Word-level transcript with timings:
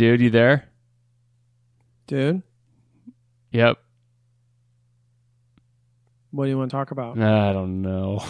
dude, 0.00 0.20
you 0.22 0.30
there? 0.30 0.64
dude, 2.06 2.42
Yep. 3.52 3.76
what 6.30 6.44
do 6.44 6.50
you 6.50 6.56
want 6.56 6.70
to 6.70 6.74
talk 6.76 6.90
about? 6.90 7.18
I 7.18 7.52
don't 7.52 7.82
know. 7.82 8.24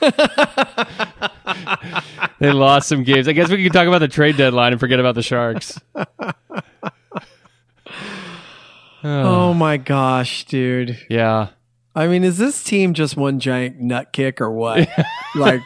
they 2.40 2.52
lost 2.52 2.88
some 2.90 3.04
games. 3.04 3.26
I 3.26 3.32
guess 3.32 3.48
we 3.50 3.62
can 3.62 3.72
talk 3.72 3.88
about 3.88 4.00
the 4.00 4.08
trade 4.08 4.36
deadline 4.36 4.72
and 4.72 4.80
forget 4.80 5.00
about 5.00 5.14
the 5.14 5.22
Sharks. 5.22 5.80
Oh 9.04 9.52
my 9.54 9.78
gosh, 9.78 10.44
dude. 10.44 10.96
Yeah. 11.10 11.48
I 11.94 12.06
mean, 12.06 12.22
is 12.22 12.38
this 12.38 12.62
team 12.62 12.94
just 12.94 13.16
one 13.16 13.40
giant 13.40 13.80
nut 13.80 14.12
kick 14.12 14.40
or 14.40 14.48
what? 14.50 14.88
like, 15.34 15.60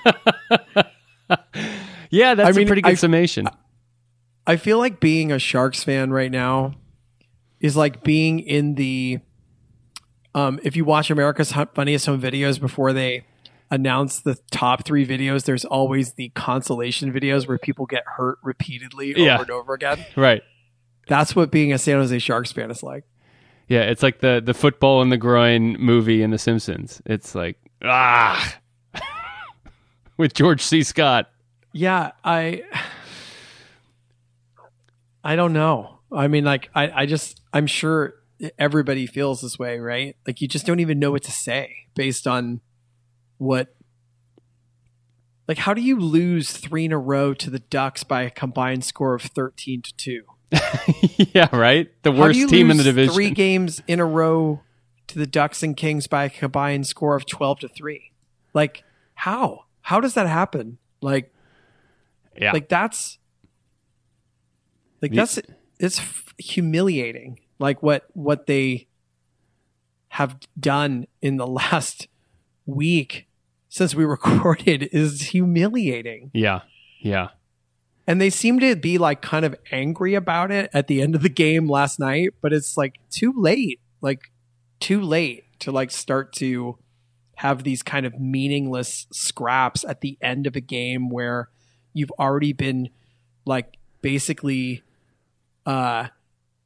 Yeah, 2.10 2.34
that's 2.34 2.46
I 2.46 2.50
a 2.50 2.54
mean, 2.54 2.66
pretty 2.66 2.80
good 2.82 2.92
I- 2.92 2.94
summation. 2.94 3.46
I 3.46 3.52
feel 4.54 4.78
like 4.78 5.00
being 5.00 5.32
a 5.32 5.40
Sharks 5.40 5.82
fan 5.82 6.12
right 6.12 6.30
now 6.30 6.74
is 7.58 7.76
like 7.76 8.04
being 8.04 8.38
in 8.38 8.76
the. 8.76 9.18
Um, 10.36 10.60
if 10.62 10.76
you 10.76 10.84
watch 10.84 11.10
America's 11.10 11.50
Funniest 11.74 12.06
Home 12.06 12.20
Videos 12.20 12.60
before 12.60 12.92
they 12.92 13.24
announce 13.70 14.20
the 14.20 14.36
top 14.52 14.84
three 14.84 15.04
videos, 15.04 15.44
there's 15.44 15.64
always 15.64 16.12
the 16.12 16.28
consolation 16.36 17.12
videos 17.12 17.48
where 17.48 17.58
people 17.58 17.86
get 17.86 18.04
hurt 18.06 18.38
repeatedly 18.44 19.14
over 19.14 19.20
Yeah. 19.24 19.40
and 19.40 19.50
over 19.50 19.74
again. 19.74 20.06
right. 20.14 20.42
That's 21.08 21.34
what 21.34 21.50
being 21.50 21.72
a 21.72 21.78
San 21.78 21.96
Jose 21.96 22.16
Sharks 22.20 22.52
fan 22.52 22.70
is 22.70 22.82
like. 22.82 23.04
Yeah, 23.68 23.80
it's 23.82 24.02
like 24.02 24.20
the 24.20 24.40
the 24.44 24.54
football 24.54 25.02
in 25.02 25.08
the 25.08 25.16
groin 25.16 25.76
movie 25.80 26.22
in 26.22 26.30
The 26.30 26.38
Simpsons. 26.38 27.02
It's 27.06 27.34
like 27.34 27.56
ah, 27.82 28.56
with 30.16 30.34
George 30.34 30.60
C. 30.62 30.82
Scott. 30.82 31.30
Yeah, 31.72 32.12
I 32.24 32.62
I 35.26 35.34
don't 35.34 35.52
know. 35.52 35.98
I 36.12 36.28
mean 36.28 36.44
like 36.44 36.70
I 36.72 37.02
I 37.02 37.06
just 37.06 37.40
I'm 37.52 37.66
sure 37.66 38.14
everybody 38.60 39.06
feels 39.06 39.40
this 39.40 39.58
way, 39.58 39.80
right? 39.80 40.16
Like 40.24 40.40
you 40.40 40.46
just 40.46 40.66
don't 40.66 40.78
even 40.78 41.00
know 41.00 41.10
what 41.10 41.24
to 41.24 41.32
say 41.32 41.74
based 41.96 42.28
on 42.28 42.60
what 43.38 43.74
like 45.48 45.58
how 45.58 45.74
do 45.74 45.80
you 45.80 45.98
lose 45.98 46.52
3 46.52 46.84
in 46.84 46.92
a 46.92 46.98
row 46.98 47.34
to 47.34 47.50
the 47.50 47.58
Ducks 47.58 48.04
by 48.04 48.22
a 48.22 48.30
combined 48.30 48.84
score 48.84 49.14
of 49.14 49.22
13 49.22 49.82
to 49.82 49.96
2? 49.96 50.22
yeah, 51.34 51.48
right. 51.54 51.90
The 52.04 52.12
worst 52.12 52.48
team 52.48 52.70
in 52.70 52.76
the 52.76 52.84
division. 52.84 53.12
3 53.12 53.30
games 53.30 53.82
in 53.88 53.98
a 53.98 54.06
row 54.06 54.60
to 55.08 55.18
the 55.18 55.26
Ducks 55.26 55.64
and 55.64 55.76
Kings 55.76 56.06
by 56.06 56.26
a 56.26 56.30
combined 56.30 56.86
score 56.86 57.16
of 57.16 57.26
12 57.26 57.60
to 57.60 57.68
3? 57.68 58.12
Like 58.54 58.84
how? 59.14 59.64
How 59.80 59.98
does 59.98 60.14
that 60.14 60.28
happen? 60.28 60.78
Like 61.00 61.32
yeah, 62.36 62.52
like 62.52 62.68
that's 62.68 63.18
like 65.02 65.10
The- 65.12 65.16
that's 65.16 65.38
it's 65.78 66.00
humiliating. 66.38 67.40
Like 67.58 67.82
what 67.82 68.06
what 68.14 68.46
they 68.46 68.86
have 70.08 70.38
done 70.58 71.06
in 71.20 71.36
the 71.36 71.46
last 71.62 72.08
week 72.64 73.26
since 73.68 73.94
we 73.94 74.04
recorded 74.16 74.88
is 74.92 75.20
humiliating. 75.28 76.30
Yeah, 76.32 76.60
yeah. 77.00 77.28
and 78.06 78.20
they 78.20 78.30
seem 78.30 78.58
to 78.60 78.76
be 78.76 78.98
like 78.98 79.20
kind 79.20 79.44
of 79.44 79.54
angry 79.70 80.14
about 80.14 80.50
it 80.50 80.70
at 80.72 80.86
the 80.86 81.02
end 81.02 81.14
of 81.14 81.22
the 81.22 81.28
game 81.28 81.68
last 81.68 81.98
night 81.98 82.30
but 82.40 82.52
it's 82.52 82.76
like 82.76 82.98
too 83.10 83.32
late. 83.36 83.80
Like 84.00 84.30
too 84.80 85.00
late 85.00 85.44
to 85.60 85.72
like 85.72 85.90
start 85.90 86.32
to 86.34 86.78
have 87.36 87.64
these 87.64 87.82
kind 87.82 88.06
of 88.06 88.18
meaningless 88.20 89.06
scraps 89.12 89.84
at 89.84 90.00
the 90.00 90.16
end 90.22 90.46
of 90.46 90.54
a 90.56 90.60
game 90.60 91.10
where 91.10 91.48
you've 91.92 92.12
already 92.18 92.52
been 92.52 92.88
like 93.44 93.76
basically 94.02 94.82
uh 95.66 96.08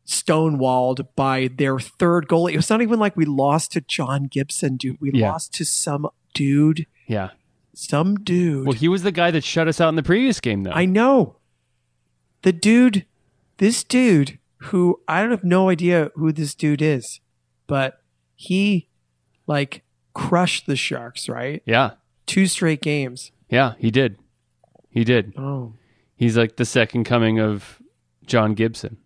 stonewalled 0.07 1.07
by 1.17 1.49
their 1.57 1.79
third 1.79 2.27
goalie. 2.29 2.53
It 2.53 2.57
was 2.57 2.71
not 2.71 2.83
even 2.83 2.99
like 2.99 3.17
we 3.17 3.25
lost 3.25 3.73
to 3.73 3.81
John 3.81 4.25
Gibson, 4.25 4.77
dude. 4.77 5.01
We 5.01 5.13
Yeah. 5.13 5.31
lost 5.33 5.55
to 5.55 5.65
some 5.65 6.09
dude, 6.35 6.87
Yeah. 7.07 7.31
some 7.75 8.17
dude. 8.17 8.67
Well, 8.67 8.75
he 8.77 8.89
was 8.89 9.03
the 9.03 9.13
guy 9.13 9.31
that 9.31 9.45
shut 9.45 9.69
us 9.69 9.81
out 9.81 9.89
in 9.91 9.95
the 9.95 10.03
previous 10.03 10.41
game, 10.41 10.65
though. 10.65 10.73
I 10.73 10.85
know. 10.85 11.37
The 12.43 12.53
dude, 12.53 13.05
this 13.59 13.85
dude, 13.85 14.39
who 14.65 15.01
I 15.07 15.21
don't 15.21 15.31
have 15.31 15.45
no 15.45 15.69
idea 15.69 16.11
who 16.17 16.33
this 16.33 16.55
dude 16.55 16.83
is, 16.83 17.21
but 17.67 18.03
he 18.35 18.89
like 19.47 19.85
crushed 20.15 20.67
the 20.67 20.77
Sharks, 20.77 21.29
right? 21.29 21.63
yeah, 21.67 21.93
Two 22.27 22.47
straight 22.47 22.81
games. 22.83 23.31
yeah, 23.49 23.75
he 23.79 23.91
did. 23.91 24.17
He 24.91 25.05
did. 25.05 25.35
Oh. 25.39 25.75
He's 26.17 26.37
like 26.37 26.57
the 26.57 26.65
second 26.65 27.05
coming 27.05 27.39
of 27.39 27.81
John 28.27 28.55
Gibson. 28.55 28.99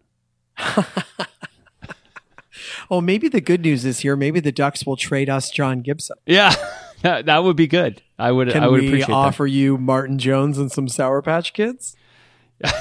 Oh, 2.90 3.00
maybe 3.00 3.28
the 3.28 3.40
good 3.40 3.62
news 3.62 3.84
is 3.84 4.00
here. 4.00 4.16
Maybe 4.16 4.40
the 4.40 4.52
Ducks 4.52 4.84
will 4.84 4.96
trade 4.96 5.30
us 5.30 5.50
John 5.50 5.80
Gibson. 5.80 6.16
Yeah, 6.26 6.54
that, 7.02 7.26
that 7.26 7.42
would 7.42 7.56
be 7.56 7.66
good. 7.66 8.02
I 8.18 8.30
would. 8.30 8.50
Can 8.50 8.62
I 8.62 8.68
would 8.68 8.80
we 8.80 8.88
appreciate 8.88 9.14
offer 9.14 9.46
you 9.46 9.78
Martin 9.78 10.18
Jones 10.18 10.58
and 10.58 10.70
some 10.70 10.88
Sour 10.88 11.22
Patch 11.22 11.52
Kids? 11.52 11.96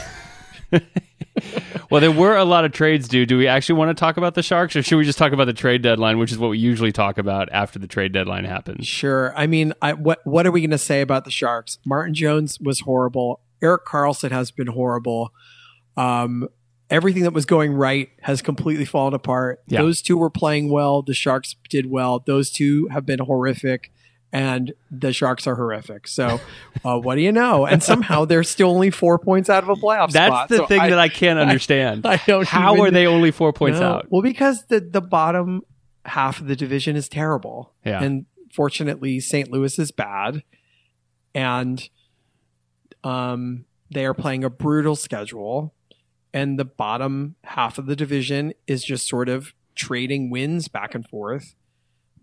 Well, 1.89 1.99
there 1.99 2.11
were 2.11 2.37
a 2.37 2.45
lot 2.45 2.63
of 2.65 2.71
trades, 2.71 3.07
dude. 3.07 3.27
Do 3.29 3.37
we 3.37 3.47
actually 3.47 3.75
want 3.75 3.95
to 3.95 3.99
talk 3.99 4.17
about 4.17 4.33
the 4.35 4.41
Sharks, 4.43 4.75
or 4.75 4.81
should 4.83 4.97
we 4.97 5.03
just 5.03 5.17
talk 5.17 5.31
about 5.31 5.45
the 5.45 5.53
trade 5.53 5.81
deadline, 5.81 6.17
which 6.17 6.31
is 6.31 6.37
what 6.37 6.49
we 6.49 6.57
usually 6.57 6.91
talk 6.91 7.17
about 7.17 7.49
after 7.51 7.77
the 7.77 7.87
trade 7.87 8.13
deadline 8.13 8.45
happens? 8.45 8.87
Sure. 8.87 9.33
I 9.35 9.45
mean, 9.47 9.73
I, 9.81 9.93
what 9.93 10.25
what 10.25 10.47
are 10.47 10.51
we 10.51 10.61
going 10.61 10.71
to 10.71 10.77
say 10.77 11.01
about 11.01 11.25
the 11.25 11.31
Sharks? 11.31 11.79
Martin 11.85 12.13
Jones 12.13 12.59
was 12.59 12.81
horrible. 12.81 13.41
Erik 13.61 13.85
Karlsson 13.85 14.31
has 14.31 14.51
been 14.51 14.67
horrible. 14.67 15.31
Um, 15.97 16.47
everything 16.89 17.23
that 17.23 17.33
was 17.33 17.45
going 17.45 17.73
right 17.73 18.09
has 18.21 18.41
completely 18.41 18.85
fallen 18.85 19.13
apart. 19.13 19.61
Yeah. 19.67 19.81
Those 19.81 20.01
two 20.01 20.17
were 20.17 20.29
playing 20.29 20.69
well. 20.71 21.01
The 21.01 21.13
Sharks 21.13 21.55
did 21.69 21.85
well. 21.89 22.19
Those 22.25 22.51
two 22.51 22.87
have 22.89 23.05
been 23.05 23.19
horrific, 23.19 23.91
and 24.31 24.73
the 24.91 25.13
Sharks 25.13 25.45
are 25.47 25.55
horrific. 25.55 26.07
So, 26.07 26.39
uh, 26.85 26.97
what 26.99 27.15
do 27.15 27.21
you 27.21 27.31
know? 27.31 27.65
And 27.65 27.81
somehow 27.83 28.25
they're 28.25 28.43
still 28.43 28.69
only 28.69 28.89
four 28.89 29.17
points 29.19 29.49
out 29.49 29.63
of 29.63 29.69
a 29.69 29.75
playoff 29.75 30.11
That's 30.11 30.27
spot. 30.33 30.49
the 30.49 30.57
So 30.57 30.65
thing 30.67 30.81
that 30.81 30.99
I 30.99 31.09
can't 31.09 31.39
understand. 31.39 32.05
I 32.07 32.21
don't 32.27 32.47
How 32.47 32.73
even- 32.73 32.85
are 32.85 32.91
they 32.91 33.07
only 33.07 33.31
four 33.31 33.53
points 33.53 33.79
no. 33.79 33.87
out? 33.93 34.11
Well, 34.11 34.21
because 34.21 34.65
the 34.67 34.79
the 34.79 35.01
bottom 35.01 35.61
half 36.05 36.41
of 36.41 36.47
the 36.47 36.55
division 36.55 36.95
is 36.95 37.07
terrible. 37.07 37.73
Yeah. 37.85 38.03
And 38.03 38.25
fortunately, 38.53 39.19
St. 39.19 39.49
Louis 39.51 39.79
is 39.79 39.91
bad, 39.91 40.43
and 41.33 41.87
um, 43.03 43.65
they 43.91 44.05
are 44.05 44.13
playing 44.13 44.43
a 44.43 44.49
brutal 44.49 44.95
schedule, 44.95 45.73
and 46.33 46.57
the 46.57 46.65
bottom 46.65 47.35
half 47.43 47.77
of 47.77 47.85
the 47.85 47.95
division 47.95 48.53
is 48.67 48.83
just 48.83 49.07
sort 49.07 49.29
of 49.29 49.53
trading 49.75 50.29
wins 50.29 50.67
back 50.67 50.95
and 50.95 51.07
forth. 51.07 51.55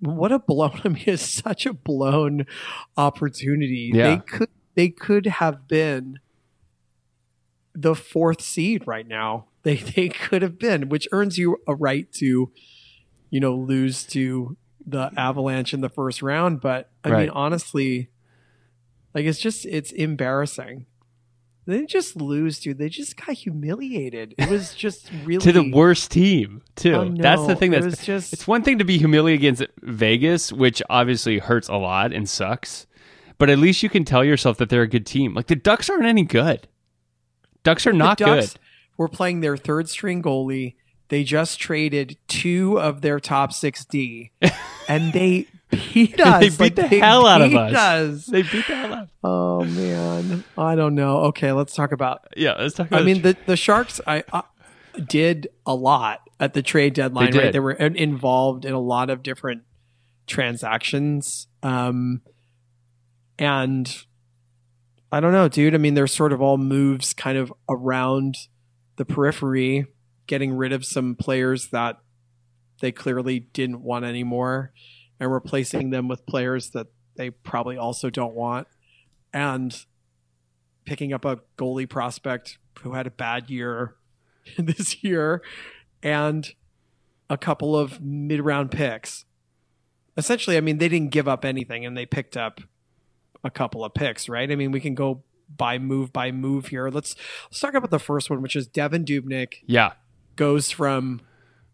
What 0.01 0.33
a 0.33 0.39
blown! 0.39 0.81
I 0.85 0.89
mean, 0.89 1.05
it's 1.07 1.23
such 1.23 1.67
a 1.67 1.73
blown 1.73 2.47
opportunity. 2.97 3.91
Yeah. 3.95 4.05
They 4.05 4.17
could 4.19 4.49
they 4.75 4.89
could 4.89 5.27
have 5.27 5.69
been 5.69 6.19
the 7.75 7.95
fourth 7.95 8.41
seed 8.43 8.87
right 8.87 9.07
now. 9.07 9.47
They 9.63 9.77
they 9.97 10.09
could 10.09 10.43
have 10.43 10.59
been, 10.59 10.89
which 10.89 11.07
earns 11.13 11.39
you 11.39 11.59
a 11.67 11.75
right 11.75 12.11
to, 12.15 12.51
you 13.31 13.41
know, 13.41 13.55
lose 13.55 14.05
to 14.05 14.57
the 14.87 15.11
Avalanche 15.17 15.75
in 15.75 15.83
the 15.83 15.89
first 15.91 16.23
round. 16.23 16.61
But 16.61 16.91
I 17.05 17.11
Right. 17.11 17.21
mean, 17.21 17.31
honestly, 17.31 18.09
like 19.15 19.25
it's 19.25 19.39
just 19.39 19.67
it's 19.67 19.93
embarrassing. 19.93 20.87
They 21.67 21.77
didn't 21.77 21.91
just 21.91 22.17
lose, 22.17 22.59
dude. 22.59 22.79
They 22.79 22.89
just 22.89 23.17
got 23.17 23.37
humiliated. 23.37 24.35
It 24.39 24.49
was 24.49 24.75
just 24.77 25.11
really 25.25 25.39
to 25.43 25.53
the 25.53 25.71
worst 25.71 26.11
team 26.11 26.63
too. 26.75 26.97
I 26.97 27.09
That's 27.15 27.47
the 27.47 27.55
thing. 27.55 27.73
It 27.73 27.83
That's 27.83 27.99
was 27.99 28.05
just- 28.07 28.33
it's 28.33 28.47
one 28.47 28.63
thing 28.63 28.79
to 28.79 28.85
be 28.85 28.99
humiliated 28.99 29.41
against 29.41 29.65
Vegas, 29.83 30.53
which 30.53 30.83
obviously 30.91 31.39
hurts 31.39 31.69
a 31.69 31.77
lot 31.77 32.13
and 32.13 32.29
sucks. 32.29 32.87
But 33.39 33.51
at 33.51 33.59
least 33.59 33.83
you 33.83 33.89
can 33.89 34.05
tell 34.05 34.25
yourself 34.25 34.59
that 34.59 34.69
they're 34.69 34.83
a 34.83 34.89
good 34.89 35.07
team. 35.07 35.35
Like 35.35 35.47
the 35.47 35.57
Ducks 35.57 35.89
aren't 35.89 36.05
any 36.07 36.25
good. 36.25 36.67
Ducks 37.63 37.87
are 37.87 37.93
not 37.93 38.19
the 38.19 38.25
Ducks 38.25 38.53
good. 38.55 38.61
were 38.97 39.09
playing 39.09 39.41
their 39.41 39.57
third 39.57 39.89
string 39.89 40.23
goalie. 40.23 40.75
They 41.09 41.25
just 41.25 41.59
traded 41.59 42.17
two 42.29 42.79
of 42.79 43.01
their 43.01 43.19
top 43.19 43.53
six 43.53 43.85
D, 43.85 44.31
and 44.89 45.13
they 45.13 45.47
beat 45.71 46.21
us. 46.21 46.41
They 46.41 46.49
beat 46.49 46.61
Like, 46.61 46.91
the 46.91 46.99
hell 46.99 47.27
out 47.27 47.43
of 47.43 47.51
beat 47.51 47.59
us. 47.59 48.27
They 48.27 48.43
beat 48.43 48.67
the 48.67 48.75
hell 48.75 48.95
out. 48.95 49.09
Oh 49.23 49.65
man, 49.65 50.45
I 50.57 50.75
don't 50.75 50.95
know. 50.95 51.19
Okay, 51.27 51.53
let's 51.53 51.75
talk 51.75 51.93
about. 51.93 52.27
Yeah, 52.37 52.55
let's 52.59 52.75
talk 52.75 52.89
about 52.89 53.03
I 53.03 53.05
mean, 53.05 53.23
the 53.23 53.37
the 53.47 53.57
Sharks. 53.57 54.01
I, 54.07 54.25
I 54.33 54.43
did 55.07 55.49
a 55.67 55.75
lot 55.75 56.21
at 56.39 56.55
the 56.55 56.63
trade 56.63 56.95
deadline. 56.95 57.33
They 57.33 57.39
Right, 57.39 57.53
they 57.53 57.61
were 57.61 57.73
involved 57.73 58.65
in 58.65 58.73
a 58.73 58.81
lot 58.81 59.11
of 59.11 59.23
different 59.23 59.63
transactions. 60.27 61.47
Um, 61.63 62.23
and 63.39 64.05
I 65.13 65.21
don't 65.21 65.33
know, 65.33 65.49
dude. 65.49 65.75
I 65.75 65.79
mean, 65.79 65.95
they're 65.95 66.07
sort 66.07 66.33
of 66.33 66.41
all 66.41 66.59
moves 66.59 67.15
kind 67.15 67.39
of 67.39 67.53
around 67.69 68.37
the 68.97 69.05
periphery, 69.05 69.87
getting 70.27 70.53
rid 70.53 70.73
of 70.73 70.85
some 70.85 71.15
players 71.15 71.69
that 71.69 71.99
they 72.81 72.93
clearly 72.93 73.41
didn't 73.41 73.83
want 73.83 74.05
anymore 74.05 74.73
and 75.21 75.31
replacing 75.31 75.91
them 75.91 76.09
with 76.09 76.27
players 76.27 76.71
that 76.71 76.89
they 77.17 77.31
probably 77.31 77.77
also 77.77 78.11
don't 78.11 78.35
want. 78.35 78.67
And 79.33 79.77
picking 80.87 81.13
up 81.13 81.25
a 81.25 81.41
goalie 81.57 81.89
prospect 81.89 82.59
who 82.81 82.95
had 82.95 83.07
a 83.07 83.11
bad 83.11 83.51
year 83.51 83.95
this 84.59 85.05
year 85.05 85.43
and 86.03 86.53
a 87.29 87.39
couple 87.39 87.77
of 87.77 88.01
mid 88.01 88.41
round 88.41 88.71
picks. 88.71 89.25
Essentially, 90.17 90.57
I 90.57 90.61
mean, 90.61 90.79
they 90.79 90.89
didn't 90.89 91.13
give 91.13 91.29
up 91.29 91.45
anything 91.45 91.87
and 91.87 91.97
they 91.97 92.07
picked 92.07 92.37
up 92.37 92.61
a 93.45 93.51
couple 93.51 93.85
of 93.85 93.95
picks, 93.95 94.29
right? 94.29 94.51
I 94.51 94.57
mean, 94.57 94.73
we 94.73 94.81
can 94.81 94.95
go 94.95 95.23
by 95.57 95.79
move 95.79 96.13
by 96.13 96.33
move 96.33 96.69
here. 96.69 96.89
Let's 96.89 97.15
let's 97.51 97.61
talk 97.61 97.75
about 97.75 97.91
the 97.91 97.99
first 97.99 98.31
one, 98.31 98.43
which 98.43 98.57
is 98.57 98.69
Devan 98.69 99.05
Dubnyk 99.05 99.55
yeah, 99.67 99.93
goes 100.37 100.71
from 100.71 101.21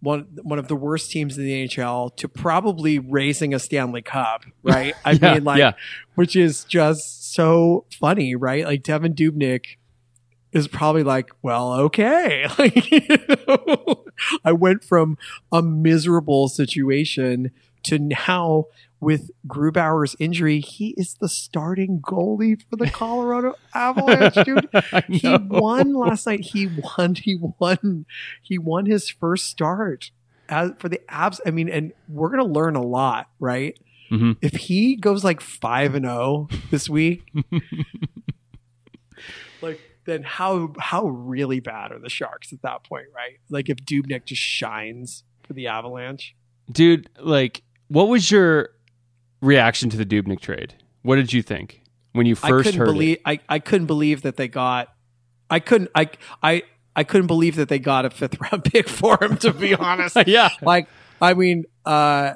one 0.00 0.26
one 0.42 0.58
of 0.58 0.68
the 0.68 0.76
worst 0.76 1.10
teams 1.10 1.36
in 1.38 1.44
the 1.44 1.66
NHL 1.68 2.14
to 2.16 2.28
probably 2.28 2.98
raising 2.98 3.54
a 3.54 3.58
Stanley 3.58 4.02
Cup, 4.02 4.44
right? 4.62 4.94
I 5.04 5.12
Yeah, 5.12 5.34
mean, 5.34 5.44
like, 5.44 5.58
yeah. 5.58 5.72
which 6.14 6.36
is 6.36 6.64
just 6.64 7.34
so 7.34 7.84
funny, 7.98 8.34
right? 8.34 8.64
Like 8.64 8.82
Devan 8.82 9.14
Dubnyk 9.14 9.76
is 10.52 10.68
probably 10.68 11.02
like, 11.02 11.30
well, 11.42 11.72
okay. 11.74 12.46
Like, 12.58 12.90
you 12.90 13.00
know, 13.48 14.04
I 14.44 14.52
went 14.52 14.84
from 14.84 15.18
a 15.52 15.62
miserable 15.62 16.48
situation 16.48 17.50
to 17.84 17.98
now 17.98 18.66
with 19.00 19.30
Grubauer's 19.46 20.16
injury, 20.18 20.60
he 20.60 20.94
is 20.96 21.14
the 21.20 21.28
starting 21.28 22.00
goalie 22.00 22.60
for 22.68 22.76
the 22.76 22.90
Colorado 22.90 23.54
Avalanche, 23.74 24.34
dude. 24.44 24.68
He 25.08 25.36
won 25.48 25.94
last 25.94 26.26
night. 26.26 26.40
He 26.40 26.66
won. 26.66 27.14
He 27.14 27.36
won. 27.36 28.06
He 28.42 28.58
won 28.58 28.86
his 28.86 29.08
first 29.10 29.46
start 29.46 30.10
as, 30.48 30.72
for 30.78 30.88
the 30.88 31.00
Avs. 31.10 31.40
I 31.46 31.50
mean, 31.50 31.68
and 31.68 31.92
we're 32.08 32.30
gonna 32.30 32.44
learn 32.44 32.76
a 32.76 32.82
lot, 32.82 33.28
right? 33.38 33.78
Mhm. 34.10 34.36
If 34.40 34.54
he 34.54 34.96
goes 34.96 35.24
like 35.24 35.40
five 35.40 35.94
and 35.94 36.04
zero 36.06 36.48
this 36.70 36.88
week, 36.88 37.22
like 39.62 39.80
then 40.04 40.22
how 40.22 40.72
how 40.78 41.06
really 41.06 41.60
bad 41.60 41.92
are 41.92 41.98
the 41.98 42.08
Sharks 42.08 42.52
at 42.52 42.62
that 42.62 42.84
point, 42.84 43.06
right? 43.14 43.38
Like 43.50 43.68
if 43.68 43.78
Dubnyk 43.78 44.24
just 44.26 44.42
shines 44.42 45.24
for 45.46 45.52
the 45.52 45.66
Avalanche. 45.68 46.34
dude. 46.70 47.08
Like, 47.20 47.62
what 47.88 48.08
was 48.08 48.30
your 48.30 48.70
reaction 49.40 49.90
to 49.90 49.96
the 49.96 50.06
Dubnyk 50.06 50.40
trade? 50.40 50.74
What 51.02 51.16
did 51.16 51.32
you 51.32 51.42
think 51.42 51.82
when 52.12 52.26
you 52.26 52.34
first 52.34 52.74
heard 52.74 52.86
believe 52.86 53.16
it? 53.16 53.22
I, 53.24 53.40
I 53.48 53.58
couldn't 53.58 53.86
believe 53.86 54.22
that 54.22 54.36
they 54.36 54.48
got 54.48 54.88
I 55.48 55.60
couldn't 55.60 55.90
I 55.94 56.10
I 56.42 56.62
I 56.94 57.04
couldn't 57.04 57.26
believe 57.26 57.56
that 57.56 57.68
they 57.68 57.78
got 57.78 58.04
a 58.04 58.10
fifth 58.10 58.40
round 58.52 58.64
pick 58.64 58.88
for 58.88 59.22
him 59.22 59.36
to 59.38 59.52
be 59.52 59.74
honest. 59.74 60.16
yeah, 60.26 60.50
like 60.62 60.88
I 61.20 61.34
mean 61.34 61.64
uh 61.84 62.34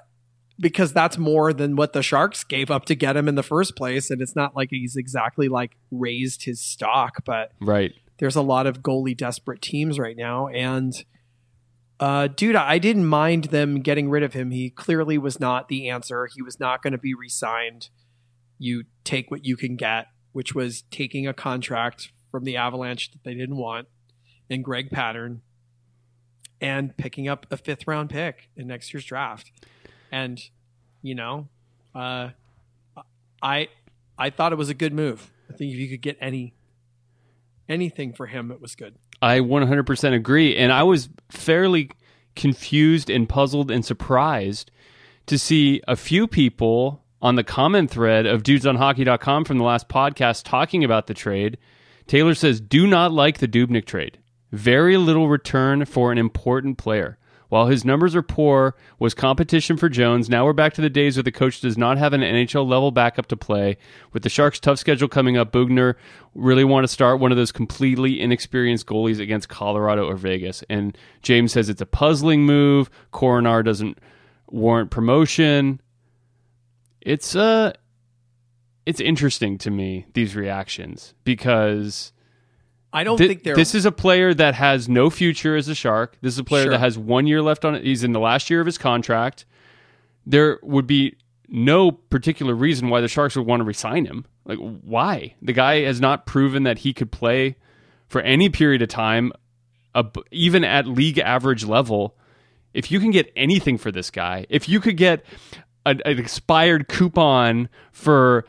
because 0.59 0.93
that's 0.93 1.17
more 1.17 1.55
than 1.55 1.75
what 1.75 1.95
the 1.95 2.03
Sharks 2.03 2.45
gave 2.45 2.71
up 2.71 2.85
to 2.85 2.95
get 2.95 3.17
him 3.17 3.29
in 3.29 3.35
the 3.35 3.43
first 3.43 3.75
place 3.77 4.11
and 4.11 4.21
it's 4.21 4.37
not 4.37 4.55
like 4.55 4.69
he's 4.71 4.95
exactly 4.95 5.49
like 5.49 5.77
raised 5.91 6.45
his 6.45 6.61
stock 6.61 7.25
but 7.25 7.53
right. 7.63 7.95
there's 8.19 8.37
a 8.37 8.43
lot 8.43 8.67
of 8.67 8.83
goalie 8.83 9.17
desperate 9.17 9.63
teams 9.63 9.99
right 9.99 10.19
now 10.19 10.49
and 10.49 11.03
uh, 12.01 12.29
dude, 12.29 12.57
I 12.57 12.79
didn't 12.79 13.07
mind 13.07 13.45
them 13.45 13.83
getting 13.83 14.09
rid 14.09 14.23
of 14.23 14.33
him. 14.33 14.51
He 14.51 14.71
clearly 14.71 15.19
was 15.19 15.39
not 15.39 15.69
the 15.69 15.91
answer. 15.91 16.27
He 16.35 16.41
was 16.41 16.59
not 16.59 16.83
going 16.83 16.93
to 16.93 16.99
be 16.99 17.13
re-signed. 17.13 17.91
You 18.59 18.85
take 19.05 19.31
what 19.31 19.45
you 19.45 19.55
can 19.55 19.77
get, 19.77 20.07
which 20.33 20.55
was 20.55 20.83
taking 20.91 21.27
a 21.27 21.35
contract 21.35 22.11
from 22.31 22.45
the 22.45 22.57
Avalanche 22.57 23.11
that 23.13 23.23
they 23.23 23.35
didn't 23.35 23.57
want, 23.57 23.87
and 24.49 24.65
Greg 24.65 24.89
Pateryn, 24.89 25.41
and 26.59 26.97
picking 26.97 27.29
up 27.29 27.47
a 27.51 27.59
fifth 27.59 27.87
round 27.87 28.09
pick 28.09 28.49
in 28.57 28.67
next 28.67 28.95
year's 28.95 29.05
draft. 29.05 29.53
And 30.11 30.41
you 31.03 31.15
know, 31.15 31.49
uh, 31.95 32.31
I 33.43 33.69
I 34.19 34.31
thought 34.31 34.53
it 34.53 34.57
was 34.57 34.71
a 34.71 34.75
good 34.75 34.95
move. 34.95 35.31
I 35.51 35.55
think 35.55 35.73
if 35.73 35.79
you 35.79 35.89
could 35.89 36.03
get 36.03 36.17
any 36.21 36.55
anything 37.69 38.15
for 38.15 38.27
him, 38.27 38.51
it 38.51 38.61
was 38.61 38.75
good. 38.75 38.97
I 39.23 39.41
100% 39.41 40.15
agree. 40.15 40.57
And 40.57 40.73
I 40.73 40.83
was 40.83 41.09
fairly 41.31 41.91
confused 42.37 43.11
and 43.11 43.29
puzzled 43.29 43.71
and 43.71 43.85
surprised 43.85 44.71
to 45.27 45.39
see 45.39 45.81
a 45.87 45.97
few 45.97 46.27
people 46.27 47.03
on 47.23 47.35
the 47.37 47.45
comment 47.45 47.91
thread 47.91 48.27
of 48.27 48.43
dudesonhockey.com 48.43 49.45
from 49.45 49.59
the 49.59 49.65
last 49.65 49.89
podcast 49.89 50.45
talking 50.45 50.85
about 50.85 51.07
the 51.07 51.15
trade. 51.15 51.59
Taylor 52.07 52.35
says, 52.35 52.61
Do 52.61 52.87
not 52.87 53.13
like 53.13 53.39
the 53.39 53.49
Dubnyk 53.49 53.85
trade. 53.85 54.19
Very 54.53 54.97
little 54.97 55.29
return 55.29 55.85
for 55.85 56.11
an 56.11 56.19
important 56.19 56.79
player. 56.79 57.19
While 57.51 57.67
his 57.67 57.85
numbers 57.85 58.15
are 58.15 58.23
poor, 58.23 58.77
was 59.01 59.13
competition 59.13 59.77
for 59.77 59.89
Jones. 59.89 60.31
Now 60.31 60.45
we're 60.45 60.53
back 60.53 60.73
to 60.75 60.81
the 60.81 60.89
days 60.89 61.17
where 61.17 61.25
the 61.25 61.33
coach 61.33 61.61
does 61.61 61.77
not 61.77 61.99
have 61.99 62.13
an 62.13 62.21
NHL 62.21 62.67
level 62.67 62.93
backup 62.93 63.27
to 63.27 63.37
play. 63.37 63.77
With 64.13 64.23
the 64.23 64.29
Sharks' 64.29 64.61
tough 64.61 64.79
schedule 64.79 65.09
coming 65.09 65.37
up, 65.37 65.53
Boughner 65.53 65.97
really 66.35 66.63
want 66.63 66.85
to 66.85 66.89
start 66.89 67.19
one 67.19 67.33
of 67.33 67.37
those 67.37 67.51
completely 67.51 68.21
inexperienced 68.21 68.87
goalies 68.87 69.21
against 69.21 69.49
Colorado 69.49 70.07
or 70.09 70.15
Vegas. 70.15 70.63
And 70.71 70.97
James 71.23 71.53
says 71.53 71.69
it's 71.69 71.83
a 71.83 71.87
puzzling 71.87 72.47
move. 72.47 72.89
Korenar 73.13 73.65
doesn't 73.65 73.99
warrant 74.49 74.93
promotion. 74.93 75.81
It's 77.01 77.35
uh 77.35 77.73
it's 78.87 79.01
interesting 79.01 79.59
to 79.59 79.71
me 79.71 80.07
these 80.15 80.37
reactions 80.37 81.15
because 81.25 82.13
I 82.93 83.05
don't 83.05 83.17
Thi- 83.19 83.29
think 83.29 83.43
they're 83.45 83.55
this 83.55 83.75
is 83.75 83.87
a 83.87 83.93
player 83.93 84.35
that 84.35 84.55
has 84.55 84.89
no 84.89 85.11
future 85.11 85.55
as 85.57 85.69
a 85.69 85.75
shark. 85.75 86.17
This 86.21 86.35
is 86.35 86.39
a 86.39 86.45
player 86.45 86.65
Sure. 86.65 86.73
that 86.73 86.81
has 86.81 86.99
one 86.99 87.27
year 87.27 87.41
left 87.43 87.65
on 87.65 87.75
it. 87.75 87.85
He's 87.85 88.03
in 88.03 88.13
the 88.13 88.21
last 88.21 88.51
year 88.51 88.61
of 88.61 88.67
his 88.67 88.79
contract. 88.79 89.45
There 90.27 90.59
would 90.63 90.87
be 90.87 91.17
no 91.49 91.91
particular 91.93 92.55
reason 92.55 92.89
why 92.91 93.01
the 93.01 93.09
Sharks 93.09 93.35
would 93.37 93.47
want 93.47 93.61
to 93.61 93.65
resign 93.65 94.05
him. 94.07 94.25
Like, 94.45 94.59
why? 94.59 95.35
The 95.43 95.53
guy 95.53 95.81
has 95.83 96.01
not 96.01 96.27
proven 96.27 96.63
that 96.65 96.79
he 96.79 96.93
could 96.93 97.11
play 97.11 97.57
for 98.09 98.21
any 98.21 98.49
period 98.49 98.83
of 98.83 98.89
time, 98.89 99.33
ab- 99.95 100.23
even 100.31 100.63
at 100.65 100.87
league 100.87 101.19
average 101.19 101.65
level. 101.65 102.17
If 102.75 102.93
you 102.93 103.01
can 103.01 103.11
get 103.11 103.33
anything 103.35 103.79
for 103.79 103.91
this 103.91 104.11
guy, 104.11 104.47
if 104.49 104.69
you 104.69 104.79
could 104.79 104.97
get 104.97 105.25
an, 105.87 106.01
an 106.05 106.19
expired 106.19 106.87
coupon 106.89 107.69
for 107.91 108.45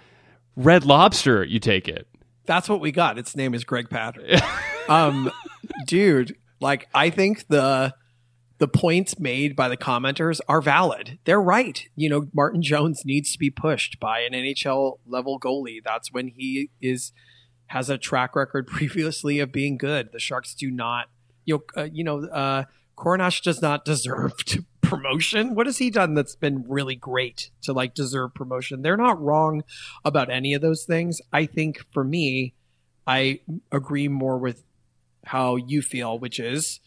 Red 0.55 0.83
Lobster, 0.85 1.43
you 1.43 1.59
take 1.59 1.87
it. 1.87 2.07
That's 2.45 2.67
what 2.67 2.81
we 2.81 2.91
got. 2.91 3.17
Its 3.17 3.35
name 3.35 3.53
is 3.53 3.63
Greg 3.63 3.89
Pateryn. 3.89 4.41
um, 4.89 5.31
dude, 5.85 6.35
like 6.59 6.87
I 6.93 7.09
think 7.09 7.47
the 7.47 7.93
the 8.61 8.67
points 8.67 9.17
made 9.19 9.55
by 9.55 9.67
the 9.67 9.75
commenters 9.77 10.39
are 10.47 10.61
valid. 10.61 11.17
They're 11.25 11.41
right. 11.41 11.83
You 11.95 12.09
know, 12.09 12.27
Martin 12.31 12.61
Jones 12.61 13.01
needs 13.03 13.33
to 13.33 13.39
be 13.39 13.49
pushed 13.49 13.99
by 13.99 14.19
an 14.19 14.33
NHL 14.33 14.99
level 15.07 15.39
goalie. 15.39 15.79
That's 15.83 16.11
when 16.11 16.27
he 16.27 16.69
is 16.79 17.11
has 17.67 17.89
a 17.89 17.97
track 17.97 18.35
record 18.35 18.67
previously 18.67 19.39
of 19.39 19.51
being 19.51 19.77
good. 19.77 20.09
The 20.11 20.19
Sharks 20.19 20.53
do 20.53 20.69
not, 20.69 21.07
you 21.43 21.55
know, 21.55 21.81
uh, 21.81 21.87
you 21.91 22.03
know, 22.03 22.25
uh, 22.25 22.65
Coronash 22.95 23.41
does 23.41 23.61
not 23.61 23.83
deserve 23.83 24.37
to 24.45 24.63
promotion. 24.91 25.55
What 25.55 25.67
has 25.67 25.77
he 25.77 25.89
done 25.89 26.15
that's 26.15 26.35
been 26.35 26.65
really 26.67 26.95
great 26.95 27.49
to 27.61 27.71
like 27.71 27.93
deserve 27.93 28.33
promotion? 28.33 28.81
They're 28.81 28.97
not 28.97 29.21
wrong 29.21 29.63
about 30.03 30.29
any 30.29 30.53
of 30.53 30.61
those 30.61 30.83
things. 30.83 31.21
I 31.31 31.45
think 31.45 31.79
for 31.91 32.03
me, 32.03 32.53
I 33.07 33.39
agree 33.71 34.09
more 34.09 34.37
with 34.37 34.63
how 35.25 35.55
you 35.55 35.81
feel, 35.81 36.19
which 36.19 36.39
is 36.39 36.81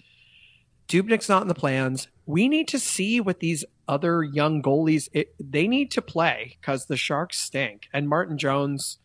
Dubnyk's 0.86 1.30
not 1.30 1.42
in 1.42 1.48
the 1.48 1.54
plans. 1.54 2.08
We 2.26 2.46
need 2.46 2.68
to 2.68 2.78
see 2.78 3.20
what 3.20 3.40
these 3.40 3.64
other 3.88 4.22
young 4.22 4.62
goalies 4.62 5.08
it, 5.12 5.34
they 5.38 5.66
need 5.66 5.90
to 5.92 6.02
play 6.02 6.58
because 6.60 6.86
the 6.86 6.96
Sharks 6.96 7.38
stink, 7.38 7.88
and 7.92 8.08
Martin 8.08 8.36
Jones 8.36 8.98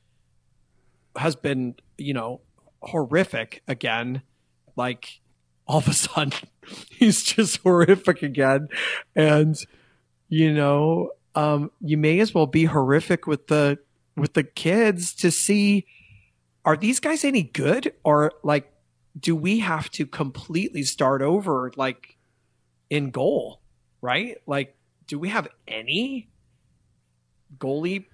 has 1.15 1.36
been, 1.36 1.75
you 1.98 2.13
know, 2.13 2.41
horrific 2.82 3.63
again. 3.68 4.24
Like 4.75 5.18
all 5.69 5.77
of 5.77 5.88
a 5.88 5.93
sudden, 5.93 6.33
he's 6.89 7.23
just 7.23 7.57
horrific 7.63 8.21
again, 8.21 8.67
and 9.15 9.55
you 10.27 10.53
know, 10.53 11.11
um, 11.35 11.71
you 11.79 11.97
may 11.97 12.19
as 12.19 12.33
well 12.33 12.45
be 12.45 12.65
horrific 12.65 13.25
with 13.25 13.47
the 13.47 13.79
with 14.17 14.33
the 14.33 14.43
kids 14.43 15.13
to 15.13 15.31
see 15.31 15.85
are 16.65 16.75
these 16.75 16.99
guys 16.99 17.23
any 17.23 17.43
good 17.43 17.93
or 18.03 18.33
like 18.43 18.69
do 19.17 19.33
we 19.33 19.59
have 19.59 19.89
to 19.89 20.05
completely 20.05 20.83
start 20.83 21.21
over 21.21 21.71
like 21.77 22.17
in 22.89 23.11
goal 23.11 23.61
right 24.01 24.35
like 24.45 24.75
do 25.07 25.17
we 25.17 25.29
have 25.29 25.47
any 25.69 26.29
goalie, 27.57 28.05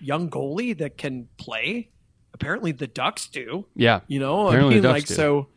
young 0.00 0.28
goalie 0.30 0.76
that 0.78 0.96
can 0.96 1.28
play. 1.36 1.90
Apparently, 2.34 2.72
the 2.72 2.86
Ducks 2.86 3.26
do. 3.28 3.66
Yeah. 3.74 4.00
You 4.06 4.20
know, 4.20 4.48
Apparently 4.48 4.78
I 4.78 4.80
mean, 4.80 4.90
like 4.90 5.06
do. 5.06 5.14
so, 5.14 5.48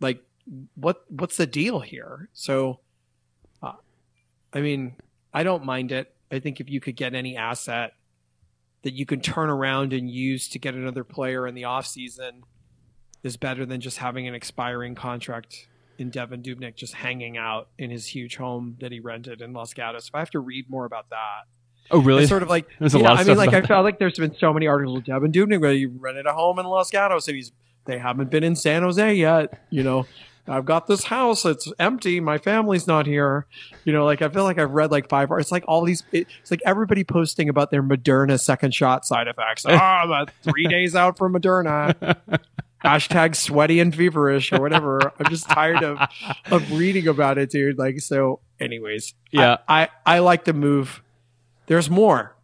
like 0.00 0.22
what 0.74 1.04
what's 1.08 1.36
the 1.36 1.46
deal 1.46 1.80
here? 1.80 2.28
So, 2.32 2.80
uh, 3.62 3.72
I 4.52 4.60
mean, 4.60 4.96
I 5.32 5.42
don't 5.42 5.64
mind 5.64 5.92
it. 5.92 6.14
I 6.32 6.38
think 6.40 6.60
if 6.60 6.68
you 6.70 6.80
could 6.80 6.96
get 6.96 7.14
any 7.14 7.36
asset 7.36 7.92
that 8.82 8.94
you 8.94 9.04
can 9.06 9.20
turn 9.20 9.50
around 9.50 9.92
and 9.92 10.10
use 10.10 10.48
to 10.48 10.58
get 10.58 10.74
another 10.74 11.04
player 11.04 11.46
in 11.46 11.54
the 11.54 11.64
off 11.64 11.86
season 11.86 12.42
is 13.22 13.36
better 13.36 13.66
than 13.66 13.80
just 13.80 13.98
having 13.98 14.26
an 14.26 14.34
expiring 14.34 14.94
contract 14.94 15.68
in 15.98 16.10
Devan 16.10 16.42
Dubnyk 16.42 16.76
just 16.76 16.94
hanging 16.94 17.36
out 17.36 17.68
in 17.78 17.90
his 17.90 18.06
huge 18.06 18.36
home 18.36 18.76
that 18.80 18.90
he 18.90 19.00
rented 19.00 19.42
in 19.42 19.52
Los 19.52 19.74
Gatos. 19.74 20.08
If 20.08 20.14
I 20.14 20.20
have 20.20 20.30
to 20.30 20.40
read 20.40 20.70
more 20.70 20.86
about 20.86 21.10
that, 21.10 21.42
Oh, 21.90 21.98
really? 22.00 22.22
it's 22.22 22.30
sort 22.30 22.42
of 22.42 22.48
like 22.48 22.66
There's 22.78 22.94
a 22.94 22.98
you 22.98 23.04
lot 23.04 23.18
I 23.18 23.24
mean, 23.24 23.36
like 23.36 23.48
I 23.52 23.60
that. 23.60 23.66
felt 23.68 23.84
like 23.84 23.98
there's 23.98 24.16
been 24.18 24.34
so 24.38 24.54
many 24.54 24.66
articles 24.66 24.96
with 24.96 25.06
Devan 25.06 25.32
Dubnyk 25.32 25.60
where 25.60 25.72
he 25.74 25.84
rented 25.86 26.24
a 26.26 26.32
home 26.32 26.58
in 26.58 26.64
Los 26.66 26.90
Gatos 26.90 27.26
and 27.28 27.36
he's 27.36 27.52
they 27.84 27.98
haven't 27.98 28.30
been 28.30 28.44
in 28.44 28.54
San 28.56 28.82
Jose 28.82 29.12
yet. 29.14 29.60
You 29.70 29.82
know, 29.82 30.06
I've 30.50 30.64
got 30.64 30.86
this 30.86 31.04
house; 31.04 31.44
it's 31.44 31.72
empty. 31.78 32.20
My 32.20 32.38
family's 32.38 32.86
not 32.86 33.06
here. 33.06 33.46
You 33.84 33.92
know, 33.92 34.04
like 34.04 34.20
I 34.20 34.28
feel 34.28 34.44
like 34.44 34.58
I've 34.58 34.72
read 34.72 34.90
like 34.90 35.08
five. 35.08 35.28
It's 35.38 35.52
like 35.52 35.64
all 35.68 35.84
these. 35.84 36.02
It's 36.12 36.50
like 36.50 36.60
everybody 36.66 37.04
posting 37.04 37.48
about 37.48 37.70
their 37.70 37.82
Moderna 37.82 38.38
second 38.40 38.74
shot 38.74 39.06
side 39.06 39.28
effects. 39.28 39.64
Ah, 39.68 40.00
I'm 40.02 40.08
about 40.08 40.30
three 40.42 40.66
days 40.66 40.94
out 40.96 41.16
from 41.16 41.34
Moderna. 41.34 42.16
Hashtag 42.84 43.36
sweaty 43.36 43.78
and 43.80 43.94
feverish 43.94 44.52
or 44.52 44.60
whatever. 44.60 45.12
I'm 45.18 45.26
just 45.30 45.48
tired 45.50 45.82
of 45.84 45.98
of 46.50 46.72
reading 46.72 47.08
about 47.08 47.36
it, 47.38 47.50
dude. 47.50 47.78
Like 47.78 48.00
so. 48.00 48.40
Anyways, 48.58 49.14
Yeah. 49.30 49.58
I, 49.68 49.84
I, 49.84 49.88
I 50.16 50.18
like 50.20 50.44
the 50.44 50.52
move. 50.52 51.02
There's 51.66 51.88
more. 51.90 52.34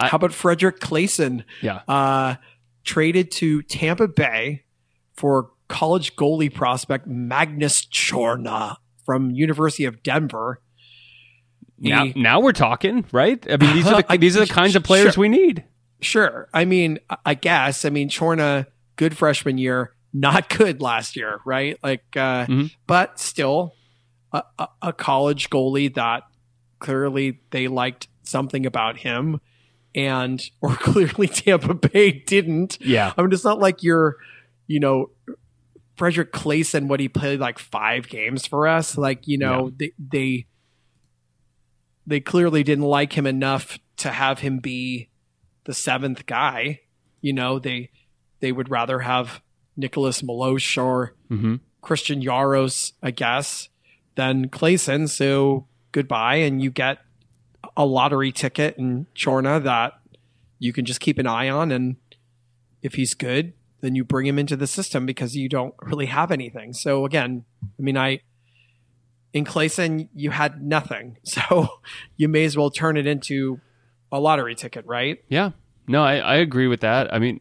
I- 0.00 0.08
How 0.08 0.16
about 0.16 0.32
Fredrik 0.32 0.80
Claesson? 0.80 1.44
Yeah. 1.62 1.80
Uh, 1.88 2.36
traded 2.84 3.30
to 3.32 3.62
Tampa 3.62 4.06
Bay 4.08 4.64
for 5.14 5.50
college 5.68 6.16
goalie 6.16 6.52
prospect 6.52 7.06
Magnus 7.06 7.84
Chrona 7.86 8.76
from 9.04 9.30
University 9.30 9.84
of 9.84 10.02
Denver. 10.02 10.60
Now, 11.78 12.06
now 12.16 12.40
we're 12.40 12.52
talking, 12.52 13.04
right? 13.12 13.44
I 13.50 13.56
mean, 13.58 13.74
these 13.74 13.86
are 13.86 14.02
the, 14.02 14.06
I- 14.12 14.16
these 14.16 14.36
are 14.36 14.40
the 14.46 14.52
kinds 14.52 14.76
of 14.76 14.82
players 14.82 15.14
sure. 15.14 15.20
we 15.20 15.28
need. 15.28 15.64
Sure. 16.00 16.48
I 16.54 16.64
mean, 16.64 16.98
I- 17.24 17.34
guess. 17.34 17.84
I 17.84 17.90
mean, 17.90 18.08
Chrona, 18.08 18.66
good 18.96 19.16
freshman 19.16 19.58
year, 19.58 19.92
not 20.12 20.48
good 20.48 20.80
last 20.80 21.16
year, 21.16 21.40
right? 21.44 21.78
Like, 21.82 22.04
uh, 22.16 22.46
Mhm. 22.46 22.70
but 22.86 23.18
still 23.18 23.74
a, 24.32 24.42
a, 24.58 24.68
a 24.82 24.92
college 24.92 25.50
goalie 25.50 25.92
that 25.94 26.22
clearly 26.78 27.40
they 27.50 27.68
liked 27.68 28.08
something 28.22 28.64
about 28.66 28.98
him, 28.98 29.40
and 29.94 30.42
or 30.62 30.74
clearly 30.76 31.28
Tampa 31.28 31.74
Bay 31.74 32.10
didn't. 32.12 32.78
Yeah. 32.80 33.12
I 33.16 33.22
mean, 33.22 33.32
it's 33.32 33.44
not 33.44 33.58
like 33.58 33.82
you're, 33.82 34.16
you 34.66 34.80
know, 34.80 35.10
Fredrik 35.96 36.32
Claesson, 36.32 36.88
what 36.88 37.00
he 37.00 37.08
played 37.08 37.40
like 37.40 37.58
five 37.58 38.08
games 38.08 38.46
for 38.46 38.68
us. 38.68 38.98
Like, 38.98 39.26
you 39.26 39.38
know, 39.38 39.70
they, 39.76 39.92
they, 39.98 40.46
they 42.06 42.20
clearly 42.20 42.62
didn't 42.62 42.84
like 42.84 43.14
him 43.14 43.26
enough 43.26 43.78
to 43.98 44.10
have 44.10 44.40
him 44.40 44.58
be 44.58 45.08
the 45.64 45.74
seventh 45.74 46.26
guy. 46.26 46.80
You 47.20 47.32
know, 47.32 47.58
they, 47.58 47.90
they 48.40 48.52
would 48.52 48.70
rather 48.70 49.00
have 49.00 49.40
Nicolas 49.76 50.22
Meloche 50.22 50.82
or 50.82 51.14
hmm 51.28 51.56
Christian 51.82 52.20
Jaros, 52.20 52.92
I 53.00 53.12
guess, 53.12 53.68
than 54.16 54.48
Claesson. 54.48 55.08
So 55.08 55.68
goodbye. 55.92 56.36
And 56.36 56.60
you 56.60 56.72
get 56.72 56.98
a 57.76 57.86
lottery 57.86 58.32
ticket 58.32 58.76
in 58.76 59.06
Chrona 59.14 59.62
that 59.62 59.92
you 60.58 60.72
can 60.72 60.84
just 60.84 60.98
keep 60.98 61.16
an 61.18 61.28
eye 61.28 61.48
on. 61.48 61.70
And 61.70 61.94
if 62.82 62.94
he's 62.94 63.14
good, 63.14 63.52
then 63.86 63.94
you 63.94 64.04
bring 64.04 64.26
him 64.26 64.38
into 64.38 64.56
the 64.56 64.66
system 64.66 65.06
because 65.06 65.36
you 65.36 65.48
don't 65.48 65.74
really 65.80 66.06
have 66.06 66.30
anything. 66.30 66.72
So 66.72 67.06
again, 67.06 67.44
I 67.62 67.82
mean, 67.82 67.96
I, 67.96 68.20
in 69.32 69.44
Claesson, 69.44 70.08
you 70.14 70.30
had 70.30 70.62
nothing. 70.62 71.18
So 71.24 71.68
you 72.16 72.28
may 72.28 72.44
as 72.44 72.56
well 72.56 72.70
turn 72.70 72.96
it 72.96 73.06
into 73.06 73.60
a 74.10 74.18
lottery 74.18 74.54
ticket, 74.54 74.84
right? 74.86 75.18
Yeah. 75.28 75.50
No, 75.88 76.02
I, 76.02 76.16
I 76.16 76.34
agree 76.36 76.66
with 76.66 76.80
that. 76.80 77.12
I 77.14 77.18
mean, 77.18 77.40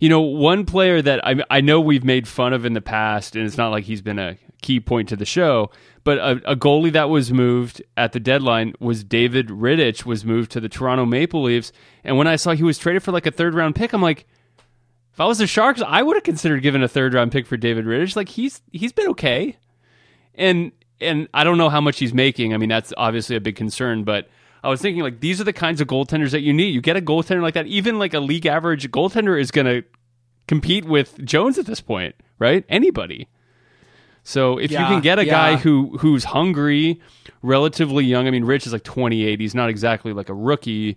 you 0.00 0.08
know, 0.08 0.20
one 0.20 0.64
player 0.64 1.02
that 1.02 1.24
I, 1.26 1.42
I 1.50 1.60
know 1.60 1.80
we've 1.80 2.04
made 2.04 2.26
fun 2.26 2.52
of 2.52 2.64
in 2.64 2.72
the 2.72 2.80
past, 2.80 3.36
and 3.36 3.46
it's 3.46 3.58
not 3.58 3.68
like 3.68 3.84
he's 3.84 4.02
been 4.02 4.18
a 4.18 4.36
key 4.62 4.80
point 4.80 5.08
to 5.10 5.16
the 5.16 5.24
show, 5.26 5.70
but 6.04 6.18
a, 6.18 6.52
a 6.52 6.56
goalie 6.56 6.92
that 6.92 7.10
was 7.10 7.32
moved 7.32 7.82
at 7.96 8.12
the 8.12 8.20
deadline 8.20 8.72
was 8.80 9.04
David 9.04 9.48
Rittich, 9.48 10.04
was 10.06 10.24
moved 10.24 10.50
to 10.52 10.60
the 10.60 10.68
Toronto 10.68 11.04
Maple 11.04 11.42
Leafs. 11.42 11.72
And 12.02 12.16
when 12.16 12.26
I 12.26 12.36
saw 12.36 12.52
he 12.52 12.62
was 12.62 12.78
traded 12.78 13.02
for 13.02 13.12
like 13.12 13.26
a 13.26 13.30
third 13.30 13.54
round 13.54 13.74
pick, 13.74 13.92
I'm 13.92 14.02
like, 14.02 14.26
if 15.12 15.20
I 15.20 15.26
was 15.26 15.38
the 15.38 15.46
Sharks, 15.46 15.82
I 15.86 16.02
would 16.02 16.16
have 16.16 16.24
considered 16.24 16.62
giving 16.62 16.82
a 16.82 16.88
third 16.88 17.14
round 17.14 17.32
pick 17.32 17.46
for 17.46 17.56
David 17.56 17.84
Rittich. 17.84 18.16
Like 18.16 18.30
he's 18.30 18.62
he's 18.72 18.92
been 18.92 19.08
okay, 19.08 19.56
and 20.34 20.72
and 21.00 21.28
I 21.34 21.44
don't 21.44 21.58
know 21.58 21.68
how 21.68 21.80
much 21.80 21.98
he's 21.98 22.14
making. 22.14 22.54
I 22.54 22.56
mean, 22.56 22.68
that's 22.68 22.92
obviously 22.96 23.36
a 23.36 23.40
big 23.40 23.56
concern, 23.56 24.04
but 24.04 24.28
I 24.64 24.68
was 24.68 24.80
thinking 24.80 25.02
like 25.02 25.20
these 25.20 25.40
are 25.40 25.44
the 25.44 25.52
kinds 25.52 25.80
of 25.80 25.88
goaltenders 25.88 26.30
that 26.30 26.40
you 26.40 26.52
need. 26.52 26.74
You 26.74 26.80
get 26.80 26.96
a 26.96 27.00
goaltender 27.00 27.42
like 27.42 27.54
that, 27.54 27.66
even 27.66 27.98
like 27.98 28.14
a 28.14 28.20
league 28.20 28.46
average 28.46 28.90
goaltender 28.90 29.38
is 29.38 29.50
going 29.50 29.66
to 29.66 29.84
compete 30.46 30.84
with 30.84 31.22
Jones 31.24 31.58
at 31.58 31.66
this 31.66 31.80
point, 31.80 32.14
right? 32.38 32.64
Anybody. 32.68 33.28
So 34.24 34.58
if 34.58 34.70
you 34.70 34.76
can 34.76 35.00
get 35.00 35.18
a 35.18 35.24
guy 35.24 35.56
who 35.56 35.98
who's 35.98 36.24
hungry, 36.24 37.00
relatively 37.42 38.04
young. 38.04 38.26
I 38.26 38.30
mean, 38.30 38.44
Rich 38.44 38.66
is 38.66 38.72
like 38.72 38.84
28. 38.84 39.40
He's 39.40 39.54
not 39.54 39.68
exactly 39.68 40.12
like 40.12 40.28
a 40.28 40.34
rookie. 40.34 40.96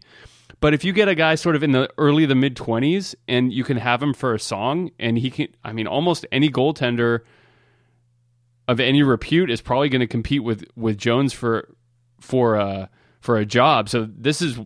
But 0.59 0.73
if 0.73 0.83
you 0.83 0.93
get 0.93 1.07
a 1.07 1.15
guy 1.15 1.35
sort 1.35 1.55
of 1.55 1.63
in 1.63 1.71
the 1.71 1.89
early 1.97 2.25
the 2.25 2.35
mid 2.35 2.55
20s 2.55 3.15
and 3.27 3.51
you 3.51 3.63
can 3.63 3.77
have 3.77 4.01
him 4.01 4.13
for 4.13 4.33
a 4.33 4.39
song 4.39 4.91
and 4.99 5.17
he 5.17 5.29
can 5.29 5.47
I 5.63 5.73
mean 5.73 5.87
almost 5.87 6.25
any 6.31 6.49
goaltender 6.49 7.21
of 8.67 8.79
any 8.79 9.03
repute 9.03 9.51
is 9.51 9.61
probably 9.61 9.89
going 9.89 9.99
to 10.01 10.07
compete 10.07 10.43
with 10.43 10.65
with 10.75 10.97
Jones 10.97 11.33
for 11.33 11.75
for 12.19 12.57
uh 12.57 12.87
for 13.19 13.37
a 13.37 13.45
job. 13.45 13.89
So 13.89 14.07
this 14.09 14.41
is 14.41 14.57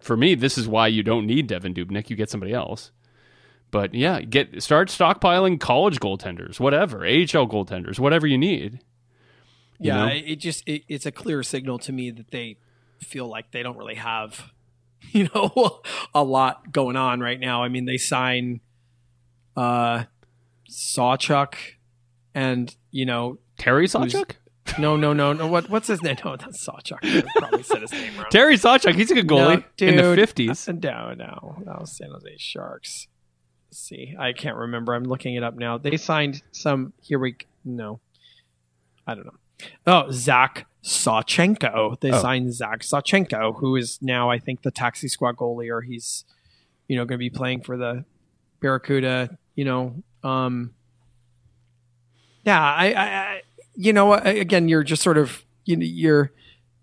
for 0.00 0.16
me 0.16 0.34
this 0.34 0.58
is 0.58 0.68
why 0.68 0.88
you 0.88 1.02
don't 1.02 1.26
need 1.26 1.48
Devan 1.48 1.76
Dubnyk. 1.76 2.10
You 2.10 2.16
get 2.16 2.30
somebody 2.30 2.52
else. 2.52 2.92
But 3.70 3.94
yeah, 3.94 4.20
get 4.22 4.62
start 4.62 4.88
stockpiling 4.88 5.60
college 5.60 6.00
goaltenders, 6.00 6.58
whatever, 6.58 7.04
AHL 7.04 7.46
goaltenders, 7.46 7.98
whatever 7.98 8.26
you 8.26 8.38
need. 8.38 8.80
You 9.78 9.92
yeah, 9.92 10.06
know? 10.06 10.12
it 10.12 10.36
just 10.36 10.66
it, 10.66 10.84
it's 10.88 11.06
a 11.06 11.12
clear 11.12 11.42
signal 11.42 11.78
to 11.80 11.92
me 11.92 12.10
that 12.10 12.30
they 12.30 12.58
feel 13.00 13.26
like 13.26 13.52
they 13.52 13.62
don't 13.62 13.76
really 13.76 13.94
have, 13.94 14.52
you 15.12 15.28
know, 15.34 15.80
a 16.14 16.22
lot 16.22 16.72
going 16.72 16.96
on 16.96 17.20
right 17.20 17.38
now. 17.40 17.62
I 17.62 17.68
mean, 17.68 17.84
they 17.84 17.96
sign 17.98 18.60
uh 19.56 20.04
Sawchuk 20.70 21.54
and 22.34 22.74
you 22.90 23.06
know, 23.06 23.38
Terry 23.58 23.86
Sawchuk? 23.86 24.32
no, 24.78 24.96
no, 24.96 25.12
no, 25.12 25.32
no. 25.32 25.46
What 25.46 25.70
what's 25.70 25.88
his 25.88 26.02
name? 26.02 26.16
No, 26.24 26.36
that's 26.36 26.66
Sawchuk. 26.66 26.98
I 27.02 27.24
probably 27.36 27.62
said 27.62 27.82
his 27.82 27.92
name 27.92 28.16
wrong. 28.16 28.26
Terry 28.30 28.56
Sawchuk, 28.56 28.94
he's 28.94 29.10
a 29.10 29.14
good 29.14 29.26
goalie 29.26 29.64
No, 29.80 29.86
in 29.88 29.96
the 29.96 30.02
50s. 30.02 30.68
Uh, 30.68 30.72
No, 30.72 31.14
no, 31.14 31.62
that 31.64 31.80
was 31.80 31.96
San 31.96 32.10
Jose 32.10 32.36
Sharks. 32.38 33.08
Let's 33.70 33.78
see, 33.80 34.14
I 34.18 34.32
can't 34.32 34.56
remember. 34.56 34.94
I'm 34.94 35.04
looking 35.04 35.34
it 35.34 35.42
up 35.42 35.56
now. 35.56 35.78
They 35.78 35.96
signed 35.96 36.42
some. 36.52 36.92
Here 37.02 37.18
we 37.18 37.36
no, 37.64 38.00
I 39.06 39.14
don't 39.14 39.26
know. 39.26 39.34
Oh, 39.86 40.10
Zach 40.10 40.66
Sawchenko. 40.84 41.98
They 42.00 42.12
Oh. 42.12 42.20
signed 42.20 42.52
Zach 42.54 42.80
Sawchenko, 42.80 43.58
who 43.58 43.76
is 43.76 43.98
now 44.00 44.30
I 44.30 44.38
think 44.38 44.62
the 44.62 44.70
taxi 44.70 45.08
squad 45.08 45.36
goalie, 45.36 45.70
or 45.70 45.80
he's 45.82 46.24
you 46.86 46.96
know 46.96 47.04
going 47.04 47.18
to 47.18 47.18
be 47.18 47.30
playing 47.30 47.62
for 47.62 47.76
the 47.76 48.04
Barracuda. 48.60 49.36
You 49.54 49.64
know, 49.64 50.02
um, 50.22 50.74
yeah, 52.44 52.60
I, 52.62 52.86
I, 52.94 53.42
you 53.74 53.92
know, 53.92 54.14
again, 54.14 54.68
you're 54.68 54.82
just 54.84 55.02
sort 55.02 55.18
of 55.18 55.44
you 55.64 55.76
know, 55.76 55.84
you're 55.86 56.32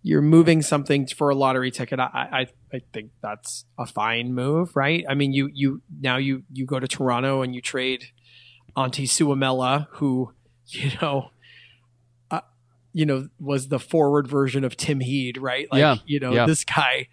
you're 0.03 0.22
moving 0.22 0.62
something 0.62 1.08
for 1.08 1.29
a 1.29 1.36
lottery 1.36 1.72
ticket. 1.72 2.00
I, 2.00 2.05
I 2.13 2.48
I 2.75 2.82
think 2.94 3.12
that's 3.22 3.65
a 3.77 3.86
fine 3.86 4.34
move, 4.34 4.75
right? 4.75 5.05
I 5.10 5.15
mean, 5.15 5.34
you 5.34 5.50
you 5.53 5.82
now 6.01 6.17
you 6.17 6.44
you 6.53 6.65
go 6.65 6.79
to 6.79 6.88
Toronto 6.88 7.41
and 7.41 7.55
you 7.55 7.62
trade 7.62 8.05
Antti 8.77 9.05
Suomela, 9.05 9.88
who 9.91 10.34
you 10.67 10.91
know, 11.01 11.32
you 12.96 13.06
know, 13.06 13.28
was 13.42 13.68
the 13.68 13.78
forward 13.78 14.25
version 14.25 14.64
of 14.64 14.78
Tim 14.78 15.02
Heed, 15.02 15.38
right? 15.38 15.68
Like, 15.70 15.80
Yeah, 15.80 15.98
you 16.06 16.22
know, 16.22 16.32
yeah. 16.32 16.46
this 16.46 16.64
guy. 16.64 17.10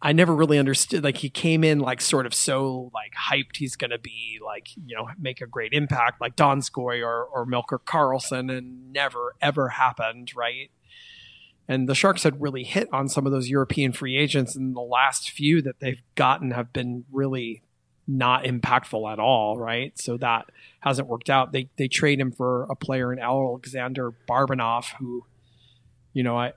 I 0.00 0.12
never 0.12 0.32
really 0.32 0.58
understood. 0.58 1.02
Like 1.02 1.16
he 1.16 1.28
came 1.28 1.64
in 1.64 1.80
like 1.80 2.00
sort 2.00 2.24
of 2.24 2.32
so 2.32 2.90
like 2.94 3.12
hyped 3.14 3.56
he's 3.56 3.74
going 3.74 3.90
to 3.90 3.98
be 3.98 4.38
like 4.44 4.68
you 4.76 4.94
know 4.94 5.08
make 5.18 5.40
a 5.40 5.46
great 5.46 5.72
impact 5.72 6.20
like 6.20 6.36
Donskoy 6.36 7.04
or 7.04 7.24
or 7.24 7.44
Melker 7.44 7.80
Karlsson 7.80 8.56
and 8.56 8.92
never 8.92 9.34
ever 9.40 9.70
happened 9.70 10.36
right. 10.36 10.70
And 11.66 11.88
the 11.88 11.96
Sharks 11.96 12.22
had 12.22 12.40
really 12.40 12.62
hit 12.62 12.88
on 12.92 13.08
some 13.08 13.26
of 13.26 13.32
those 13.32 13.48
European 13.48 13.92
free 13.92 14.16
agents, 14.16 14.54
and 14.54 14.74
the 14.74 14.80
last 14.80 15.30
few 15.30 15.60
that 15.62 15.80
they've 15.80 16.00
gotten 16.14 16.52
have 16.52 16.72
been 16.72 17.04
really 17.10 17.62
not 18.10 18.44
impactful 18.44 19.12
at 19.12 19.18
all, 19.18 19.58
right? 19.58 19.96
So 19.98 20.16
that 20.16 20.46
hasn't 20.80 21.06
worked 21.08 21.28
out. 21.28 21.52
They 21.52 21.68
they 21.76 21.88
trade 21.88 22.18
him 22.18 22.32
for 22.32 22.62
a 22.70 22.74
player 22.74 23.12
in 23.12 23.18
Alexander 23.18 24.14
Barabanov, 24.28 24.86
who, 24.98 25.26
you 26.14 26.22
know, 26.22 26.36
I 26.36 26.54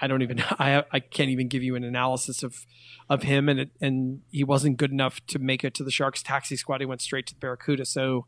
I, 0.00 0.06
don't 0.06 0.22
even 0.22 0.40
I 0.58 0.82
I 0.90 1.00
can't 1.00 1.28
even 1.28 1.48
give 1.48 1.62
you 1.62 1.76
an 1.76 1.84
analysis 1.84 2.42
of 2.42 2.64
of 3.10 3.22
him 3.22 3.50
and 3.50 3.60
it, 3.60 3.70
and 3.82 4.22
he 4.30 4.44
wasn't 4.44 4.78
good 4.78 4.90
enough 4.90 5.24
to 5.26 5.38
make 5.38 5.62
it 5.62 5.74
to 5.74 5.84
the 5.84 5.90
Sharks 5.90 6.22
taxi 6.22 6.56
squad. 6.56 6.80
He 6.80 6.86
went 6.86 7.02
straight 7.02 7.26
to 7.26 7.34
the 7.34 7.40
Barracuda. 7.40 7.84
So 7.84 8.26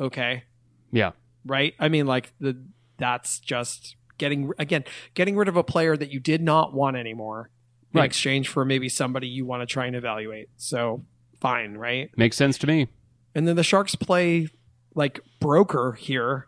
okay, 0.00 0.44
Yeah. 0.92 1.10
right? 1.44 1.74
I 1.80 1.88
mean, 1.88 2.06
like 2.06 2.32
the 2.40 2.62
that's 2.98 3.40
just 3.40 3.96
getting 4.18 4.52
again 4.58 4.84
getting 5.14 5.36
rid 5.36 5.48
of 5.48 5.56
a 5.56 5.64
player 5.64 5.96
that 5.96 6.10
you 6.12 6.20
did 6.20 6.40
not 6.42 6.72
want 6.72 6.96
anymore 6.96 7.50
in 7.92 8.00
exchange 8.04 8.46
for 8.48 8.64
maybe 8.64 8.88
somebody 8.88 9.26
you 9.26 9.44
want 9.44 9.62
to 9.62 9.66
try 9.66 9.86
and 9.86 9.96
evaluate. 9.96 10.48
So 10.56 11.04
fine, 11.40 11.74
right? 11.74 12.10
Makes 12.16 12.36
sense 12.36 12.58
to 12.58 12.66
me. 12.66 12.88
And 13.34 13.46
then 13.46 13.56
the 13.56 13.62
Sharks 13.62 13.94
play 13.94 14.48
like 14.94 15.20
broker 15.40 15.92
here 15.92 16.46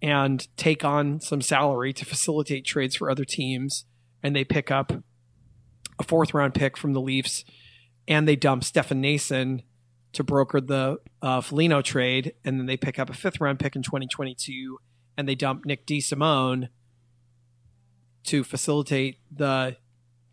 and 0.00 0.46
take 0.56 0.84
on 0.84 1.20
some 1.20 1.40
salary 1.40 1.92
to 1.92 2.04
facilitate 2.04 2.64
trades 2.64 2.96
for 2.96 3.10
other 3.10 3.24
teams. 3.24 3.84
And 4.22 4.34
they 4.34 4.44
pick 4.44 4.70
up 4.70 4.92
a 5.98 6.02
fourth 6.02 6.34
round 6.34 6.54
pick 6.54 6.76
from 6.76 6.92
the 6.92 7.00
Leafs 7.00 7.44
and 8.06 8.28
they 8.28 8.36
dump 8.36 8.64
Stefan 8.64 9.02
Noesen 9.02 9.62
to 10.12 10.24
broker 10.24 10.60
the 10.60 10.98
uh, 11.20 11.40
Foligno 11.40 11.82
trade. 11.82 12.34
And 12.44 12.58
then 12.58 12.66
they 12.66 12.76
pick 12.76 12.98
up 12.98 13.10
a 13.10 13.14
fifth 13.14 13.40
round 13.40 13.58
pick 13.58 13.74
in 13.76 13.82
2022 13.82 14.78
and 15.16 15.28
they 15.28 15.34
dump 15.34 15.64
Nick 15.64 15.86
DeSimone 15.86 16.68
to 18.24 18.44
facilitate 18.44 19.18
the 19.34 19.76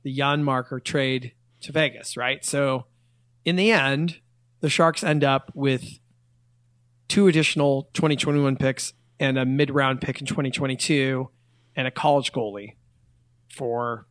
the 0.03 0.15
Janmark 0.15 0.83
trade 0.83 1.33
to 1.61 1.71
Vegas, 1.71 2.15
right? 2.15 2.45
So 2.45 2.85
in 3.45 3.55
the 3.55 3.71
end, 3.71 4.19
the 4.61 4.69
Sharks 4.69 5.03
end 5.03 5.23
up 5.23 5.51
with 5.53 5.99
two 7.07 7.27
additional 7.27 7.89
2021 7.93 8.57
picks 8.57 8.93
and 9.19 9.37
a 9.37 9.45
mid 9.45 9.69
round 9.69 10.01
pick 10.01 10.19
in 10.19 10.25
2022 10.27 11.29
and 11.75 11.87
a 11.87 11.91
college 11.91 12.31
goalie 12.33 12.73
for 13.49 14.07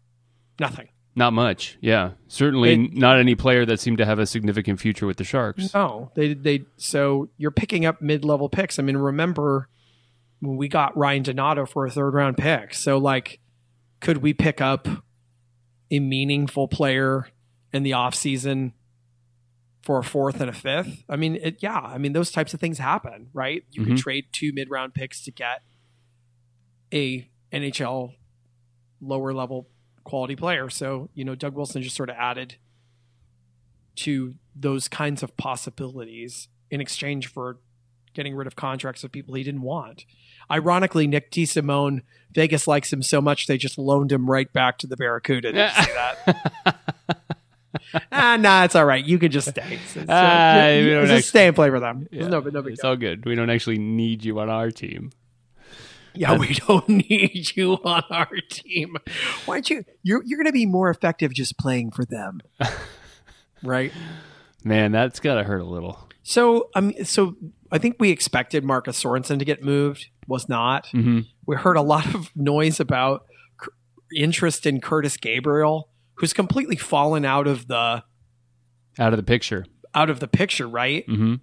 nothing. 0.59 0.89
Not 1.17 1.33
much. 1.33 1.79
Yeah. 1.81 2.13
Certainly 2.29 2.73
It- 2.87 2.95
not 2.95 3.19
any 3.19 3.35
player 3.35 3.65
that 3.67 3.79
seemed 3.81 3.99
to 3.99 4.05
have 4.07 4.19
a 4.19 4.27
significant 4.27 4.81
future 4.81 5.07
with 5.07 5.17
the 5.17 5.25
Sharks. 5.25 5.73
No, 5.75 6.11
they 6.17 6.35
they 6.35 6.65
so 6.77 7.29
you're 7.37 7.51
picking 7.53 7.85
up 7.85 8.01
mid 8.03 8.25
level 8.25 8.49
picks. 8.49 8.79
I 8.79 8.83
mean, 8.83 8.97
remember 8.97 9.69
when 10.41 10.57
we 10.57 10.69
got 10.69 10.97
Ryan 10.97 11.23
Donato 11.23 11.67
for 11.67 11.87
a 11.87 11.91
third 11.91 12.15
round 12.15 12.37
pick. 12.37 12.75
So 12.75 12.99
like, 12.99 13.39
could 14.01 14.19
we 14.19 14.35
pick 14.35 14.61
up 14.61 14.89
a 15.91 16.01
meaningful 16.01 16.67
player 16.67 17.29
in 17.73 17.83
the 17.85 17.93
off 17.93 18.15
season 18.15 18.73
for 19.85 19.99
a 19.99 20.05
fourth 20.05 20.41
and 20.41 20.49
a 20.49 20.53
fifth? 20.55 21.05
I 21.09 21.17
mean, 21.17 21.37
it, 21.37 21.59
yeah. 21.61 21.79
I 21.79 21.99
mean, 21.99 22.13
those 22.15 22.31
types 22.31 22.55
of 22.55 22.61
things 22.61 22.79
happen, 22.79 23.29
right? 23.35 23.65
You 23.71 23.85
can 23.85 23.95
Mhm. 23.95 23.99
trade 23.99 24.25
two 24.33 24.53
mid 24.53 24.71
round 24.71 24.95
picks 24.95 25.23
to 25.25 25.31
get 25.31 25.63
a 26.93 27.29
NHL 27.53 28.15
lower 29.01 29.33
level 29.35 29.69
quality 30.05 30.37
player. 30.37 30.71
So 30.71 31.11
you 31.15 31.25
know, 31.25 31.35
Doug 31.35 31.55
Wilson 31.55 31.83
just 31.83 31.97
sort 31.97 32.09
of 32.11 32.17
added 32.19 32.57
to 33.97 34.35
those 34.57 34.89
kinds 34.89 35.23
of 35.23 35.37
possibilities 35.37 36.49
in 36.71 36.81
exchange 36.81 37.27
for 37.27 37.59
getting 38.13 38.35
rid 38.35 38.47
of 38.47 38.55
contracts 38.57 39.03
of 39.05 39.11
people 39.13 39.35
he 39.35 39.43
didn't 39.43 39.63
want. 39.63 40.05
Ironically, 40.51 41.07
Nick 41.07 41.31
DeSimone, 41.33 42.03
Vegas 42.33 42.67
likes 42.69 42.93
him 42.93 43.03
so 43.03 43.21
much 43.21 43.47
they 43.47 43.57
just 43.59 43.77
loaned 43.79 44.13
him 44.13 44.31
right 44.31 44.53
back 44.53 44.79
to 44.79 44.87
the 44.87 44.97
Barracuda. 44.97 45.53
Did 45.53 45.71
you 45.77 45.85
see 45.85 45.93
that? 45.93 46.79
ah, 48.13 48.37
nah, 48.39 48.65
it's 48.65 48.75
all 48.75 48.85
right. 48.85 49.05
You 49.05 49.19
can 49.19 49.31
just 49.31 49.49
stay. 49.51 49.63
It's- 49.63 49.97
it's, 49.97 50.09
uh, 50.09 50.13
Ah, 50.13 50.69
you- 50.69 50.85
you 50.85 50.91
just 51.01 51.13
actually- 51.13 51.23
stay 51.23 51.47
and 51.49 51.57
play 51.57 51.71
for 51.71 51.81
them. 51.81 52.07
Yeah. 52.11 52.29
No, 52.29 52.41
but 52.41 52.53
no 52.53 52.61
it's 52.61 52.83
all 52.85 52.97
good. 52.97 53.25
We 53.25 53.35
don't 53.35 53.51
actually 53.51 53.79
need 53.79 54.25
you 54.25 54.39
on 54.41 54.49
our 54.51 54.71
team. 54.71 55.11
Yeah, 56.15 56.37
we 56.39 56.55
don't 56.69 56.89
need 56.89 57.57
you 57.57 57.73
on 57.85 58.05
our 58.11 58.29
team. 58.49 58.97
Why 59.47 59.57
don't 59.57 59.71
you? 59.71 59.85
You're 60.03 60.23
you're 60.25 60.39
going 60.39 60.47
to 60.47 60.53
be 60.53 60.67
more 60.67 60.89
effective 60.91 61.35
just 61.35 61.59
playing 61.59 61.91
for 61.91 62.05
them, 62.05 62.41
right? 63.63 63.93
Man, 64.63 64.93
that's 64.93 65.21
got 65.21 65.35
to 65.35 65.43
hurt 65.45 65.61
a 65.61 65.65
little. 65.65 66.09
So 66.23 66.69
um, 66.75 66.93
so 67.05 67.37
I 67.73 67.79
think 67.79 67.97
we 67.99 68.11
expected 68.11 68.65
Marcus 68.65 69.03
Sorensen 69.03 69.39
to 69.41 69.45
get 69.45 69.63
moved. 69.65 70.07
Was 70.29 70.49
not. 70.49 70.87
hmm 70.89 71.21
We 71.47 71.57
heard 71.57 71.77
a 71.77 71.83
lot 71.83 72.15
of 72.15 72.31
noise 72.37 72.79
about 72.81 73.27
interest 74.15 74.67
in 74.67 74.81
Kurtis 74.81 75.21
Gabriel, 75.21 75.89
who's 76.17 76.33
completely 76.33 76.77
fallen 76.77 77.25
out 77.25 77.47
of 77.47 77.67
the 77.67 78.03
Out 78.99 79.13
of 79.13 79.17
the 79.17 79.23
picture. 79.23 79.67
out 79.95 80.11
of 80.11 80.21
the 80.21 80.29
picture, 80.29 80.69
right? 80.69 81.05
hmm 81.07 81.35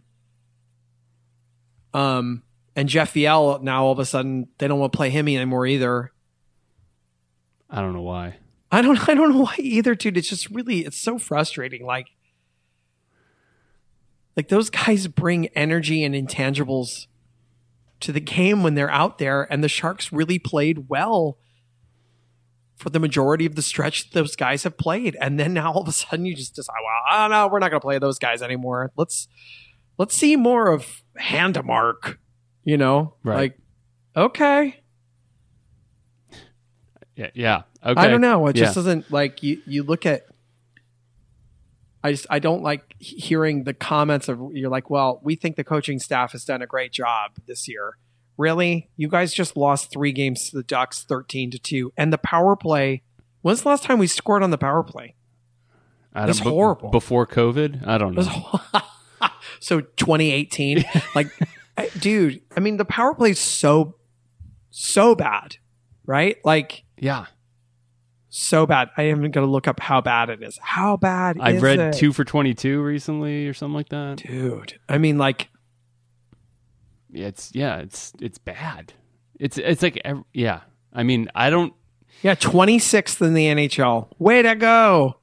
Um, 1.94 2.44
and 2.76 2.88
Jeff 2.88 3.14
Viel 3.14 3.62
now 3.62 3.86
all 3.86 3.92
of 3.92 4.00
a 4.00 4.06
sudden 4.06 4.48
they 4.58 4.68
don't 4.68 4.80
want 4.80 4.94
to 4.94 4.98
play 4.98 5.10
him 5.10 5.28
anymore 5.28 5.66
either. 5.68 6.12
I 7.70 7.82
don't 7.82 7.94
know 7.94 8.02
why. 8.02 8.38
I 8.72 8.82
don't 8.82 8.98
I 9.10 9.14
don't 9.14 9.34
know 9.34 9.44
why 9.44 9.56
either, 9.60 9.96
dude. 9.96 10.18
It's 10.18 10.30
just 10.30 10.50
really 10.50 10.80
it's 10.86 10.98
so 10.98 11.18
frustrating. 11.18 11.86
Like 11.86 12.08
like 14.38 14.48
those 14.48 14.70
guys 14.70 15.08
bring 15.08 15.48
energy 15.50 16.04
and 16.04 16.16
intangibles 16.16 17.08
to 18.00 18.12
the 18.12 18.20
game 18.22 18.64
when 18.64 18.76
they're 18.76 18.90
out 18.90 19.18
there, 19.18 19.44
and 19.52 19.64
the 19.64 19.70
Sharks 19.70 20.12
really 20.12 20.40
played 20.40 20.90
well 20.90 21.38
for 22.82 22.90
the 22.90 23.00
majority 23.00 23.46
of 23.46 23.56
the 23.56 23.62
stretch 23.62 24.10
those 24.12 24.36
guys 24.36 24.64
have 24.64 24.76
played. 24.78 25.16
And 25.22 25.40
then 25.40 25.54
now 25.54 25.72
all 25.72 25.82
of 25.84 25.88
a 25.88 25.92
sudden 25.92 26.26
you 26.26 26.36
just 26.36 26.56
decide, 26.56 26.74
well, 26.84 27.20
oh 27.24 27.28
no, 27.28 27.48
we're 27.48 27.60
not 27.60 27.70
gonna 27.70 27.80
play 27.80 28.00
those 28.00 28.18
guys 28.18 28.42
anymore. 28.42 28.92
Let's 28.98 29.28
let's 29.98 30.16
see 30.18 30.36
more 30.36 30.72
of 30.72 31.04
Handemark, 31.20 32.18
you 32.64 32.78
know? 32.78 33.16
Right. 33.24 33.36
Like, 33.36 33.60
okay. 34.18 34.82
Yeah. 37.16 37.30
Yeah. 37.36 37.62
Okay. 37.86 38.02
I 38.02 38.08
don't 38.08 38.22
know. 38.22 38.48
It 38.48 38.54
just 38.56 38.72
Yeah. 38.72 38.80
doesn't 38.82 39.12
like 39.12 39.44
you. 39.44 39.62
You 39.68 39.84
look 39.84 40.06
at. 40.06 40.24
I 42.04 42.12
just 42.14 42.26
I 42.32 42.40
don't 42.40 42.64
like 42.64 42.96
hearing 42.98 43.64
the 43.64 43.76
comments 43.76 44.28
of 44.28 44.40
you're 44.54 44.72
like, 44.72 44.90
well, 44.90 45.20
we 45.24 45.36
think 45.36 45.56
the 45.56 45.64
coaching 45.64 46.00
staff 46.00 46.32
has 46.32 46.44
done 46.46 46.64
a 46.64 46.68
great 46.68 46.92
job 46.92 47.32
this 47.48 47.68
year. 47.68 47.98
Really, 48.42 48.90
you 48.98 49.08
guys 49.08 49.34
just 49.36 49.56
lost 49.56 49.92
three 49.92 50.12
games 50.12 50.50
to 50.50 50.58
the 50.58 50.64
Ducks, 50.64 51.04
thirteen 51.04 51.52
to 51.52 51.60
two, 51.60 51.94
and 51.96 52.12
the 52.12 52.18
power 52.18 52.56
play. 52.56 53.04
When's 53.44 53.62
the 53.62 53.70
last 53.70 53.84
time 53.84 54.00
we 54.00 54.08
scored 54.08 54.42
on 54.42 54.50
the 54.50 54.58
power 54.58 54.82
play? 54.84 55.14
I 56.14 56.22
don't- 56.22 56.30
It's 56.32 56.40
be- 56.42 56.50
horrible. 56.50 56.90
Before 56.90 57.28
COVID, 57.28 57.88
I 57.88 57.98
don't 58.00 58.16
know. 58.16 58.24
so 59.60 59.82
2018, 59.82 60.84
like, 61.16 61.28
I- 61.78 61.90
dude. 62.00 62.42
I 62.58 62.60
mean, 62.62 62.78
the 62.78 62.86
power 62.86 63.14
play 63.14 63.30
is 63.32 63.40
so 63.40 63.96
so 64.72 65.14
bad, 65.16 65.58
right? 66.08 66.38
Like 66.44 66.84
Yeah. 66.98 67.26
so 68.30 68.66
bad. 68.66 68.90
I 68.98 69.04
am 69.04 69.20
going 69.22 69.32
to 69.34 69.46
look 69.46 69.68
up 69.68 69.80
how 69.80 70.02
bad 70.02 70.30
it 70.32 70.42
is. 70.42 70.58
How 70.62 70.98
bad 70.98 71.38
I've 71.40 71.62
read 71.62 71.80
it? 71.80 71.94
two 71.94 72.12
for 72.12 72.24
22 72.24 72.82
recently 72.82 73.48
or 73.48 73.54
something 73.54 73.76
like 73.76 73.90
that. 73.90 74.18
dude. 74.26 74.80
I 74.90 74.98
mean, 74.98 75.18
like, 75.20 75.50
It's, 77.14 77.52
yeah, 77.54 77.78
it's, 77.78 78.14
it's 78.20 78.38
bad. 78.38 78.94
It's, 79.40 79.58
it's 79.58 79.82
like, 79.82 80.02
yeah. 80.34 80.62
I 80.94 81.04
mean, 81.04 81.30
I 81.36 81.50
don't, 81.50 81.74
yeah, 82.22 82.36
26th 82.36 83.26
in 83.26 83.34
the 83.34 83.48
NHL. 83.48 84.08
Way 84.20 84.42
to 84.42 84.56
go. 84.56 85.18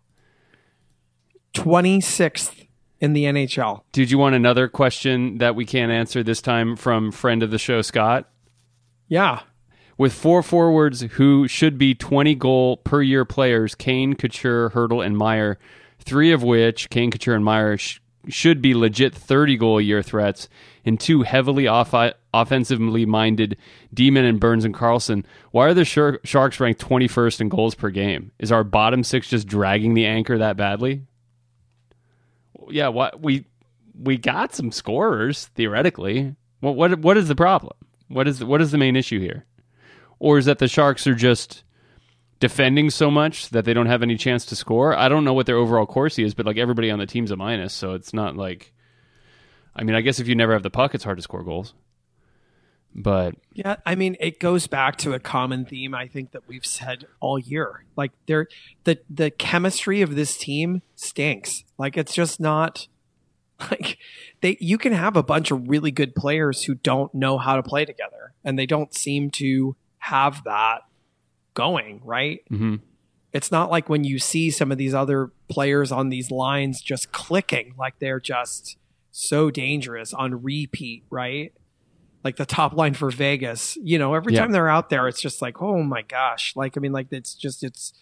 26th 1.55 2.67
in 3.01 3.13
the 3.13 3.25
NHL. 3.25 3.83
did 3.93 4.11
you 4.11 4.19
want 4.19 4.35
another 4.35 4.69
question 4.69 5.39
that 5.39 5.55
we 5.55 5.65
can't 5.65 5.93
answer 5.93 6.23
this 6.23 6.43
time 6.43 6.75
from 6.77 7.13
friend 7.13 7.43
of 7.43 7.51
the 7.51 7.59
show, 7.59 7.81
Scott? 7.81 8.29
Yeah. 9.07 9.43
With 9.97 10.13
four 10.13 10.43
forwards 10.43 11.03
who 11.03 11.49
should 11.49 11.79
be 11.79 11.95
20 11.95 12.35
goal 12.35 12.77
per 12.79 13.03
year 13.03 13.25
players, 13.25 13.75
Kane, 13.75 14.15
Couture, 14.15 14.71
Hertl, 14.71 15.05
and 15.05 15.17
Meier, 15.17 15.59
three 16.01 16.33
of 16.33 16.43
which, 16.43 16.91
Kane, 16.91 17.11
Couture, 17.11 17.35
and 17.35 17.45
Meier, 17.45 17.77
sh- 17.77 18.01
should 18.29 18.61
be 18.63 18.75
legit 18.75 19.15
30 19.15 19.57
goal 19.57 19.79
a 19.79 19.83
year 19.83 20.03
threats, 20.03 20.49
and 20.85 20.99
two 20.99 21.23
heavily 21.23 21.67
off- 21.67 21.95
offensively 22.33 23.05
minded 23.07 23.57
D-men 23.93 24.25
and 24.25 24.41
Burns 24.41 24.65
and 24.65 24.75
Karlsson, 24.75 25.25
why 25.51 25.67
are 25.67 25.75
the 25.75 25.85
Shar- 25.85 26.21
Sharks 26.25 26.61
ranked 26.61 26.81
21st 26.81 27.41
in 27.41 27.49
goals 27.49 27.75
per 27.75 27.91
game? 27.91 28.33
Is 28.39 28.53
our 28.53 28.65
bottom 28.65 29.03
six 29.05 29.29
just 29.29 29.47
dragging 29.47 29.95
the 29.95 30.07
anchor 30.07 30.39
that 30.39 30.57
badly? 30.57 31.03
Yeah, 32.71 32.89
what 32.89 33.21
we 33.23 33.47
we 33.99 34.17
got 34.19 34.55
some 34.55 34.73
scorers 34.73 35.47
theoretically. 35.55 36.35
What 36.61 36.77
what 36.77 36.99
what 37.01 37.17
is 37.17 37.29
the 37.29 37.35
problem? 37.35 37.75
What 38.09 38.29
is 38.29 38.45
what 38.45 38.61
is 38.61 38.71
the 38.71 38.79
main 38.79 38.97
issue 38.97 39.21
here? 39.21 39.45
Or 40.19 40.39
is 40.39 40.47
that 40.47 40.59
the 40.59 40.69
Sharks 40.69 41.07
are 41.07 41.15
just 41.15 41.63
defending 42.41 42.91
so 42.91 43.11
much 43.11 43.51
that 43.51 43.65
they 43.65 43.75
don't 43.75 43.87
have 43.87 44.03
any 44.03 44.17
chance 44.17 44.45
to 44.47 44.57
score? 44.57 44.97
I 44.97 45.09
don't 45.09 45.25
know 45.25 45.35
what 45.35 45.47
their 45.47 45.57
overall 45.57 45.87
Corsi 45.87 46.25
is, 46.25 46.35
but 46.35 46.47
like 46.47 46.57
everybody 46.57 46.91
on 46.91 46.99
the 46.99 47.07
team's 47.07 47.31
a 47.31 47.37
minus, 47.37 47.73
so 47.73 47.95
it's 47.95 48.13
not 48.13 48.37
like. 48.37 48.73
I 49.77 49.85
mean, 49.85 49.95
I 49.95 50.01
guess 50.01 50.19
if 50.19 50.27
you 50.27 50.35
never 50.35 50.55
have 50.55 50.65
the 50.65 50.71
puck, 50.71 50.95
it's 50.95 51.05
hard 51.05 51.19
to 51.19 51.23
score 51.23 51.45
goals. 51.45 51.73
But 52.95 53.37
Yeah, 53.53 53.77
I 53.87 53.95
mean, 53.95 54.17
it 54.19 54.41
goes 54.41 54.67
back 54.67 54.97
to 54.99 55.13
a 55.13 55.21
common 55.21 55.65
theme 55.65 55.95
I 55.95 56.09
think 56.09 56.33
that 56.33 56.49
we've 56.49 56.67
said 56.67 57.05
all 57.21 57.39
year. 57.39 57.85
Like 57.97 58.13
there 58.27 58.49
the 58.85 58.99
the 59.09 59.31
chemistry 59.31 60.03
of 60.03 60.15
this 60.15 60.37
team 60.37 60.83
stinks. 60.97 61.65
Like 61.77 61.97
it's 61.97 62.15
just 62.15 62.41
not 62.41 62.89
like 63.71 63.99
they 64.41 64.57
you 64.61 64.79
can 64.79 64.93
have 64.93 65.17
a 65.17 65.23
bunch 65.23 65.51
of 65.51 65.69
really 65.69 65.91
good 65.91 66.15
players 66.15 66.65
who 66.65 66.75
don't 66.75 67.15
know 67.15 67.39
how 67.39 67.57
to 67.57 67.63
play 67.63 67.85
together 67.85 68.33
and 68.45 68.59
they 68.59 68.67
don't 68.67 68.95
seem 68.95 69.31
to 69.31 69.77
have 69.99 70.43
that 70.45 70.83
going, 71.59 72.01
right? 72.05 72.41
hmm 72.49 72.77
It's 73.33 73.51
not 73.51 73.71
like 73.71 73.89
when 73.89 74.05
you 74.05 74.19
see 74.19 74.51
some 74.51 74.71
of 74.73 74.79
these 74.79 74.95
other 74.95 75.33
players 75.49 75.91
on 75.93 76.09
these 76.09 76.31
lines 76.31 76.81
just 76.81 77.11
clicking 77.13 77.75
like 77.77 77.99
they're 77.99 78.21
just 78.21 78.79
so 79.11 79.51
dangerous 79.51 80.15
on 80.15 80.43
repeat, 80.43 81.03
right? 81.11 81.53
Like 82.25 82.37
the 82.37 82.47
top 82.47 82.73
line 82.75 82.95
for 82.95 83.11
Vegas, 83.11 83.77
you 83.83 83.99
know, 83.99 84.15
every 84.15 84.33
Yeah. 84.33 84.41
time 84.43 84.53
they're 84.53 84.69
out 84.79 84.89
there, 84.91 85.09
it's 85.09 85.21
just 85.21 85.43
like, 85.43 85.61
oh 85.61 85.83
my 85.83 86.03
gosh. 86.03 86.55
Like, 86.57 86.77
I 86.77 86.81
mean, 86.81 86.93
like 86.93 87.09
it's 87.11 87.35
just, 87.35 87.63
it's, 87.65 87.93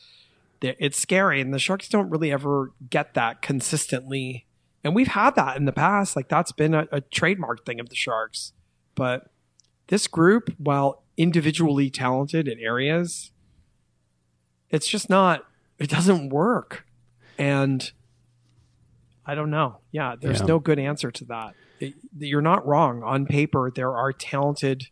it's 0.60 0.98
scary. 0.98 1.40
And 1.40 1.52
the 1.54 1.58
Sharks 1.58 1.88
don't 1.88 2.10
really 2.10 2.30
ever 2.32 2.72
get 2.90 3.14
that 3.14 3.40
consistently. 3.42 4.46
And 4.84 4.94
we've 4.94 5.08
had 5.08 5.34
that 5.36 5.56
in 5.56 5.64
the 5.64 5.72
past. 5.72 6.16
Like, 6.16 6.28
that's 6.28 6.52
been 6.52 6.74
a, 6.74 6.86
a 6.92 7.00
trademark 7.00 7.66
thing 7.66 7.80
of 7.80 7.88
the 7.88 7.96
Sharks. 7.96 8.52
But 8.94 9.28
this 9.88 10.06
group, 10.06 10.54
while 10.58 11.02
individually 11.16 11.90
talented 11.90 12.46
in 12.48 12.58
areas, 12.58 13.32
it's 14.70 14.86
just 14.88 15.08
not, 15.10 15.44
it 15.78 15.88
doesn't 15.90 16.28
work. 16.30 16.84
And 17.38 17.90
I 19.24 19.34
don't 19.34 19.50
know. 19.50 19.78
Yeah, 19.92 20.14
there's 20.20 20.40
Yeah. 20.40 20.46
no 20.46 20.58
good 20.58 20.78
answer 20.78 21.10
to 21.10 21.24
that. 21.26 21.54
It- 21.80 21.94
you're 22.18 22.40
not 22.42 22.66
wrong. 22.66 23.02
On 23.02 23.26
paper, 23.26 23.70
there 23.74 23.94
are 23.94 24.12
talented 24.12 24.88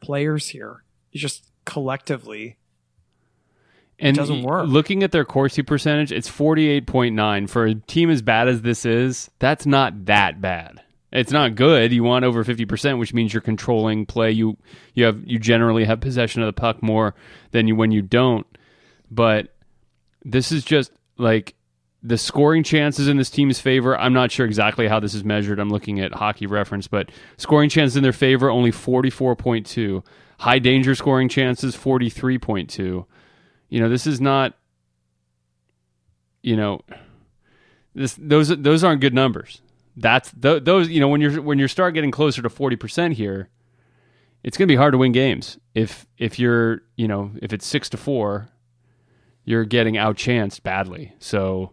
players 0.00 0.48
here. 0.50 0.82
It's 1.12 1.20
just 1.22 1.50
collectively, 1.64 2.56
And 3.98 4.16
it 4.16 4.20
doesn't 4.20 4.42
work. 4.42 4.68
Looking 4.68 5.02
at 5.02 5.10
their 5.12 5.24
Corsi 5.24 5.62
percentage, 5.62 6.12
it's 6.12 6.28
48.9. 6.28 7.46
For 7.48 7.64
a 7.64 7.74
team 7.74 8.10
as 8.10 8.20
bad 8.22 8.46
as 8.48 8.62
this 8.62 8.84
is, 8.84 9.30
that's 9.38 9.64
not 9.66 10.04
that 10.06 10.40
bad. 10.40 10.82
It's 11.12 11.32
not 11.32 11.54
good. 11.54 11.92
You 11.92 12.02
want 12.04 12.24
over 12.24 12.44
50%, 12.44 12.98
which 12.98 13.14
means 13.14 13.32
you're 13.32 13.40
controlling 13.40 14.04
play. 14.04 14.30
You 14.32 14.58
you 14.94 15.04
have 15.06 15.22
you 15.24 15.38
generally 15.38 15.84
have 15.84 16.00
possession 16.00 16.42
of 16.42 16.46
the 16.46 16.52
puck 16.52 16.82
more 16.82 17.14
than 17.52 17.66
you 17.68 17.74
when 17.74 17.90
you 17.90 18.02
don't. 18.02 18.46
But 19.10 19.54
this 20.24 20.52
is 20.52 20.64
just 20.64 20.92
like 21.18 21.54
the 22.02 22.18
scoring 22.18 22.62
chances 22.62 23.08
in 23.08 23.16
this 23.16 23.30
team's 23.30 23.60
favor. 23.60 23.98
I'm 23.98 24.12
not 24.12 24.30
sure 24.30 24.46
exactly 24.46 24.88
how 24.88 25.00
this 25.00 25.14
is 25.14 25.24
measured. 25.24 25.58
I'm 25.58 25.70
looking 25.70 26.00
at 26.00 26.12
hockey 26.12 26.46
reference, 26.46 26.88
but 26.88 27.10
scoring 27.36 27.68
chances 27.68 27.96
in 27.96 28.02
their 28.02 28.12
favor 28.12 28.50
only 28.50 28.70
44.2. 28.70 30.04
High 30.38 30.58
danger 30.58 30.94
scoring 30.94 31.28
chances 31.28 31.76
43.2 31.76 33.06
you 33.68 33.80
know 33.80 33.88
this 33.88 34.06
is 34.06 34.20
not 34.20 34.54
you 36.42 36.56
know 36.56 36.80
this 37.94 38.16
those 38.20 38.48
those 38.48 38.84
aren't 38.84 39.00
good 39.00 39.14
numbers 39.14 39.60
that's 39.96 40.32
th- 40.40 40.64
those 40.64 40.88
you 40.88 41.00
know 41.00 41.08
when 41.08 41.20
you're 41.20 41.40
when 41.42 41.58
you 41.58 41.68
start 41.68 41.94
getting 41.94 42.10
closer 42.10 42.42
to 42.42 42.48
40% 42.48 43.14
here 43.14 43.48
it's 44.42 44.56
going 44.56 44.68
to 44.68 44.72
be 44.72 44.76
hard 44.76 44.92
to 44.92 44.98
win 44.98 45.12
games 45.12 45.58
if 45.74 46.06
if 46.18 46.38
you're 46.38 46.82
you 46.96 47.08
know 47.08 47.32
if 47.42 47.52
it's 47.52 47.66
6 47.66 47.88
to 47.90 47.96
4 47.96 48.48
you're 49.46 49.64
getting 49.64 49.94
outchanced 49.94 50.62
badly 50.62 51.14
so 51.18 51.72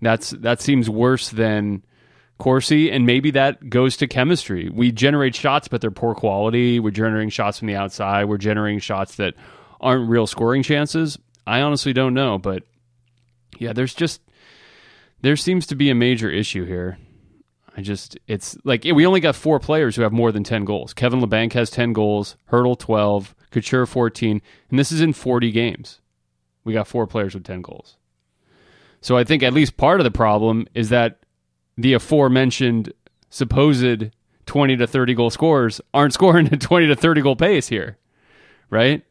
that's 0.00 0.30
that 0.30 0.60
seems 0.60 0.88
worse 0.88 1.28
than 1.28 1.82
Corsi, 2.42 2.90
and 2.90 3.06
maybe 3.06 3.30
that 3.30 3.70
goes 3.70 3.96
to 3.98 4.08
chemistry. 4.08 4.68
We 4.68 4.90
generate 4.90 5.36
shots, 5.36 5.68
but 5.68 5.80
they're 5.80 5.92
poor 5.92 6.12
quality. 6.12 6.80
We're 6.80 6.90
generating 6.90 7.30
shots 7.30 7.60
from 7.60 7.68
the 7.68 7.76
outside. 7.76 8.24
We're 8.24 8.36
generating 8.36 8.80
shots 8.80 9.14
that 9.16 9.34
aren't 9.80 10.10
real 10.10 10.26
scoring 10.26 10.64
chances. 10.64 11.16
I 11.46 11.60
honestly 11.60 11.92
don't 11.92 12.14
know, 12.14 12.38
but 12.38 12.64
yeah, 13.58 13.72
there's 13.72 13.94
just 13.94 14.20
there 15.20 15.36
seems 15.36 15.68
to 15.68 15.76
be 15.76 15.88
a 15.88 15.94
major 15.94 16.28
issue 16.28 16.64
here. 16.64 16.98
I 17.76 17.80
just 17.80 18.18
it's 18.26 18.56
like 18.64 18.82
we 18.84 19.06
only 19.06 19.20
got 19.20 19.36
four 19.36 19.60
players 19.60 19.94
who 19.94 20.02
have 20.02 20.12
more 20.12 20.32
than 20.32 20.42
ten 20.42 20.64
goals. 20.64 20.92
Kevin 20.92 21.20
Labanc 21.20 21.52
has 21.52 21.70
ten 21.70 21.92
goals, 21.92 22.36
Hertl 22.50 22.76
twelve, 22.76 23.36
Couture 23.52 23.86
fourteen, 23.86 24.42
and 24.68 24.80
this 24.80 24.90
is 24.90 25.00
in 25.00 25.12
forty 25.12 25.52
games. 25.52 26.00
We 26.64 26.72
got 26.72 26.88
four 26.88 27.06
players 27.06 27.34
with 27.34 27.44
ten 27.44 27.62
goals. 27.62 27.96
So 29.00 29.16
I 29.16 29.24
think 29.24 29.42
at 29.42 29.52
least 29.52 29.76
part 29.76 30.00
of 30.00 30.04
the 30.04 30.10
problem 30.10 30.66
is 30.74 30.90
that 30.90 31.18
the 31.76 31.94
aforementioned 31.94 32.92
supposed 33.30 34.10
20 34.46 34.76
to 34.76 34.86
30 34.86 35.14
goal 35.14 35.30
scorers 35.30 35.80
aren't 35.92 36.14
scoring 36.14 36.52
at 36.52 36.60
20 36.60 36.86
to 36.86 36.96
30 36.96 37.20
goal 37.22 37.36
pace 37.36 37.68
here, 37.68 37.98
right? 38.70 39.02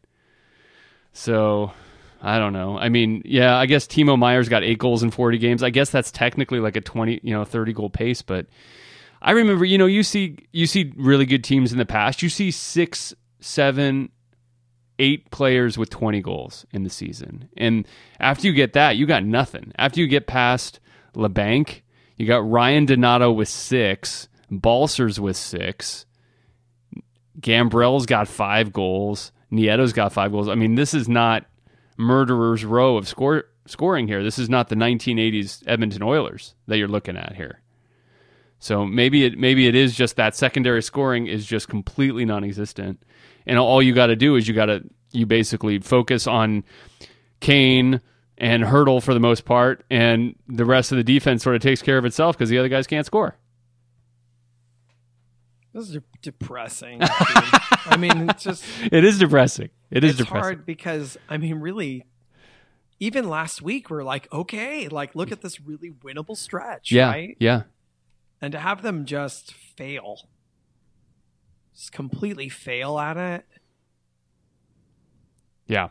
So 1.12 1.74
I 2.22 2.40
don't 2.40 2.54
know. 2.54 2.78
I 2.78 2.90
mean, 2.90 3.22
yeah, 3.26 3.58
I 3.58 3.66
guess 3.66 3.86
Timo 3.88 4.18
Meier's 4.18 4.48
got 4.48 4.64
eight 4.64 4.78
goals 4.78 5.04
in 5.04 5.12
40 5.12 5.38
games. 5.40 5.64
I 5.64 5.72
guess 5.72 5.90
that's 5.90 6.12
technically 6.12 6.60
like 6.60 6.76
a 6.76 6.82
20, 6.82 7.20
you 7.24 7.34
know, 7.34 7.44
30 7.44 7.74
goal 7.74 7.90
pace, 7.90 8.22
but 8.22 8.48
I 9.22 9.32
remember, 9.32 9.66
you 9.66 9.78
know, 9.78 9.86
you 9.86 10.04
see 10.04 10.38
you 10.52 10.66
see 10.66 10.94
really 10.96 11.26
good 11.26 11.44
teams 11.44 11.72
in 11.72 11.78
the 11.78 11.86
past. 11.86 12.24
You 12.24 12.30
see 12.30 12.50
six, 12.50 13.14
seven, 13.40 14.10
eight 15.02 15.32
players 15.32 15.78
with 15.78 15.90
20 15.90 16.22
goals 16.22 16.66
in 16.72 16.84
the 16.84 16.90
season. 16.90 17.50
And 17.58 17.88
after 18.20 18.46
you 18.46 18.54
get 18.54 18.74
that, 18.74 18.98
you 18.98 19.08
got 19.08 19.24
nothing. 19.26 19.72
After 19.78 20.00
you 20.00 20.08
get 20.08 20.28
past 20.28 20.80
Labanc, 21.16 21.82
you 22.18 22.28
got 22.28 22.48
Ryan 22.48 22.86
Donato 22.86 23.32
with 23.32 23.50
six, 23.50 24.30
Balcers 24.52 25.20
with 25.20 25.36
six, 25.36 26.06
Gambrell's 27.40 28.06
got 28.06 28.28
five 28.28 28.72
goals, 28.72 29.32
Nieto's 29.52 29.94
got 29.94 30.14
five 30.14 30.32
goals. 30.32 30.48
I 30.48 30.56
mean, 30.56 30.76
this 30.76 30.94
is 30.94 31.10
not 31.10 31.46
murderer's 31.98 32.64
row 32.64 32.96
of 32.96 33.08
score, 33.08 33.46
scoring 33.66 34.08
here. 34.08 34.24
This 34.24 34.38
is 34.38 34.50
not 34.50 34.70
the 34.70 34.76
1980s 34.76 35.64
Edmonton 35.66 36.04
Oilers 36.04 36.54
that 36.68 36.78
you're 36.78 36.88
looking 36.88 37.18
at 37.18 37.36
here. 37.36 37.62
So 38.60 38.86
maybe 38.86 39.26
it 39.26 39.40
maybe 39.40 39.68
it 39.68 39.74
is 39.74 39.96
just 39.96 40.18
that 40.18 40.36
secondary 40.36 40.84
scoring 40.84 41.26
is 41.26 41.48
just 41.48 41.68
completely 41.68 42.26
non-existent, 42.26 43.02
and 43.46 43.58
all 43.60 43.82
you 43.82 43.94
got 43.94 44.08
to 44.08 44.16
do 44.16 44.36
is 44.36 44.48
you 44.48 44.54
got 44.54 44.66
to 44.68 44.84
you 45.12 45.26
basically 45.26 45.80
focus 45.80 46.26
on 46.28 46.64
Kane 47.40 48.02
and 48.38 48.64
Hertl 48.64 49.04
for 49.04 49.14
the 49.14 49.20
most 49.20 49.46
part, 49.46 49.84
and 49.90 50.36
the 50.48 50.66
rest 50.66 50.92
of 50.92 50.98
the 50.98 51.04
defense 51.04 51.44
sort 51.44 51.56
of 51.56 51.62
takes 51.62 51.82
care 51.82 51.98
of 51.98 52.06
itself 52.06 52.38
because 52.38 52.50
the 52.50 52.58
other 52.58 52.70
guys 52.70 52.88
can't 52.88 53.06
score. 53.06 53.36
this 55.74 55.90
is 55.90 55.98
depressing. 56.22 57.00
I 57.04 57.98
mean, 57.98 58.30
it's 58.30 58.44
just 58.44 58.64
It 58.92 59.04
is 59.04 59.20
depressing. 59.20 59.70
It 59.90 60.04
is 60.04 60.12
it's 60.12 60.20
depressing. 60.20 60.42
hard 60.44 60.66
because 60.66 61.18
I 61.30 61.38
mean, 61.38 61.56
really, 61.56 62.06
even 63.00 63.28
last 63.30 63.62
week 63.62 63.90
we're 63.90 64.04
like, 64.04 64.32
okay, 64.34 64.88
like 64.88 65.16
look 65.16 65.32
at 65.32 65.42
this 65.42 65.60
really 65.62 65.92
winnable 65.92 66.36
stretch, 66.38 66.92
Yeah, 66.92 67.10
right? 67.10 67.38
yeah. 67.40 67.64
And 68.42 68.52
to 68.54 68.60
have 68.60 68.82
them 68.82 69.06
just 69.06 69.54
fail, 69.54 70.28
just 71.76 71.92
completely 71.92 72.50
fail 72.50 73.00
at 73.00 73.18
it, 73.18 73.46
Yeah. 75.68 75.90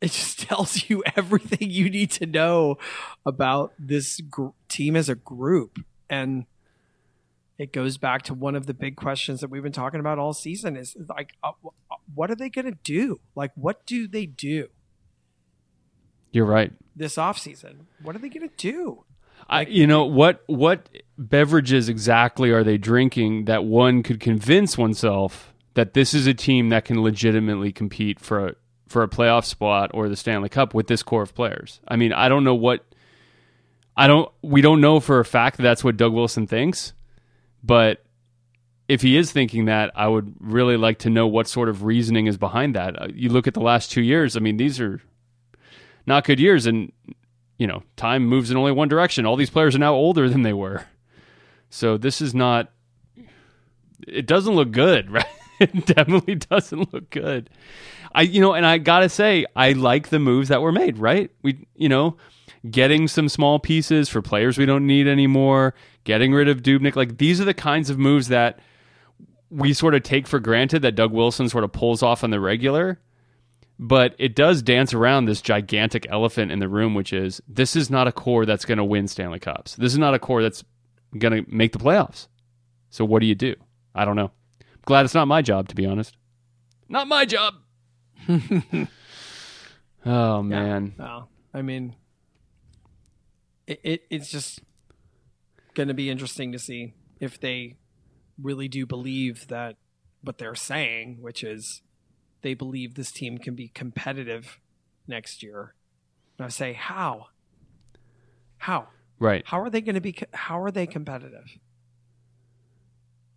it 0.00 0.10
just 0.12 0.40
tells 0.48 0.88
you 0.88 1.02
everything 1.16 1.70
you 1.70 1.90
need 1.90 2.10
to 2.12 2.26
know 2.26 2.76
about 3.26 3.72
this 3.78 4.20
gr- 4.20 4.48
team 4.68 4.96
as 4.96 5.08
a 5.08 5.14
group. 5.14 5.78
And 6.08 6.46
it 7.58 7.72
goes 7.72 7.98
back 7.98 8.22
to 8.22 8.34
one 8.34 8.54
of 8.54 8.66
the 8.66 8.74
big 8.74 8.96
questions 8.96 9.40
that 9.40 9.50
we've 9.50 9.62
been 9.62 9.72
talking 9.72 10.00
about 10.00 10.18
all 10.18 10.32
season 10.32 10.76
is 10.76 10.96
like 11.08 11.32
uh, 11.42 11.52
what 12.14 12.30
are 12.30 12.36
they 12.36 12.48
going 12.48 12.66
to 12.66 12.78
do? 12.84 13.20
Like 13.34 13.50
what 13.54 13.84
do 13.84 14.06
they 14.08 14.26
do? 14.26 14.68
You're 16.30 16.44
right. 16.46 16.72
this 16.94 17.16
offseason 17.16 17.86
what 18.02 18.14
are 18.14 18.18
they 18.18 18.28
going 18.28 18.48
to 18.48 18.54
do 18.56 19.04
I, 19.48 19.62
you 19.62 19.86
know 19.86 20.04
what? 20.04 20.42
What 20.46 20.88
beverages 21.16 21.88
exactly 21.88 22.50
are 22.50 22.62
they 22.62 22.76
drinking 22.76 23.46
that 23.46 23.64
one 23.64 24.02
could 24.02 24.20
convince 24.20 24.76
oneself 24.76 25.54
that 25.74 25.94
this 25.94 26.12
is 26.12 26.26
a 26.26 26.34
team 26.34 26.68
that 26.68 26.84
can 26.84 27.02
legitimately 27.02 27.72
compete 27.72 28.20
for 28.20 28.48
a, 28.48 28.54
for 28.88 29.02
a 29.02 29.08
playoff 29.08 29.44
spot 29.44 29.90
or 29.94 30.08
the 30.08 30.16
Stanley 30.16 30.48
Cup 30.48 30.74
with 30.74 30.86
this 30.86 31.02
core 31.02 31.22
of 31.22 31.34
players? 31.34 31.80
I 31.88 31.96
mean, 31.96 32.12
I 32.12 32.28
don't 32.28 32.44
know 32.44 32.54
what. 32.54 32.84
I 33.96 34.06
don't. 34.06 34.30
We 34.42 34.60
don't 34.60 34.80
know 34.80 35.00
for 35.00 35.18
a 35.18 35.24
fact 35.24 35.56
that 35.56 35.62
that's 35.62 35.82
what 35.82 35.96
Doug 35.96 36.12
Wilson 36.12 36.46
thinks, 36.46 36.92
but 37.64 38.04
if 38.86 39.02
he 39.02 39.16
is 39.16 39.32
thinking 39.32 39.66
that, 39.66 39.90
I 39.94 40.08
would 40.08 40.34
really 40.40 40.76
like 40.76 41.00
to 41.00 41.10
know 41.10 41.26
what 41.26 41.46
sort 41.46 41.68
of 41.68 41.84
reasoning 41.84 42.26
is 42.26 42.38
behind 42.38 42.74
that. 42.74 43.00
Uh, 43.00 43.08
You 43.12 43.28
look 43.28 43.46
at 43.46 43.54
the 43.54 43.60
last 43.60 43.90
two 43.90 44.02
years. 44.02 44.36
I 44.36 44.40
mean, 44.40 44.56
these 44.56 44.80
are 44.80 45.02
not 46.06 46.24
good 46.24 46.40
years, 46.40 46.66
and 46.66 46.92
you 47.58 47.66
know, 47.66 47.82
time 47.96 48.24
moves 48.24 48.50
in 48.50 48.56
only 48.56 48.72
one 48.72 48.88
direction. 48.88 49.26
All 49.26 49.36
these 49.36 49.50
players 49.50 49.74
are 49.74 49.80
now 49.80 49.94
older 49.94 50.28
than 50.28 50.42
they 50.42 50.52
were. 50.52 50.86
So 51.70 51.98
this 51.98 52.22
is 52.22 52.34
not 52.34 52.70
it 54.06 54.26
doesn't 54.26 54.54
look 54.54 54.70
good, 54.70 55.10
right? 55.12 55.26
It 55.60 55.86
definitely 55.86 56.36
doesn't 56.36 56.92
look 56.94 57.10
good. 57.10 57.50
I 58.14 58.22
you 58.22 58.40
know, 58.40 58.54
and 58.54 58.64
I 58.64 58.78
got 58.78 59.00
to 59.00 59.08
say 59.08 59.44
I 59.56 59.72
like 59.72 60.08
the 60.08 60.20
moves 60.20 60.48
that 60.48 60.62
were 60.62 60.72
made, 60.72 60.98
right? 60.98 61.30
We 61.42 61.66
you 61.74 61.88
know, 61.88 62.16
getting 62.70 63.08
some 63.08 63.28
small 63.28 63.58
pieces 63.58 64.08
for 64.08 64.22
players 64.22 64.56
we 64.56 64.66
don't 64.66 64.86
need 64.86 65.08
anymore, 65.08 65.74
getting 66.04 66.32
rid 66.32 66.48
of 66.48 66.62
Dubnyk, 66.62 66.96
like 66.96 67.18
these 67.18 67.40
are 67.40 67.44
the 67.44 67.54
kinds 67.54 67.90
of 67.90 67.98
moves 67.98 68.28
that 68.28 68.60
we 69.50 69.72
sort 69.72 69.94
of 69.94 70.02
take 70.02 70.26
for 70.26 70.38
granted 70.38 70.82
that 70.82 70.94
Doug 70.94 71.12
Wilson 71.12 71.48
sort 71.48 71.64
of 71.64 71.72
pulls 71.72 72.02
off 72.02 72.22
on 72.22 72.30
the 72.30 72.40
regular 72.40 73.00
but 73.78 74.14
it 74.18 74.34
does 74.34 74.62
dance 74.62 74.92
around 74.92 75.24
this 75.24 75.40
gigantic 75.40 76.06
elephant 76.10 76.50
in 76.50 76.58
the 76.58 76.68
room, 76.68 76.94
which 76.94 77.12
is 77.12 77.40
this 77.48 77.76
is 77.76 77.90
not 77.90 78.08
a 78.08 78.12
core 78.12 78.46
that's 78.46 78.64
going 78.64 78.78
to 78.78 78.84
win 78.84 79.08
Stanley 79.08 79.38
Cups. 79.38 79.76
This 79.76 79.92
is 79.92 79.98
not 79.98 80.14
a 80.14 80.18
core 80.18 80.42
that's 80.42 80.64
going 81.16 81.44
to 81.44 81.50
make 81.50 81.72
the 81.72 81.78
playoffs. 81.78 82.28
So 82.90 83.04
what 83.04 83.20
do 83.20 83.26
you 83.26 83.34
do? 83.34 83.54
I 83.94 84.04
don't 84.04 84.16
know. 84.16 84.30
Glad 84.84 85.04
it's 85.04 85.14
not 85.14 85.28
my 85.28 85.42
job, 85.42 85.68
to 85.68 85.74
be 85.74 85.86
honest. 85.86 86.16
Not 86.88 87.06
my 87.08 87.24
job. 87.24 87.54
Oh 90.04 90.42
man. 90.42 90.94
No, 90.98 91.28
I 91.52 91.62
mean, 91.62 91.94
it, 93.66 93.80
it 93.82 94.02
it's 94.10 94.30
just 94.30 94.62
going 95.74 95.88
to 95.88 95.94
be 95.94 96.08
interesting 96.08 96.52
to 96.52 96.58
see 96.58 96.94
if 97.20 97.38
they 97.38 97.76
really 98.40 98.68
do 98.68 98.86
believe 98.86 99.48
that 99.48 99.76
what 100.22 100.38
they're 100.38 100.54
saying, 100.54 101.18
which 101.20 101.42
is 101.44 101.82
they 102.42 102.54
believe 102.54 102.94
this 102.94 103.10
team 103.10 103.38
can 103.38 103.54
be 103.54 103.68
competitive 103.68 104.60
next 105.06 105.42
year. 105.42 105.74
And 106.38 106.46
I 106.46 106.48
say, 106.48 106.72
how? 106.72 107.26
How? 108.58 108.88
Right. 109.18 109.42
How 109.46 109.60
are 109.60 109.70
they 109.70 109.80
going 109.80 109.96
to 109.96 110.00
be? 110.00 110.16
How 110.32 110.60
are 110.62 110.70
they 110.70 110.86
competitive? 110.86 111.58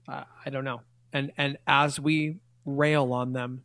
Uh, 0.08 0.24
I 0.46 0.50
don't 0.50 0.64
know. 0.64 0.82
And 1.14 1.32
and 1.38 1.58
as 1.66 2.00
we 2.00 2.38
rail 2.66 3.14
on 3.14 3.34
them, 3.34 3.64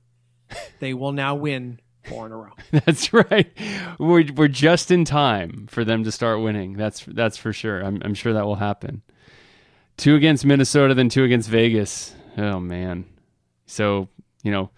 they 0.80 0.94
will 0.94 1.12
now 1.12 1.34
win 1.34 1.80
four 2.04 2.26
in 2.26 2.32
a 2.32 2.36
row. 2.36 2.52
That's 2.70 3.12
right. 3.12 3.50
We're 3.98 4.24
we're 4.34 4.48
just 4.48 4.90
in 4.90 5.04
time 5.04 5.66
for 5.68 5.84
them 5.84 6.04
to 6.04 6.12
start 6.12 6.40
winning. 6.40 6.74
That's 6.74 7.04
that's 7.04 7.36
for 7.36 7.52
sure. 7.52 7.82
I'm 7.82 8.00
I'm 8.02 8.14
sure 8.14 8.32
that 8.32 8.46
will 8.46 8.56
happen. 8.56 9.02
Two 9.96 10.14
against 10.14 10.44
Minnesota, 10.44 10.94
then 10.94 11.08
two 11.08 11.24
against 11.24 11.48
Vegas. 11.48 12.14
Oh 12.38 12.60
man. 12.60 13.06
So 13.66 14.08
you 14.42 14.50
know, 14.52 14.70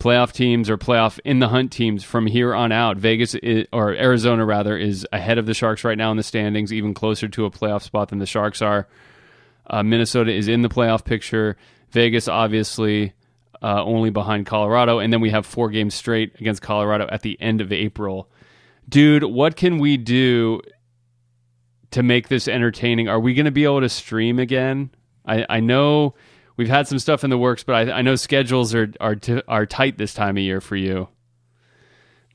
playoff 0.00 0.32
teams 0.32 0.70
or 0.70 0.78
playoff 0.78 1.18
in 1.24 1.40
the 1.40 1.48
hunt 1.48 1.72
teams 1.72 2.04
from 2.04 2.26
here 2.26 2.54
on 2.54 2.70
out. 2.70 2.96
Vegas 2.96 3.34
i 3.34 3.66
or 3.72 3.92
Arizona 3.92 4.44
rather 4.44 4.76
is 4.76 5.06
ahead 5.12 5.38
of 5.38 5.46
the 5.46 5.54
Sharks 5.54 5.84
right 5.84 5.98
now 5.98 6.10
in 6.10 6.16
the 6.16 6.22
standings, 6.22 6.72
even 6.72 6.94
closer 6.94 7.28
to 7.28 7.44
a 7.44 7.50
playoff 7.50 7.82
spot 7.82 8.08
than 8.08 8.18
the 8.18 8.26
Sharks 8.26 8.62
are. 8.62 8.86
Uh, 9.66 9.82
Minnesota 9.82 10.32
is 10.32 10.48
in 10.48 10.62
the 10.62 10.68
playoff 10.68 11.04
picture. 11.04 11.56
Vegas, 11.90 12.28
obviously, 12.28 13.12
uh, 13.62 13.82
only 13.82 14.10
behind 14.10 14.46
Colorado. 14.46 14.98
And 14.98 15.12
then 15.12 15.20
we 15.20 15.30
have 15.30 15.44
four 15.44 15.68
games 15.68 15.94
straight 15.94 16.34
against 16.40 16.62
Colorado 16.62 17.08
at 17.10 17.22
the 17.22 17.40
end 17.40 17.60
of 17.60 17.72
April. 17.72 18.30
Dude, 18.88 19.24
what 19.24 19.56
can 19.56 19.78
we 19.78 19.96
do 19.96 20.60
to 21.90 22.02
make 22.02 22.28
this 22.28 22.48
entertaining? 22.48 23.08
Are 23.08 23.20
we 23.20 23.34
going 23.34 23.46
to 23.46 23.50
be 23.50 23.64
able 23.64 23.80
to 23.80 23.88
stream 23.88 24.38
again? 24.38 24.90
I, 25.26 25.44
I 25.48 25.60
know 25.60 26.14
we've 26.58 26.68
had 26.68 26.86
some 26.86 26.98
stuff 26.98 27.24
in 27.24 27.30
the 27.30 27.38
works, 27.38 27.64
but 27.64 27.74
I, 27.88 27.98
I 27.98 28.02
know 28.02 28.14
schedules 28.16 28.74
are 28.74 28.92
are, 29.00 29.14
t- 29.14 29.40
are 29.48 29.64
tight 29.64 29.96
this 29.96 30.12
time 30.12 30.36
of 30.36 30.42
year 30.42 30.60
for 30.60 30.76
you. 30.76 31.08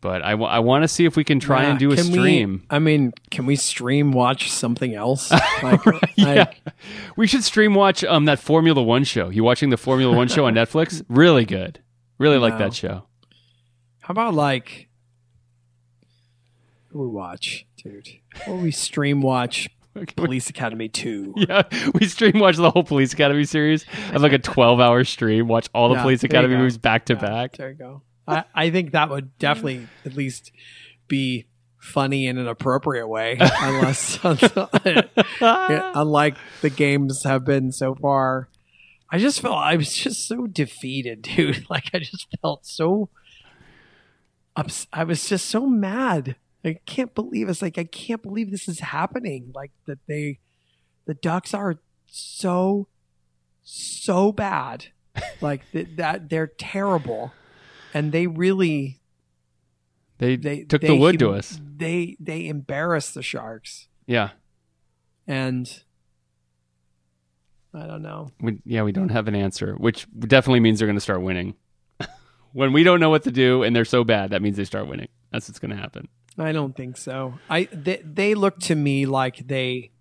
But 0.01 0.21
I, 0.21 0.31
w- 0.31 0.49
I 0.49 0.59
want 0.59 0.83
to 0.83 0.89
see 0.89 1.05
if 1.05 1.15
we 1.15 1.23
can 1.23 1.39
try 1.39 1.63
and 1.63 1.79
do 1.79 1.91
a 1.93 1.95
can 1.95 2.07
we- 2.07 2.11
stream. 2.11 2.63
I 2.69 2.79
mean, 2.79 3.13
can 3.31 3.45
we 3.45 3.55
stream 3.55 4.11
watch 4.11 4.51
something 4.51 4.93
else? 4.95 5.31
Like, 5.63 5.79
yeah. 6.17 6.33
like, 6.33 6.57
We 7.15 7.25
should 7.27 7.43
stream 7.45 7.73
watch 7.73 8.03
um 8.03 8.25
that 8.25 8.39
Formula 8.39 8.81
One 8.83 9.03
show. 9.05 9.29
You 9.29 9.43
watching 9.45 9.69
the 9.69 9.77
Formula 9.77 10.13
One 10.13 10.27
show 10.27 10.45
on 10.45 10.55
Netflix? 10.55 11.03
Really 11.09 11.45
good. 11.45 11.79
Really 12.17 12.37
like 12.37 12.57
that 12.57 12.73
show. 12.73 13.03
how 14.01 14.11
about 14.11 14.33
like 14.33 14.89
we 16.91 17.07
watch, 17.07 17.65
dude? 17.81 18.07
What 18.45 18.57
we 18.61 18.71
stream 18.71 19.21
watch 19.21 19.69
Police 20.15 20.49
Academy 20.49 20.89
2? 20.89 21.35
Yeah, 21.47 21.63
we 21.93 22.07
stream 22.07 22.39
watch 22.39 22.57
the 22.57 22.71
whole 22.71 22.83
Police 22.83 23.13
Academy 23.13 23.43
series. 23.43 23.85
I 23.91 24.13
have 24.13 24.21
like 24.23 24.33
a 24.33 24.39
twelve 24.39 24.79
hour 24.79 25.03
stream. 25.03 25.47
Watch 25.47 25.69
all 25.73 25.89
the 25.93 26.01
Police 26.01 26.23
Academy 26.23 26.55
movies 26.55 26.77
back 26.77 27.05
to 27.05 27.13
Yeah, 27.13 27.19
back. 27.19 27.57
There 27.57 27.69
you 27.69 27.75
go. 27.75 28.01
I, 28.27 28.43
I 28.55 28.69
think 28.69 28.91
that 28.93 29.09
would 29.09 29.37
definitely 29.37 29.87
at 30.05 30.15
least 30.15 30.51
be 31.07 31.45
funny 31.77 32.27
in 32.27 32.37
an 32.37 32.47
appropriate 32.47 33.07
way, 33.07 33.37
unless 33.39 34.17
unlike 35.41 36.35
the 36.61 36.69
games 36.69 37.23
have 37.23 37.43
been 37.45 37.71
so 37.71 37.95
far. 37.95 38.47
I 39.11 39.19
just 39.19 39.41
felt 39.41 39.57
I 39.57 39.75
was 39.75 39.93
just 39.93 40.27
so 40.27 40.47
defeated, 40.47 41.21
dude. 41.21 41.69
Like 41.69 41.89
I 41.93 41.99
just 41.99 42.27
felt 42.41 42.65
so 42.65 43.09
ups- 44.55 44.87
I 44.93 45.03
was 45.03 45.27
just 45.27 45.47
so 45.47 45.67
mad. 45.67 46.35
I 46.65 46.79
can't 46.85 47.13
believe 47.13 47.49
it's 47.49 47.61
like 47.61 47.77
I 47.77 47.83
can't 47.83 48.21
believe 48.21 48.51
this 48.51 48.67
is 48.67 48.79
happening. 48.79 49.51
Like 49.53 49.71
that 49.85 49.99
they 50.07 50.39
the 51.05 51.13
Ducks 51.13 51.53
are 51.53 51.75
so 52.07 52.87
so 53.63 54.31
bad. 54.31 54.87
Like 55.41 55.69
th- 55.71 55.89
that 55.97 56.29
they're 56.29 56.47
terrible. 56.47 57.33
And 57.93 58.11
they 58.11 58.27
really 58.27 59.01
They, 60.17 60.35
they 60.35 60.63
took 60.63 60.81
they 60.81 60.87
the 60.87 60.95
wood 60.95 61.19
to 61.19 61.31
us. 61.31 61.59
They 61.63 62.17
they 62.19 62.47
embarrass 62.47 63.11
the 63.11 63.21
Sharks. 63.21 63.87
Yeah, 64.07 64.29
And 65.27 65.83
I 67.73 67.87
don't 67.87 68.01
know. 68.01 68.31
we, 68.41 68.61
yeah, 68.65 68.83
we 68.83 68.91
don't 68.91 69.09
have 69.09 69.27
an 69.27 69.35
answer, 69.35 69.75
which 69.75 70.07
definitely 70.19 70.59
means 70.59 70.79
they're 70.79 70.87
going 70.87 70.97
to 70.97 71.01
start 71.01 71.21
winning. 71.21 71.55
when 72.53 72.73
we 72.73 72.83
don't 72.83 72.99
know 72.99 73.09
what 73.09 73.23
to 73.23 73.31
do 73.31 73.63
and 73.63 73.75
they're 73.75 73.85
so 73.85 74.03
bad, 74.03 74.31
that 74.31 74.41
means 74.41 74.57
they 74.57 74.65
start 74.65 74.87
winning. 74.87 75.07
That's 75.31 75.47
what's 75.47 75.59
going 75.59 75.71
to 75.71 75.77
happen. 75.77 76.07
I 76.37 76.51
don't 76.51 76.75
think 76.75 76.97
so. 76.97 77.35
I 77.49 77.67
they, 77.71 78.01
they 78.03 78.35
look 78.35 78.59
to 78.61 78.75
me 78.75 79.05
like 79.05 79.47
they 79.47 79.91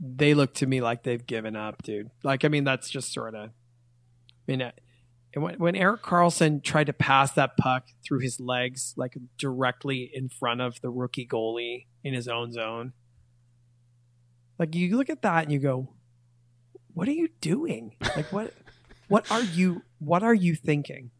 they 0.00 0.34
look 0.34 0.54
to 0.54 0.66
me 0.66 0.80
like 0.80 1.02
they've 1.02 1.24
given 1.24 1.56
up, 1.56 1.82
dude. 1.82 2.10
Like 2.22 2.44
I 2.44 2.48
mean 2.48 2.64
that's 2.64 2.90
just 2.90 3.12
sort 3.12 3.34
of 3.34 3.50
I 3.50 3.52
mean 4.46 4.62
uh, 4.62 4.72
when 5.34 5.58
when 5.58 5.76
Erik 5.76 6.02
Karlsson 6.02 6.62
tried 6.62 6.88
to 6.88 6.92
pass 6.92 7.32
that 7.32 7.56
puck 7.56 7.88
through 8.04 8.20
his 8.20 8.40
legs 8.40 8.94
like 8.96 9.16
directly 9.38 10.10
in 10.12 10.28
front 10.28 10.60
of 10.60 10.80
the 10.80 10.90
rookie 10.90 11.26
goalie 11.26 11.86
in 12.02 12.14
his 12.14 12.26
own 12.26 12.52
zone. 12.52 12.92
Like 14.58 14.74
you 14.74 14.96
look 14.96 15.08
at 15.08 15.22
that 15.22 15.44
and 15.44 15.52
you 15.52 15.58
go 15.58 15.88
what 16.94 17.08
are 17.08 17.12
you 17.12 17.28
doing? 17.40 17.94
Like 18.16 18.32
what 18.32 18.52
what 19.08 19.30
are 19.30 19.42
you 19.42 19.82
what 19.98 20.22
are 20.22 20.34
you 20.34 20.54
thinking? 20.54 21.10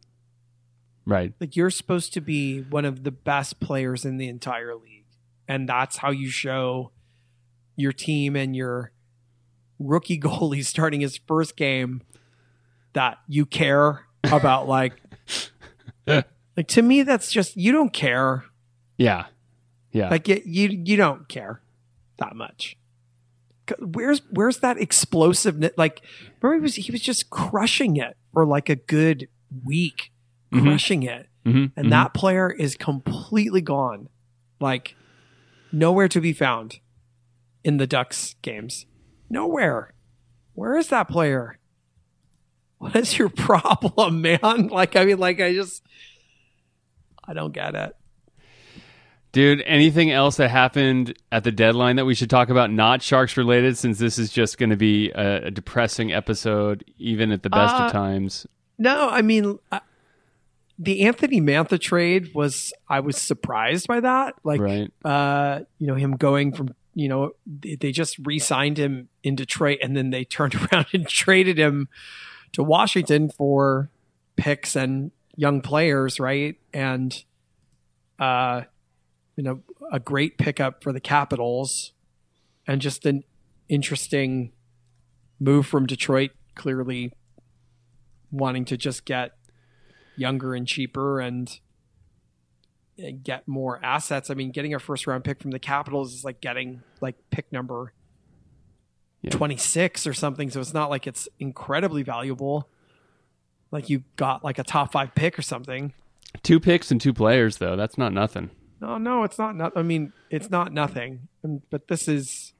Right. 1.10 1.32
like 1.40 1.56
you're 1.56 1.70
supposed 1.70 2.12
to 2.14 2.20
be 2.20 2.60
one 2.62 2.84
of 2.84 3.02
the 3.02 3.10
best 3.10 3.58
players 3.58 4.04
in 4.04 4.16
the 4.16 4.28
entire 4.28 4.74
league 4.76 5.06
and 5.48 5.68
that's 5.68 5.96
how 5.96 6.10
you 6.10 6.28
show 6.30 6.92
your 7.74 7.92
team 7.92 8.36
and 8.36 8.54
your 8.54 8.92
rookie 9.80 10.18
goalie 10.26 10.64
starting 10.64 11.00
his 11.00 11.16
first 11.26 11.56
game 11.56 12.02
that 12.92 13.18
you 13.26 13.44
care 13.44 14.06
about 14.24 14.68
like 14.68 14.94
like 16.06 16.68
to 16.68 16.82
me 16.82 17.02
that's 17.02 17.32
just 17.32 17.56
you 17.56 17.72
don't 17.72 17.92
care 17.92 18.44
Yeah. 18.96 19.26
Yeah. 19.92 20.08
like 20.10 20.28
it, 20.28 20.46
you 20.46 20.68
you 20.68 20.96
don't 20.96 21.28
care 21.28 21.60
that 22.18 22.36
much. 22.36 22.76
where's 23.80 24.22
where's 24.30 24.58
that 24.58 24.78
explosiveness 24.78 25.72
like 25.76 26.02
remember 26.40 26.54
he 26.58 26.62
was 26.62 26.74
he 26.76 26.92
was 26.92 27.00
just 27.00 27.30
crushing 27.30 27.96
it 27.96 28.16
for 28.32 28.44
like 28.46 28.68
a 28.68 28.76
good 28.76 29.26
week 29.64 30.12
Mhm. 30.52 30.62
crushing 30.62 31.02
it. 31.02 31.28
Mhm, 31.46 31.72
and 31.76 31.86
mhm. 31.86 31.90
that 31.90 32.12
player 32.14 32.50
is 32.50 32.76
completely 32.76 33.60
gone. 33.60 34.08
Like 34.60 34.94
nowhere 35.72 36.08
to 36.08 36.20
be 36.20 36.32
found 36.32 36.80
in 37.64 37.76
the 37.78 37.86
ducks 37.86 38.34
games. 38.42 38.86
Nowhere. 39.30 39.94
Where 40.54 40.76
is 40.76 40.88
that 40.88 41.08
player? 41.08 41.58
What 42.78 42.96
is 42.96 43.18
your 43.18 43.28
problem 43.46 44.20
man? 44.22 44.40
Like 44.68 44.96
i 44.96 45.04
mean 45.04 45.18
like 45.18 45.40
i 45.40 45.52
just 45.52 45.82
i 47.24 47.32
don't 47.32 47.52
get 47.52 47.74
it. 47.74 47.96
Dude, 49.32 49.62
anything 49.64 50.10
else 50.10 50.38
that 50.38 50.48
happened 50.50 51.14
at 51.30 51.44
the 51.44 51.52
deadline 51.52 51.94
that 51.96 52.04
we 52.04 52.16
should 52.16 52.28
talk 52.30 52.48
about, 52.48 52.72
not 52.72 53.00
Sharks 53.00 53.36
related, 53.36 53.78
since 53.78 54.00
this 54.00 54.18
is 54.18 54.32
just 54.32 54.58
going 54.58 54.70
to 54.70 54.76
be 54.76 55.10
a, 55.12 55.44
a 55.46 55.50
depressing 55.52 56.12
episode, 56.12 56.84
even 56.98 57.30
at 57.30 57.44
the 57.44 57.50
best 57.50 57.76
Uh, 57.76 57.84
of 57.84 57.92
times? 57.92 58.44
No, 58.76 59.08
I 59.08 59.22
mean 59.22 59.58
I, 59.70 59.80
the 60.82 61.02
Anthony 61.02 61.42
Mantha 61.42 61.78
trade 61.78 62.30
was 62.34 62.72
I 62.88 63.00
was 63.00 63.18
surprised 63.18 63.86
by 63.86 64.00
that. 64.00 64.34
Like 64.42 64.60
Right. 64.60 64.90
uh, 65.04 65.60
you 65.78 65.86
know, 65.86 65.94
him 65.94 66.16
going 66.16 66.52
from 66.52 66.74
you 66.94 67.08
know, 67.08 67.32
they 67.46 67.76
they 67.76 67.92
just 67.92 68.18
re-signed 68.24 68.78
him 68.78 69.08
in 69.22 69.36
Detroit 69.36 69.78
and 69.82 69.94
then 69.96 70.08
they 70.10 70.24
turned 70.36 70.54
around 70.54 70.86
and 70.94 71.06
traded 71.06 71.58
him 71.58 71.88
to 72.52 72.62
Washington 72.64 73.28
for 73.28 73.90
picks 74.36 74.74
and 74.74 75.12
young 75.36 75.60
players, 75.60 76.18
right? 76.18 76.56
And 76.72 77.22
uh 78.18 78.62
you 79.36 79.44
know, 79.44 79.60
a 79.92 80.00
great 80.00 80.38
pickup 80.38 80.82
for 80.82 80.92
the 80.92 81.00
Capitals 81.00 81.92
and 82.66 82.80
just 82.80 83.04
an 83.04 83.22
interesting 83.68 84.52
move 85.38 85.66
from 85.66 85.86
Detroit 85.86 86.30
clearly 86.54 87.12
wanting 88.32 88.64
to 88.64 88.76
just 88.76 89.04
get 89.04 89.32
younger 90.20 90.54
and 90.54 90.66
cheaper 90.68 91.18
and 91.20 91.58
and 92.98 93.24
get 93.24 93.48
more 93.48 93.82
assets. 93.82 94.28
I 94.30 94.34
mean, 94.34 94.50
getting 94.50 94.74
a 94.74 94.78
first 94.78 95.06
round 95.06 95.24
pick 95.24 95.40
from 95.40 95.50
the 95.50 95.58
Capitals 95.58 96.12
is 96.14 96.22
like 96.24 96.40
getting 96.42 96.82
like 97.00 97.16
pick 97.30 97.50
number 97.50 97.94
Yeah. 99.22 99.30
26 99.30 100.06
or 100.06 100.12
something. 100.12 100.50
So 100.50 100.60
it's 100.60 100.74
not 100.74 100.90
like 100.90 101.06
it's 101.06 101.26
incredibly 101.38 102.02
valuable. 102.02 102.68
Like 103.70 103.88
you 103.88 104.04
got 104.16 104.44
like 104.44 104.58
a 104.58 104.64
top 104.64 104.92
five 104.92 105.14
pick 105.14 105.38
or 105.38 105.42
something. 105.42 105.94
Two 106.42 106.60
picks 106.60 106.90
and 106.90 107.00
two 107.00 107.12
players, 107.14 107.56
though. 107.56 107.74
That's 107.74 107.96
not 107.96 108.12
nothing. 108.12 108.50
No, 108.80 108.98
no, 108.98 109.24
it's 109.24 109.38
not. 109.38 109.56
not 109.56 109.72
I 109.76 109.82
mean, 109.82 110.12
it's 110.30 110.50
not 110.50 110.72
nothing. 110.72 111.28
But 111.70 111.88
this 111.88 112.06
is 112.06 112.52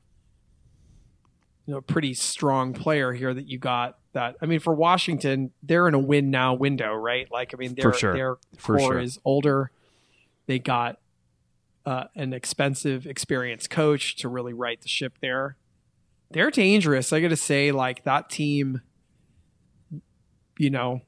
you 1.67 1.73
know 1.73 1.79
a 1.79 1.83
pretty 1.83 2.15
strong 2.15 2.73
player 2.73 3.13
here 3.13 3.33
that 3.33 3.49
you 3.49 3.59
got. 3.59 3.99
That 4.13 4.37
I 4.43 4.47
mean, 4.47 4.61
for 4.61 4.75
Washington, 4.75 5.53
they're 5.63 5.87
in 5.87 5.95
a 5.95 5.99
win 5.99 6.31
now 6.31 6.55
window, 6.55 6.95
right? 6.95 7.31
Like 7.31 7.55
I 7.55 7.57
mean, 7.57 7.75
their 7.75 7.93
sure. 7.93 8.13
their 8.15 8.37
For 8.57 8.77
core 8.77 8.93
sure. 8.93 8.99
is 9.01 9.19
older. 9.25 9.71
They 10.47 10.59
got 10.59 10.99
uh, 11.87 12.05
an 12.17 12.33
expensive, 12.33 13.07
experienced 13.07 13.71
coach 13.71 14.17
to 14.17 14.29
really 14.29 14.53
right 14.53 14.81
the 14.81 14.89
ship 14.89 15.15
there. 15.21 15.57
They're 16.31 16.51
dangerous. 16.51 17.13
I 17.13 17.21
got 17.21 17.29
to 17.29 17.37
say, 17.37 17.73
like 17.73 18.05
that 18.05 18.31
team. 18.31 18.83
You 20.59 20.71
know, 20.71 21.01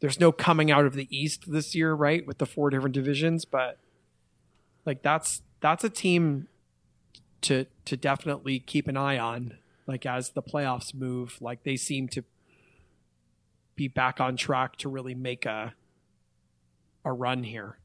there's 0.00 0.20
no 0.20 0.30
coming 0.30 0.70
out 0.70 0.84
of 0.84 0.94
the 0.94 1.08
East 1.16 1.50
this 1.50 1.74
year, 1.74 1.94
right? 1.94 2.26
With 2.26 2.38
the 2.38 2.46
four 2.46 2.70
different 2.70 2.94
divisions, 2.94 3.44
but 3.44 3.78
like 4.84 5.02
that's 5.02 5.42
that's 5.60 5.84
a 5.84 5.90
team 5.90 6.48
to 7.42 7.66
to 7.84 7.96
definitely 7.96 8.58
keep 8.58 8.88
an 8.88 8.96
eye 8.96 9.18
on. 9.18 9.58
Like 9.86 10.06
as 10.06 10.30
the 10.30 10.42
playoffs 10.42 10.94
move, 10.94 11.38
like 11.40 11.64
they 11.64 11.76
seem 11.76 12.08
to 12.08 12.24
be 13.74 13.88
back 13.88 14.20
on 14.20 14.36
track 14.36 14.76
to 14.76 14.88
really 14.88 15.14
make 15.14 15.46
a 15.46 15.74
a 17.04 17.12
run 17.12 17.42
here. 17.42 17.78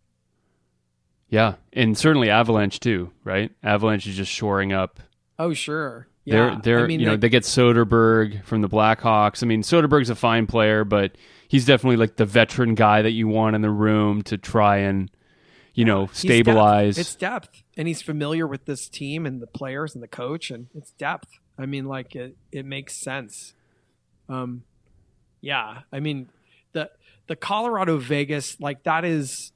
Yeah, 1.29 1.55
and 1.73 1.97
certainly 1.97 2.29
Avalanche 2.29 2.79
too, 2.79 3.11
right? 3.23 3.51
Avalanche 3.63 4.07
is 4.07 4.15
just 4.15 4.31
shoring 4.31 4.71
up. 4.71 4.99
Oh 5.39 5.53
sure, 5.53 6.07
They're 6.25 6.59
they're 6.61 6.83
I 6.83 6.87
mean, 6.87 6.99
you 6.99 7.05
know 7.05 7.17
they 7.17 7.29
get 7.29 7.43
Soderberg 7.43 8.43
from 8.43 8.61
the 8.61 8.69
Blackhawks. 8.69 9.43
I 9.43 9.45
mean 9.45 9.61
Soderberg's 9.61 10.09
a 10.09 10.15
fine 10.15 10.47
player, 10.47 10.83
but 10.83 11.17
he's 11.47 11.65
definitely 11.65 11.97
like 11.97 12.15
the 12.15 12.25
veteran 12.25 12.75
guy 12.75 13.01
that 13.01 13.11
you 13.11 13.27
want 13.27 13.55
in 13.55 13.61
the 13.61 13.69
room 13.69 14.21
to 14.23 14.37
try 14.37 14.77
and 14.77 15.11
you 15.73 15.85
know 15.85 16.07
he's 16.07 16.09
depth. 16.09 16.19
stabilize. 16.19 16.97
It's 16.97 17.15
depth, 17.15 17.63
and 17.75 17.87
he's 17.87 18.01
familiar 18.01 18.47
with 18.47 18.65
this 18.65 18.87
team 18.87 19.25
and 19.25 19.41
the 19.41 19.47
players 19.47 19.93
and 19.93 20.03
the 20.03 20.07
coach, 20.07 20.49
and 20.49 20.67
it's 20.75 20.91
depth. 20.91 21.39
I 21.57 21.65
mean, 21.65 21.85
like 21.85 22.15
it 22.15 22.35
it 22.51 22.65
makes 22.65 22.95
sense. 22.95 23.53
Um, 24.29 24.63
yeah. 25.41 25.81
I 25.91 25.99
mean 25.99 26.29
the 26.73 26.91
the 27.27 27.35
Colorado 27.35 27.97
Vegas 27.97 28.59
like 28.59 28.83
that 28.83 29.05
is 29.05 29.51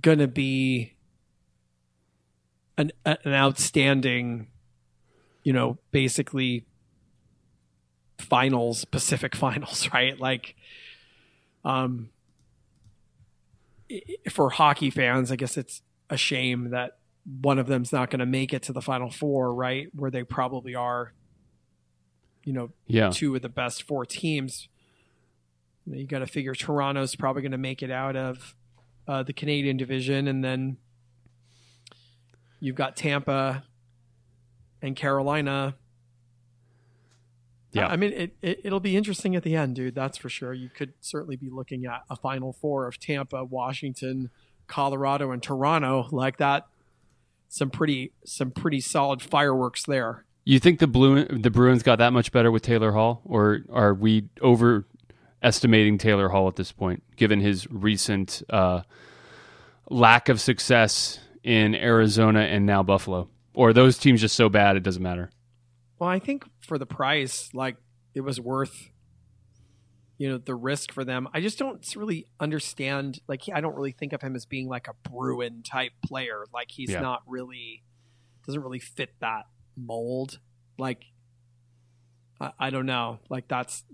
gonna 0.00 0.28
be 0.28 0.94
an 2.76 2.92
an 3.04 3.18
outstanding, 3.26 4.48
you 5.42 5.52
know, 5.52 5.78
basically 5.90 6.64
finals 8.18 8.84
Pacific 8.84 9.34
finals, 9.36 9.88
right? 9.92 10.18
Like, 10.18 10.54
um, 11.64 12.10
for 14.30 14.50
hockey 14.50 14.90
fans, 14.90 15.32
I 15.32 15.36
guess 15.36 15.56
it's 15.56 15.82
a 16.10 16.16
shame 16.16 16.70
that 16.70 16.97
one 17.40 17.58
of 17.58 17.66
them's 17.66 17.92
not 17.92 18.10
going 18.10 18.20
to 18.20 18.26
make 18.26 18.54
it 18.54 18.62
to 18.64 18.72
the 18.72 18.80
final 18.80 19.10
four, 19.10 19.54
right? 19.54 19.88
Where 19.94 20.10
they 20.10 20.22
probably 20.22 20.74
are, 20.74 21.12
you 22.44 22.52
know, 22.52 22.70
yeah, 22.86 23.10
two 23.10 23.34
of 23.34 23.42
the 23.42 23.48
best 23.48 23.82
four 23.82 24.06
teams. 24.06 24.68
You, 25.86 26.06
got 26.06 26.18
to 26.20 26.26
figure 26.26 26.54
Toronto's 26.54 27.14
probably 27.14 27.42
going 27.42 27.52
to 27.52 27.58
make 27.58 27.82
it 27.82 27.90
out 27.90 28.16
of 28.16 28.54
uh, 29.06 29.22
the 29.22 29.32
Canadian 29.32 29.76
division, 29.76 30.28
and 30.28 30.44
then 30.44 30.76
you've 32.60 32.76
got 32.76 32.96
Tampa 32.96 33.64
and 34.82 34.96
Carolina. 34.96 35.76
Yeah. 37.72 37.88
I 37.88 37.96
mean, 37.96 38.12
it, 38.12 38.36
it 38.40 38.60
it'll 38.64 38.80
be 38.80 38.96
interesting 38.96 39.36
at 39.36 39.42
the 39.42 39.54
end, 39.54 39.76
dude. 39.76 39.94
That's 39.94 40.16
for 40.16 40.30
sure. 40.30 40.54
You 40.54 40.70
could 40.70 40.94
certainly 41.00 41.36
be 41.36 41.50
looking 41.50 41.84
at 41.84 42.04
a 42.08 42.16
final 42.16 42.54
four 42.54 42.86
of 42.86 42.98
Tampa, 42.98 43.44
Washington, 43.44 44.30
Colorado, 44.66 45.30
and 45.30 45.42
Toronto 45.42 46.08
like 46.10 46.38
that. 46.38 46.66
Some 47.48 47.70
pretty 47.70 48.12
some 48.24 48.50
pretty 48.50 48.80
solid 48.80 49.22
fireworks 49.22 49.84
there. 49.86 50.24
You 50.44 50.58
think 50.58 50.78
the 50.78 50.86
blue 50.86 51.24
the 51.24 51.50
Bruins 51.50 51.82
got 51.82 51.98
that 51.98 52.12
much 52.12 52.32
better 52.32 52.50
with 52.50 52.62
Taylor 52.62 52.92
Hall, 52.92 53.22
or 53.24 53.60
are 53.70 53.94
we 53.94 54.28
overestimating 54.40 55.98
Taylor 55.98 56.28
Hall 56.28 56.48
at 56.48 56.56
this 56.56 56.72
point, 56.72 57.02
given 57.16 57.40
his 57.40 57.66
recent 57.70 58.42
uh, 58.50 58.82
lack 59.90 60.28
of 60.28 60.40
success 60.40 61.18
in 61.42 61.74
Arizona 61.74 62.40
and 62.40 62.66
now 62.66 62.82
Buffalo? 62.82 63.28
Or 63.54 63.70
are 63.70 63.72
those 63.72 63.98
teams 63.98 64.20
just 64.20 64.36
so 64.36 64.48
bad 64.48 64.76
it 64.76 64.82
doesn't 64.82 65.02
matter? 65.02 65.30
Well, 65.98 66.08
I 66.08 66.18
think 66.18 66.44
for 66.60 66.78
the 66.78 66.86
price, 66.86 67.50
like 67.52 67.76
it 68.14 68.20
was 68.20 68.40
worth, 68.40 68.90
you 70.18 70.28
know, 70.28 70.36
the 70.38 70.54
risk 70.54 70.92
for 70.92 71.04
them. 71.04 71.28
I 71.32 71.40
just 71.40 71.58
don't 71.58 71.84
really 71.96 72.26
understand. 72.40 73.20
Like, 73.28 73.42
I 73.54 73.60
don't 73.60 73.74
really 73.76 73.92
think 73.92 74.12
of 74.12 74.20
him 74.20 74.34
as 74.36 74.44
being 74.46 74.68
like 74.68 74.88
a 74.88 75.08
Bruin 75.08 75.62
type 75.62 75.92
player. 76.04 76.44
Like, 76.52 76.70
he's 76.70 76.90
Yeah. 76.90 77.00
not 77.00 77.22
really 77.26 77.82
doesn't 78.46 78.60
really 78.62 78.78
fit 78.80 79.10
that 79.20 79.46
mold. 79.76 80.40
Like, 80.78 81.04
I, 82.40 82.52
I 82.58 82.70
don't 82.70 82.86
know. 82.86 83.20
Like, 83.28 83.46
that's 83.48 83.84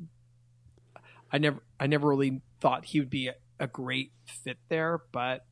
I 1.30 1.38
never 1.38 1.62
I 1.78 1.86
never 1.86 2.08
really 2.08 2.40
thought 2.60 2.86
he 2.86 3.00
would 3.00 3.10
be 3.10 3.28
a, 3.28 3.34
a 3.60 3.66
great 3.66 4.12
fit 4.26 4.58
there, 4.68 5.00
but. 5.12 5.44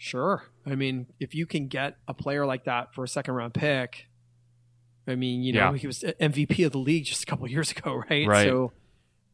Sure. 0.00 0.44
I 0.64 0.76
mean, 0.76 1.06
if 1.18 1.34
you 1.34 1.44
can 1.44 1.66
get 1.66 1.96
a 2.06 2.14
player 2.14 2.46
like 2.46 2.64
that 2.66 2.94
for 2.94 3.02
a 3.02 3.08
second 3.08 3.34
round 3.34 3.52
pick, 3.54 4.06
I 5.08 5.16
mean, 5.16 5.42
you 5.42 5.52
know, 5.52 5.72
Yeah. 5.72 5.76
he 5.76 5.86
was 5.88 6.04
uh, 6.04 6.12
MVP 6.20 6.64
of 6.64 6.70
the 6.72 6.78
league 6.78 7.04
just 7.04 7.24
a 7.24 7.26
couple 7.26 7.48
years 7.50 7.72
ago, 7.72 8.02
right? 8.08 8.26
Right. 8.28 8.46
So, 8.46 8.72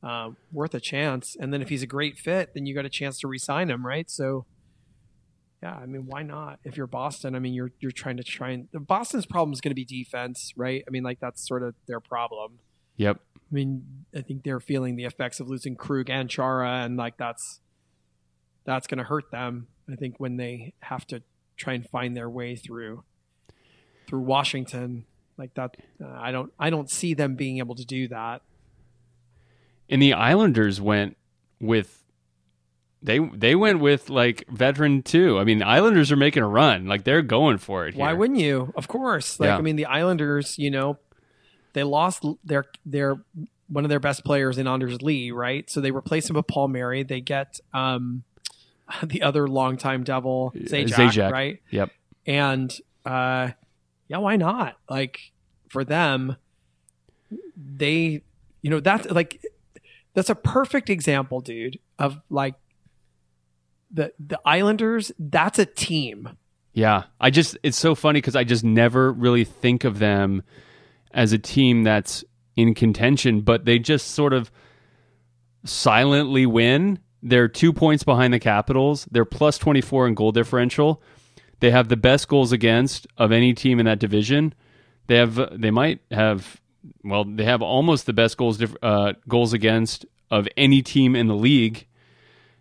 um, 0.05 0.37
worth 0.53 0.75
a 0.75 0.81
chance. 0.81 1.37
And 1.39 1.53
then 1.53 1.63
if 1.63 1.71
he's 1.71 1.83
a 1.83 1.87
great 1.87 2.19
fit, 2.19 2.53
then 2.55 2.67
you 2.67 2.75
got 2.75 2.85
a 2.85 2.91
chance 2.91 3.19
to 3.21 3.29
re-sign 3.29 3.71
him, 3.71 3.85
right? 3.85 4.11
So, 4.11 4.45
yeah, 5.63 5.75
I 5.75 5.87
mean, 5.87 6.05
why 6.07 6.23
not? 6.23 6.61
If 6.63 6.77
you're 6.77 6.87
Boston, 6.87 7.35
I 7.35 7.39
mean, 7.39 7.55
you're 7.55 7.73
you're 7.81 7.91
trying 7.91 8.19
to 8.19 8.23
try 8.23 8.51
and 8.51 8.69
Boston's 8.87 9.25
problem 9.25 9.55
is 9.55 9.63
going 9.63 9.71
to 9.71 9.75
be 9.75 9.85
defense, 9.85 10.53
right? 10.57 10.85
I 10.87 10.91
mean, 10.91 11.03
like 11.03 11.21
that's 11.21 11.47
sort 11.47 11.63
of 11.63 11.75
their 11.89 12.01
problem. 12.01 12.59
Yep. 12.97 13.19
I 13.37 13.55
mean, 13.55 14.05
I 14.15 14.21
think 14.21 14.45
they're 14.45 14.61
feeling 14.61 14.97
the 14.97 15.05
effects 15.05 15.41
of 15.41 15.49
losing 15.49 15.75
Krug 15.75 16.11
and 16.11 16.29
Chara, 16.29 16.85
and 16.85 16.99
like 16.99 17.17
that's 17.17 17.61
that's 18.67 18.87
going 18.87 18.99
to 18.99 19.05
hurt 19.05 19.31
them. 19.31 19.69
I 19.91 19.97
think 19.97 20.17
when 20.19 20.37
they 20.37 20.75
have 20.81 21.07
to 21.09 21.23
try 21.57 21.73
and 21.73 21.89
find 21.89 22.15
their 22.15 22.29
way 22.29 22.57
through 22.57 23.05
through 24.07 24.21
Washington, 24.21 25.07
like 25.39 25.55
that, 25.55 25.77
uh, 26.03 26.09
I 26.09 26.31
don't 26.31 26.53
I 26.59 26.69
don't 26.69 26.91
see 26.91 27.15
them 27.15 27.37
being 27.37 27.59
able 27.59 27.75
to 27.77 27.87
do 27.87 28.09
that. 28.09 28.43
And 29.89 30.01
the 30.01 30.15
Islanders 30.15 30.81
went 30.81 31.17
with 31.61 32.05
they 33.05 33.19
they 33.19 33.55
went 33.55 33.81
with 33.81 34.09
like 34.09 34.45
veteran 34.49 35.03
too. 35.03 35.39
I 35.39 35.45
mean, 35.45 35.59
the 35.59 35.67
Islanders 35.67 36.11
are 36.11 36.17
making 36.17 36.43
a 36.43 36.49
run. 36.49 36.87
Like 36.87 37.05
they're 37.05 37.23
going 37.23 37.59
for 37.59 37.87
it. 37.87 37.95
Why 37.95 38.15
wouldn't 38.15 38.39
you? 38.39 38.73
Of 38.77 38.89
course. 38.89 39.39
Like 39.39 39.49
Yeah. 39.49 39.59
I 39.59 39.61
mean, 39.61 39.77
the 39.77 39.85
Islanders, 39.87 40.59
you 40.59 40.71
know, 40.71 40.99
they 41.75 41.85
lost 41.85 42.25
their 42.45 42.65
their 42.87 43.23
one 43.69 43.85
of 43.85 43.91
their 43.91 44.01
best 44.01 44.25
players 44.25 44.57
in 44.57 44.67
Anders 44.67 45.03
Lee, 45.03 45.31
right? 45.31 45.69
So 45.69 45.83
they 45.83 45.91
replace 45.91 46.31
him 46.31 46.37
with 46.37 46.47
Palmieri. 46.47 47.03
They 47.03 47.21
get 47.21 47.61
um 47.75 48.25
the 49.03 49.23
other 49.23 49.49
longtime 49.49 50.05
devil 50.05 50.53
Zajac, 50.57 50.89
Zajac. 50.89 51.31
right? 51.31 51.63
Yep. 51.71 51.91
And 52.27 52.75
uh 53.05 53.51
yeah, 54.09 54.19
why 54.19 54.37
not? 54.37 54.79
Like 54.89 55.33
for 55.69 55.85
them, 55.85 56.37
they 57.57 58.23
you 58.63 58.71
know 58.71 58.81
that's 58.81 59.11
like 59.11 59.45
that's 60.15 60.31
a 60.31 60.35
perfect 60.35 60.89
example, 60.91 61.41
dude, 61.41 61.79
of 61.99 62.21
like 62.31 62.55
the 63.91 64.13
the 64.19 64.41
Islanders, 64.45 65.13
that's 65.19 65.59
a 65.59 65.67
team. 65.67 66.31
Yeah, 66.73 67.05
I 67.21 67.31
just 67.31 67.57
it's 67.63 67.79
so 67.79 67.95
funny 67.95 68.21
because 68.21 68.37
I 68.37 68.45
just 68.45 68.65
never 68.65 69.13
really 69.13 69.45
think 69.45 69.85
of 69.85 69.99
them 69.99 70.43
as 71.13 71.33
a 71.33 71.39
team 71.39 71.85
that's 71.85 72.25
in 72.57 72.75
contention, 72.75 73.43
but 73.43 73.65
they 73.65 73.79
just 73.79 74.13
sort 74.13 74.33
of 74.33 74.51
silently 75.65 76.47
win. 76.47 76.99
They're 77.23 77.49
two 77.49 77.73
points 77.73 78.05
behind 78.05 78.35
the 78.35 78.41
Capitals. 78.41 79.09
They're 79.11 79.25
plus 79.25 79.59
twenty 79.59 79.81
four 79.81 80.07
in 80.07 80.15
goal 80.15 80.33
differential. 80.33 81.03
They 81.61 81.71
have 81.71 81.89
the 81.89 81.97
best 81.97 82.29
goals 82.29 82.53
against 82.53 83.07
of 83.17 83.33
any 83.33 83.55
team 83.55 83.79
in 83.81 83.87
that 83.87 83.99
division. 83.99 84.55
They 85.07 85.17
have 85.17 85.61
they 85.61 85.71
might 85.71 86.01
have 86.11 86.61
well 87.03 87.25
they 87.25 87.45
have 87.45 87.63
almost 87.63 88.07
the 88.07 88.13
best 88.13 88.37
goals 88.37 88.63
uh, 88.83 89.13
goals 89.29 89.53
against 89.53 90.07
of 90.31 90.49
any 90.57 90.83
team 90.83 91.15
in 91.15 91.29
the 91.29 91.35
league. 91.35 91.87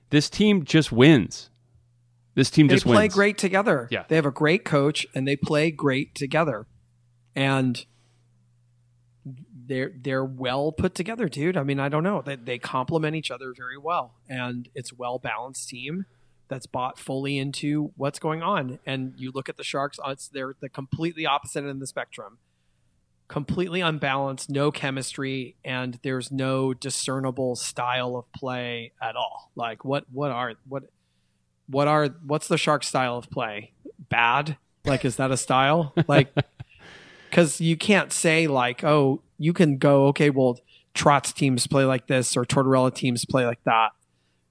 This 0.09 0.29
team 0.29 0.63
just 0.63 0.91
wins. 0.91 1.49
This 2.35 2.49
team 2.49 2.67
just 2.67 2.85
wins. 2.85 2.91
they 2.91 2.91
just 2.91 2.95
play 2.95 3.03
wins. 3.05 3.13
great 3.13 3.37
together. 3.37 3.87
Yeah. 3.91 4.03
They 4.07 4.15
have 4.15 4.25
a 4.25 4.31
great 4.31 4.63
coach 4.63 5.05
and 5.13 5.27
they 5.27 5.35
play 5.35 5.71
great 5.71 6.15
together. 6.15 6.67
And 7.35 7.83
they're 9.65 9.91
they're 9.95 10.25
well 10.25 10.71
put 10.71 10.93
together, 10.93 11.29
dude. 11.29 11.57
I 11.57 11.63
mean, 11.63 11.79
I 11.79 11.89
don't 11.89 12.03
know. 12.03 12.21
They 12.21 12.35
they 12.35 12.59
complement 12.59 13.15
each 13.15 13.31
other 13.31 13.53
very 13.55 13.77
well. 13.77 14.15
And 14.29 14.69
it's 14.75 14.91
a 14.91 14.95
well 14.95 15.19
balanced 15.19 15.69
team 15.69 16.05
that's 16.47 16.65
bought 16.67 16.99
fully 16.99 17.37
into 17.37 17.91
what's 17.95 18.19
going 18.19 18.43
on. 18.43 18.79
And 18.85 19.13
you 19.17 19.31
look 19.33 19.49
at 19.49 19.57
the 19.57 19.63
Sharks, 19.63 19.99
uh, 20.05 20.11
it's 20.11 20.27
they're 20.27 20.53
the 20.59 20.69
completely 20.69 21.25
opposite 21.25 21.59
end 21.59 21.69
of 21.69 21.79
the 21.79 21.87
spectrum. 21.87 22.37
Completely 23.27 23.81
unbalanced, 23.81 24.49
no 24.49 24.71
chemistry, 24.71 25.55
and 25.63 25.99
there's 26.03 26.31
no 26.31 26.73
discernible 26.73 27.55
style 27.55 28.15
of 28.15 28.31
play 28.33 28.93
at 29.01 29.15
all. 29.15 29.51
Like 29.55 29.83
what 29.83 30.05
what 30.11 30.31
are 30.31 30.53
what 30.67 30.83
what 31.67 31.87
are 31.87 32.09
what's 32.25 32.47
the 32.47 32.57
shark 32.57 32.83
style 32.83 33.17
of 33.17 33.29
play 33.29 33.71
bad 34.09 34.57
like 34.85 35.05
is 35.05 35.15
that 35.15 35.31
a 35.31 35.37
style 35.37 35.93
like 36.07 36.29
because 37.33 37.59
you 37.59 37.75
can't 37.75 38.13
say 38.13 38.45
like, 38.45 38.83
oh, 38.83 39.19
you 39.39 39.53
can 39.53 39.77
go, 39.79 40.05
okay, 40.07 40.29
well, 40.29 40.59
Trotz 40.93 41.33
teams 41.33 41.65
play 41.65 41.83
like 41.83 42.05
this, 42.05 42.37
or 42.37 42.45
Tortorella 42.45 42.93
teams 42.93 43.25
play 43.25 43.43
like 43.47 43.63
that, 43.63 43.89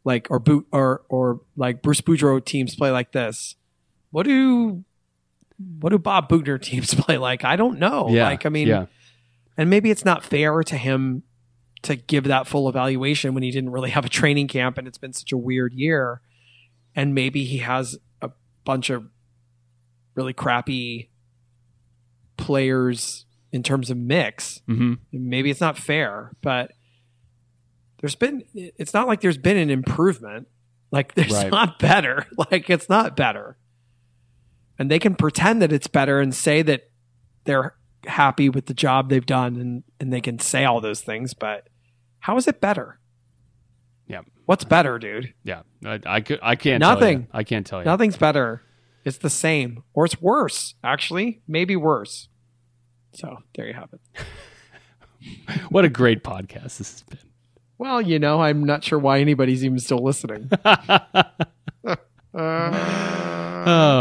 like 0.02 0.26
or 0.30 0.40
boot 0.40 0.66
or 0.72 1.02
or 1.08 1.40
like 1.56 1.80
Bruce 1.80 2.00
Boudreau 2.00 2.44
teams 2.44 2.74
play 2.74 2.90
like 2.90 3.12
this. 3.12 3.54
What 4.10 4.24
do 4.24 4.82
what 5.80 5.90
do 5.90 5.98
Bob 5.98 6.28
Boughner 6.28 6.58
teams 6.62 6.94
play 6.94 7.18
like? 7.18 7.44
I 7.44 7.56
don't 7.56 7.78
know. 7.78 8.08
yeah. 8.10 8.24
Like, 8.24 8.46
I 8.46 8.48
mean, 8.48 8.68
yeah. 8.68 8.86
and 9.56 9.68
maybe 9.70 9.90
it's 9.90 10.04
not 10.04 10.24
fair 10.24 10.62
to 10.62 10.76
him 10.76 11.22
to 11.82 11.96
give 11.96 12.24
that 12.24 12.46
full 12.46 12.68
evaluation 12.68 13.34
when 13.34 13.42
he 13.42 13.50
didn't 13.50 13.70
really 13.70 13.90
have 13.90 14.04
a 14.04 14.08
training 14.08 14.46
camp 14.48 14.78
and 14.78 14.86
it's 14.86 14.98
been 14.98 15.12
such 15.12 15.32
a 15.32 15.36
weird 15.36 15.72
year. 15.74 16.20
And 16.94 17.14
maybe 17.14 17.44
he 17.44 17.58
has 17.58 17.98
a 18.20 18.30
bunch 18.64 18.90
of 18.90 19.04
really 20.14 20.32
crappy 20.32 21.10
players 22.36 23.26
in 23.52 23.62
terms 23.62 23.90
of 23.90 23.96
mix. 23.96 24.60
hmm 24.66 24.94
Maybe 25.12 25.50
it's 25.50 25.60
not 25.60 25.76
fair, 25.78 26.32
but 26.42 26.72
there's 28.00 28.14
been, 28.14 28.44
it's 28.54 28.94
not 28.94 29.06
like 29.06 29.20
there's 29.20 29.38
been 29.38 29.56
an 29.56 29.70
improvement. 29.70 30.48
Like, 30.90 31.14
there's 31.16 31.32
Right. 31.32 31.50
not 31.50 31.78
better. 31.78 32.26
Like, 32.50 32.68
it's 32.70 32.88
not 32.88 33.16
better. 33.16 33.56
And 34.78 34.90
they 34.90 34.98
can 34.98 35.14
pretend 35.14 35.62
that 35.62 35.72
it's 35.72 35.86
better 35.86 36.20
and 36.20 36.34
say 36.34 36.62
that 36.62 36.90
they're 37.44 37.74
happy 38.06 38.48
with 38.48 38.66
the 38.66 38.74
job 38.74 39.08
they've 39.08 39.24
done 39.24 39.56
and, 39.56 39.84
and 40.00 40.12
they 40.12 40.20
can 40.20 40.38
say 40.38 40.64
all 40.64 40.80
those 40.80 41.00
things, 41.00 41.34
but 41.34 41.68
how 42.20 42.36
is 42.36 42.48
it 42.48 42.60
better? 42.60 42.98
Yeah. 44.06 44.22
What's 44.46 44.64
better, 44.64 44.98
dude? 44.98 45.34
Yeah. 45.44 45.62
I, 45.84 46.00
I, 46.04 46.20
could, 46.20 46.40
I 46.42 46.56
can't 46.56 46.82
tell 46.82 46.90
you. 46.90 46.94
Nothing. 46.94 47.28
I 47.32 47.44
can't 47.44 47.66
tell 47.66 47.80
you. 47.80 47.84
Nothing's 47.84 48.16
better. 48.16 48.62
It's 49.04 49.18
the 49.18 49.30
same, 49.30 49.82
or 49.94 50.04
it's 50.04 50.20
worse, 50.20 50.74
actually. 50.84 51.42
Maybe 51.48 51.74
worse. 51.74 52.28
So 53.14 53.38
there 53.54 53.66
you 53.66 53.74
have 53.74 53.90
it. 53.92 54.00
What 55.68 55.84
a 55.84 55.88
great 55.88 56.24
podcast 56.24 56.78
this 56.78 56.92
has 56.92 57.02
been. 57.02 57.18
Well, 57.78 58.02
you 58.02 58.18
know, 58.18 58.40
I'm 58.40 58.64
not 58.64 58.84
sure 58.84 58.98
why 58.98 59.20
anybody's 59.20 59.64
even 59.64 59.78
still 59.78 60.02
listening. 60.02 60.50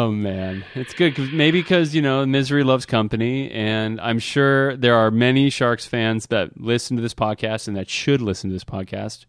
Oh 0.02 0.10
man, 0.12 0.64
it's 0.74 0.96
good. 0.96 1.14
'cause- 1.16 1.30
maybe 1.32 1.60
because 1.62 1.94
you 1.94 2.02
know 2.02 2.26
misery 2.26 2.64
loves 2.64 2.88
company, 2.88 3.52
and 3.52 4.02
I'm 4.02 4.18
sure 4.18 4.76
there 4.76 4.96
are 4.96 5.12
many 5.12 5.52
Sharks 5.52 5.86
fans 5.86 6.26
that 6.28 6.60
listen 6.60 6.98
to 6.98 7.04
this 7.04 7.14
podcast 7.14 7.68
and 7.68 7.78
that 7.78 7.88
should 7.88 8.20
listen 8.20 8.50
to 8.50 8.54
this 8.56 8.64
podcast 8.64 9.26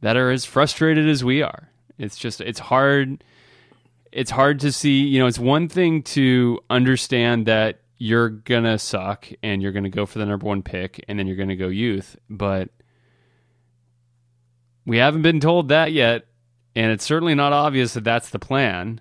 that 0.00 0.16
are 0.16 0.30
as 0.30 0.46
frustrated 0.46 1.06
as 1.06 1.22
we 1.22 1.42
are. 1.42 1.68
It's 1.98 2.16
just 2.16 2.40
it's 2.40 2.60
hard. 2.60 3.22
It's 4.10 4.30
hard 4.30 4.58
to 4.60 4.72
see. 4.72 5.02
You 5.04 5.18
know, 5.18 5.26
it's 5.26 5.38
one 5.38 5.68
thing 5.68 6.02
to 6.04 6.58
understand 6.70 7.44
that 7.44 7.80
you're 7.98 8.30
gonna 8.30 8.78
suck 8.78 9.28
and 9.42 9.60
you're 9.60 9.72
gonna 9.72 9.90
go 9.90 10.06
for 10.06 10.18
the 10.18 10.24
number 10.24 10.46
one 10.46 10.62
pick, 10.62 11.04
and 11.08 11.18
then 11.18 11.26
you're 11.26 11.36
gonna 11.36 11.56
go 11.56 11.68
youth, 11.68 12.16
but 12.30 12.70
we 14.86 14.96
haven't 14.96 15.22
been 15.22 15.40
told 15.40 15.68
that 15.68 15.92
yet 15.92 16.26
and 16.74 16.90
it's 16.92 17.04
certainly 17.04 17.34
not 17.34 17.52
obvious 17.52 17.92
that 17.94 18.04
that's 18.04 18.30
the 18.30 18.38
plan. 18.38 19.00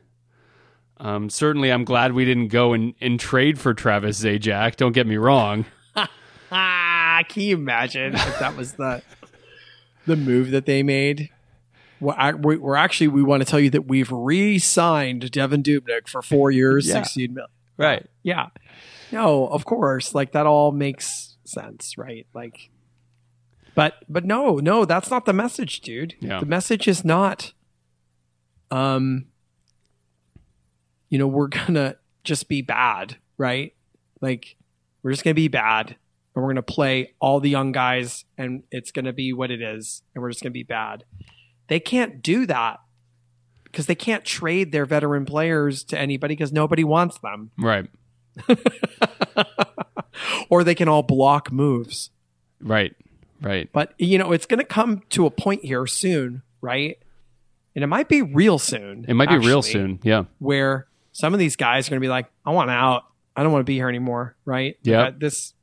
Um, 0.97 1.29
certainly, 1.29 1.71
I'm 1.71 1.83
glad 1.83 2.13
we 2.13 2.25
didn't 2.25 2.47
go 2.47 2.73
and, 2.73 2.93
and 3.01 3.19
trade 3.19 3.59
for 3.59 3.73
Travis 3.73 4.23
Zajac. 4.23 4.77
Don't 4.77 4.93
get 4.93 5.05
me 5.07 5.17
wrong. 5.17 5.65
can 6.49 7.23
you 7.35 7.55
imagine 7.55 8.15
if 8.15 8.39
that 8.39 8.55
was 8.55 8.73
the 8.73 9.01
the 10.05 10.15
move 10.15 10.51
that 10.51 10.65
they 10.65 10.83
made? 10.83 11.29
Well, 11.99 12.15
I, 12.17 12.33
we- 12.33 12.57
we're 12.57 12.75
actually 12.75 13.07
we 13.09 13.23
want 13.23 13.41
to 13.43 13.49
tell 13.49 13.59
you 13.59 13.69
that 13.71 13.87
we've 13.87 14.11
re-signed 14.11 15.23
Devan 15.23 15.63
Dubnyk 15.63 16.07
for 16.07 16.21
four 16.21 16.51
years, 16.51 16.87
Yeah. 16.87 16.93
sixteen 16.95 17.33
million. 17.33 17.49
Right. 17.77 18.05
Yeah. 18.23 18.47
No, 19.11 19.47
of 19.47 19.65
course. 19.65 20.15
Like 20.15 20.31
that 20.31 20.45
all 20.45 20.71
makes 20.71 21.35
sense, 21.45 21.97
right? 21.97 22.25
Like 22.33 22.69
but 23.75 23.95
but 24.07 24.23
no, 24.23 24.57
no, 24.57 24.85
that's 24.85 25.09
not 25.11 25.25
the 25.25 25.33
message, 25.33 25.81
dude. 25.81 26.15
Yeah. 26.21 26.39
The 26.39 26.45
message 26.45 26.87
is 26.87 27.03
not 27.03 27.51
um 28.71 29.25
you 31.15 31.19
know, 31.19 31.27
we're 31.27 31.47
to 31.75 31.95
just 32.25 32.49
be 32.49 32.61
bad, 32.61 33.15
right? 33.37 33.73
Like 34.19 34.57
we're 35.01 35.11
just 35.11 35.23
to 35.33 35.39
be 35.39 35.47
bad 35.47 35.95
and 36.35 36.43
we're 36.43 36.49
to 36.57 36.61
play 36.61 37.13
all 37.21 37.39
the 37.39 37.49
young 37.49 37.71
guys 37.71 38.25
and 38.37 38.63
it's 38.69 38.91
to 39.05 39.13
be 39.13 39.31
what 39.31 39.49
it 39.49 39.61
is 39.61 40.03
and 40.13 40.21
we're 40.21 40.31
just 40.31 40.43
to 40.43 40.49
be 40.49 40.63
bad. 40.63 41.05
They 41.69 41.79
can't 41.79 42.21
do 42.21 42.45
that 42.47 42.81
because 43.63 43.85
they 43.85 43.95
can't 43.95 44.25
trade 44.25 44.73
their 44.73 44.85
veteran 44.85 45.23
players 45.25 45.85
to 45.85 45.97
anybody 45.97 46.35
because 46.35 46.51
nobody 46.51 46.83
wants 46.83 47.17
them 47.19 47.51
Right. 47.57 47.89
or 50.49 50.65
they 50.65 50.75
can 50.75 50.89
all 50.89 51.01
block 51.01 51.49
moves. 51.49 52.09
Right. 52.59 52.93
Right. 53.41 53.69
But 53.71 53.93
you 53.97 54.17
know, 54.17 54.33
it's 54.33 54.45
going 54.45 54.59
to 54.59 54.65
come 54.65 55.01
to 55.11 55.25
a 55.25 55.31
point 55.31 55.63
here 55.63 55.87
soon, 55.87 56.41
right? 56.59 56.97
And 57.73 57.85
it 57.85 57.87
might 57.87 58.09
be 58.09 58.21
real 58.21 58.59
soon. 58.59 59.05
It 59.07 59.13
might 59.13 59.29
be 59.29 59.37
real 59.37 59.61
soon. 59.61 59.99
Yeah. 60.03 60.25
Where 60.39 60.87
some 61.15 61.33
of 61.33 61.39
these 61.39 61.55
guys 61.55 61.87
are 61.87 61.91
going 61.91 62.01
to 62.01 62.05
be 62.05 62.09
like, 62.09 62.25
"I 62.45 62.51
want 62.51 62.69
out. 62.69 63.05
I 63.37 63.43
don't 63.43 63.53
want 63.53 63.61
to 63.61 63.65
be 63.65 63.75
here 63.75 63.87
anymore." 63.87 64.35
Right? 64.43 64.77
Yeah. 64.83 65.03
Uh, 65.03 65.11
this 65.17 65.53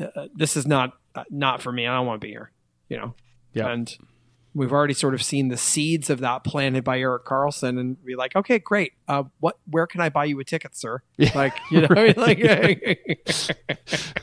uh, 0.00 0.26
this 0.34 0.56
is 0.56 0.66
not 0.66 0.94
uh, 1.14 1.22
not 1.30 1.62
for 1.62 1.70
me. 1.70 1.86
I 1.86 1.94
don't 1.94 2.04
want 2.04 2.20
to 2.20 2.26
be 2.26 2.32
here. 2.32 2.50
You 2.88 2.96
know. 2.96 3.14
Yeah. 3.52 3.70
And 3.70 3.96
we've 4.54 4.72
already 4.72 4.94
sort 4.94 5.14
of 5.14 5.22
seen 5.22 5.48
the 5.48 5.56
seeds 5.56 6.10
of 6.10 6.18
that 6.18 6.42
planted 6.42 6.82
by 6.82 6.98
Erik 6.98 7.26
Karlsson, 7.26 7.78
and 7.78 8.04
be 8.04 8.16
like, 8.16 8.34
"Okay, 8.34 8.58
great. 8.58 8.94
Uh, 9.06 9.22
what? 9.38 9.56
Where 9.70 9.86
can 9.86 10.00
I 10.00 10.08
buy 10.08 10.24
you 10.24 10.40
a 10.40 10.44
ticket, 10.44 10.76
sir?" 10.76 11.00
Yeah. 11.16 11.30
Like, 11.36 11.54
you 11.70 11.82
know, 11.82 12.12
like. 12.16 12.40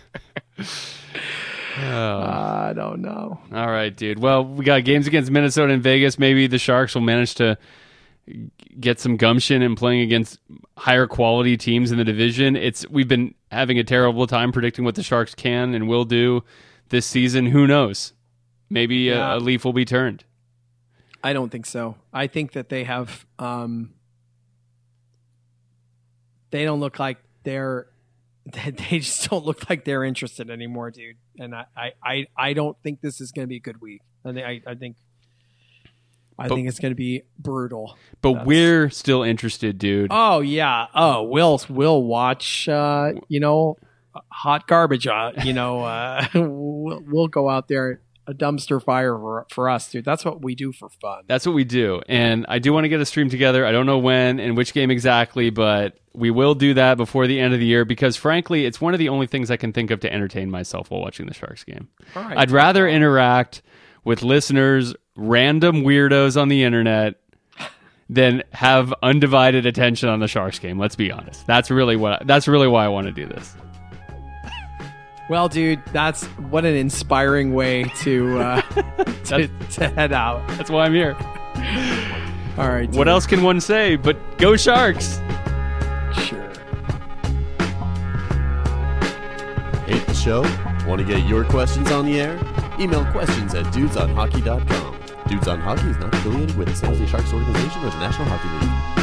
Oh. 1.77 2.19
I 2.21 2.71
don't 2.73 3.01
know. 3.01 3.41
All 3.51 3.67
right, 3.69 3.93
dude. 3.93 4.17
Well, 4.17 4.45
we 4.45 4.63
got 4.63 4.85
games 4.85 5.07
against 5.07 5.29
Minnesota 5.29 5.73
and 5.73 5.83
Vegas. 5.83 6.17
Maybe 6.17 6.47
the 6.47 6.57
Sharks 6.57 6.95
will 6.95 7.01
manage 7.01 7.35
to 7.35 7.57
get 8.79 8.99
some 8.99 9.17
gumption 9.17 9.61
in 9.61 9.75
playing 9.75 10.01
against 10.01 10.39
higher 10.77 11.05
quality 11.07 11.57
teams 11.57 11.91
in 11.91 11.97
the 11.97 12.03
division. 12.03 12.55
It's 12.55 12.87
we've 12.89 13.07
been 13.07 13.35
having 13.51 13.77
a 13.79 13.83
terrible 13.83 14.25
time 14.27 14.51
predicting 14.51 14.83
what 14.83 14.95
the 14.95 15.03
Sharks 15.03 15.35
can 15.35 15.73
and 15.75 15.87
will 15.87 16.05
do 16.05 16.43
this 16.89 17.05
season. 17.05 17.45
Who 17.47 17.67
knows? 17.67 18.13
Maybe 18.69 18.95
Yeah. 18.97 19.33
a, 19.33 19.37
a 19.37 19.39
leaf 19.39 19.63
will 19.63 19.73
be 19.73 19.85
turned. 19.85 20.23
I 21.23 21.33
don't 21.33 21.49
think 21.51 21.65
so. 21.65 21.95
I 22.13 22.27
think 22.27 22.53
that 22.53 22.69
they 22.69 22.83
have 22.83 23.25
um 23.39 23.93
they 26.51 26.63
don't 26.65 26.79
look 26.79 26.99
like 26.99 27.17
they're 27.43 27.87
they 28.45 28.99
just 28.99 29.29
don't 29.29 29.45
look 29.45 29.69
like 29.69 29.85
they're 29.85 30.03
interested 30.03 30.49
anymore, 30.49 30.91
dude. 30.91 31.17
And 31.39 31.55
I 31.55 31.65
I, 31.75 31.91
I, 32.03 32.25
I 32.37 32.53
don't 32.53 32.77
think 32.83 33.01
this 33.01 33.19
is 33.21 33.31
gonna 33.31 33.47
be 33.47 33.57
a 33.57 33.59
good 33.61 33.81
week. 33.81 34.01
I 34.23 34.33
think 34.33 34.45
I, 34.45 34.71
I 34.71 34.75
think 34.75 34.97
I 36.37 36.47
But- 36.47 36.55
think 36.55 36.67
it's 36.67 36.79
gonna 36.79 36.95
be 36.95 37.23
brutal. 37.39 37.97
But 38.21 38.31
That's- 38.31 38.47
we're 38.47 38.89
still 38.89 39.23
interested, 39.23 39.77
dude. 39.77 40.07
Oh 40.11 40.41
yeah. 40.41 40.87
Oh, 40.93 41.23
we'll 41.23 41.61
we'll 41.69 42.03
watch 42.03 42.67
uh, 42.67 43.13
you 43.27 43.39
know, 43.39 43.77
hot 44.31 44.67
garbage 44.67 45.07
uh, 45.07 45.31
you 45.43 45.53
know, 45.53 45.79
uh 45.83 46.25
we'll, 46.35 47.01
we'll 47.07 47.27
go 47.27 47.49
out 47.49 47.67
there 47.67 48.01
a 48.27 48.33
dumpster 48.33 48.83
fire 48.83 49.15
for, 49.15 49.45
for 49.51 49.69
us, 49.69 49.91
dude. 49.91 50.03
That's 50.03 50.25
what 50.25 50.41
we 50.43 50.55
do 50.55 50.71
for 50.71 50.89
fun. 50.89 51.25
That's 51.27 51.45
what 51.45 51.53
we 51.53 51.63
do. 51.63 52.01
And 52.09 52.45
I 52.49 52.57
do 52.57 52.73
want 52.73 52.85
to 52.85 52.89
get 52.89 52.99
a 52.99 53.05
stream 53.05 53.29
together. 53.29 53.65
I 53.67 53.71
don't 53.71 53.85
know 53.85 53.99
when 53.99 54.39
and 54.39 54.57
which 54.57 54.73
game 54.73 54.89
exactly, 54.89 55.51
but 55.51 55.99
we 56.11 56.31
will 56.31 56.55
do 56.55 56.73
that 56.73 56.97
before 56.97 57.27
the 57.27 57.39
end 57.39 57.53
of 57.53 57.59
the 57.59 57.67
year 57.67 57.85
because, 57.85 58.15
frankly, 58.17 58.65
it's 58.65 58.81
one 58.81 58.93
of 58.95 58.99
the 58.99 59.09
only 59.09 59.27
things 59.27 59.51
I 59.51 59.57
can 59.57 59.71
think 59.73 59.91
of 59.91 59.99
to 59.99 60.11
entertain 60.11 60.49
myself 60.49 60.89
while 60.89 61.01
watching 61.01 61.27
the 61.27 61.35
Sharks 61.35 61.63
game. 61.63 61.87
All 62.15 62.23
right. 62.23 62.35
I'd 62.35 62.49
rather 62.49 62.87
interact 62.87 63.61
with 64.03 64.23
listeners, 64.23 64.95
random 65.15 65.83
weirdos 65.83 66.39
on 66.39 66.49
the 66.49 66.63
internet, 66.63 67.15
than 68.09 68.43
have 68.51 68.93
undivided 69.01 69.65
attention 69.65 70.09
on 70.09 70.19
the 70.19 70.27
Sharks 70.27 70.59
game. 70.59 70.77
Let's 70.77 70.95
be 70.95 71.11
honest. 71.11 71.45
That's 71.47 71.71
really 71.71 71.95
what. 71.95 72.25
that's 72.27 72.47
really 72.47 72.67
why 72.67 72.85
I 72.85 72.87
want 72.87 73.07
to 73.07 73.13
do 73.13 73.25
this. 73.25 73.55
Well, 75.27 75.49
dude, 75.49 75.83
that's 75.91 76.25
what 76.25 76.65
an 76.65 76.75
inspiring 76.75 77.53
way 77.53 77.85
to 78.01 78.39
uh, 78.39 78.61
to, 79.25 79.47
to 79.71 79.87
head 79.89 80.13
out. 80.13 80.47
That's 80.49 80.69
why 80.69 80.85
I'm 80.85 80.93
here. 80.93 81.17
All 82.57 82.69
right. 82.69 82.89
What 82.91 83.07
else 83.07 83.25
can 83.25 83.41
one 83.41 83.59
say? 83.59 83.95
But 83.95 84.17
go 84.37 84.55
Sharks! 84.55 85.19
Sure. 86.13 86.47
Hate 89.87 90.05
the 90.05 90.13
show? 90.13 90.41
Want 90.87 90.99
to 90.99 91.03
get 91.03 91.27
your 91.27 91.43
questions 91.43 91.91
on 91.91 92.05
the 92.05 92.21
air? 92.21 92.39
Email 92.79 93.05
questions 93.05 93.55
at 93.55 93.65
dudesonhockey.com. 93.73 94.94
Dudes 95.27 95.47
on 95.47 95.59
Hockey 95.59 95.89
is 95.89 95.97
not 95.97 96.13
affiliated 96.13 96.55
with 96.55 96.67
the 96.67 96.75
San 96.75 96.91
Jose 96.91 97.07
Sharks 97.07 97.33
organization 97.33 97.83
or 97.83 97.89
the 97.89 97.97
National 97.97 98.27
Hockey 98.27 98.47
League. 98.63 98.94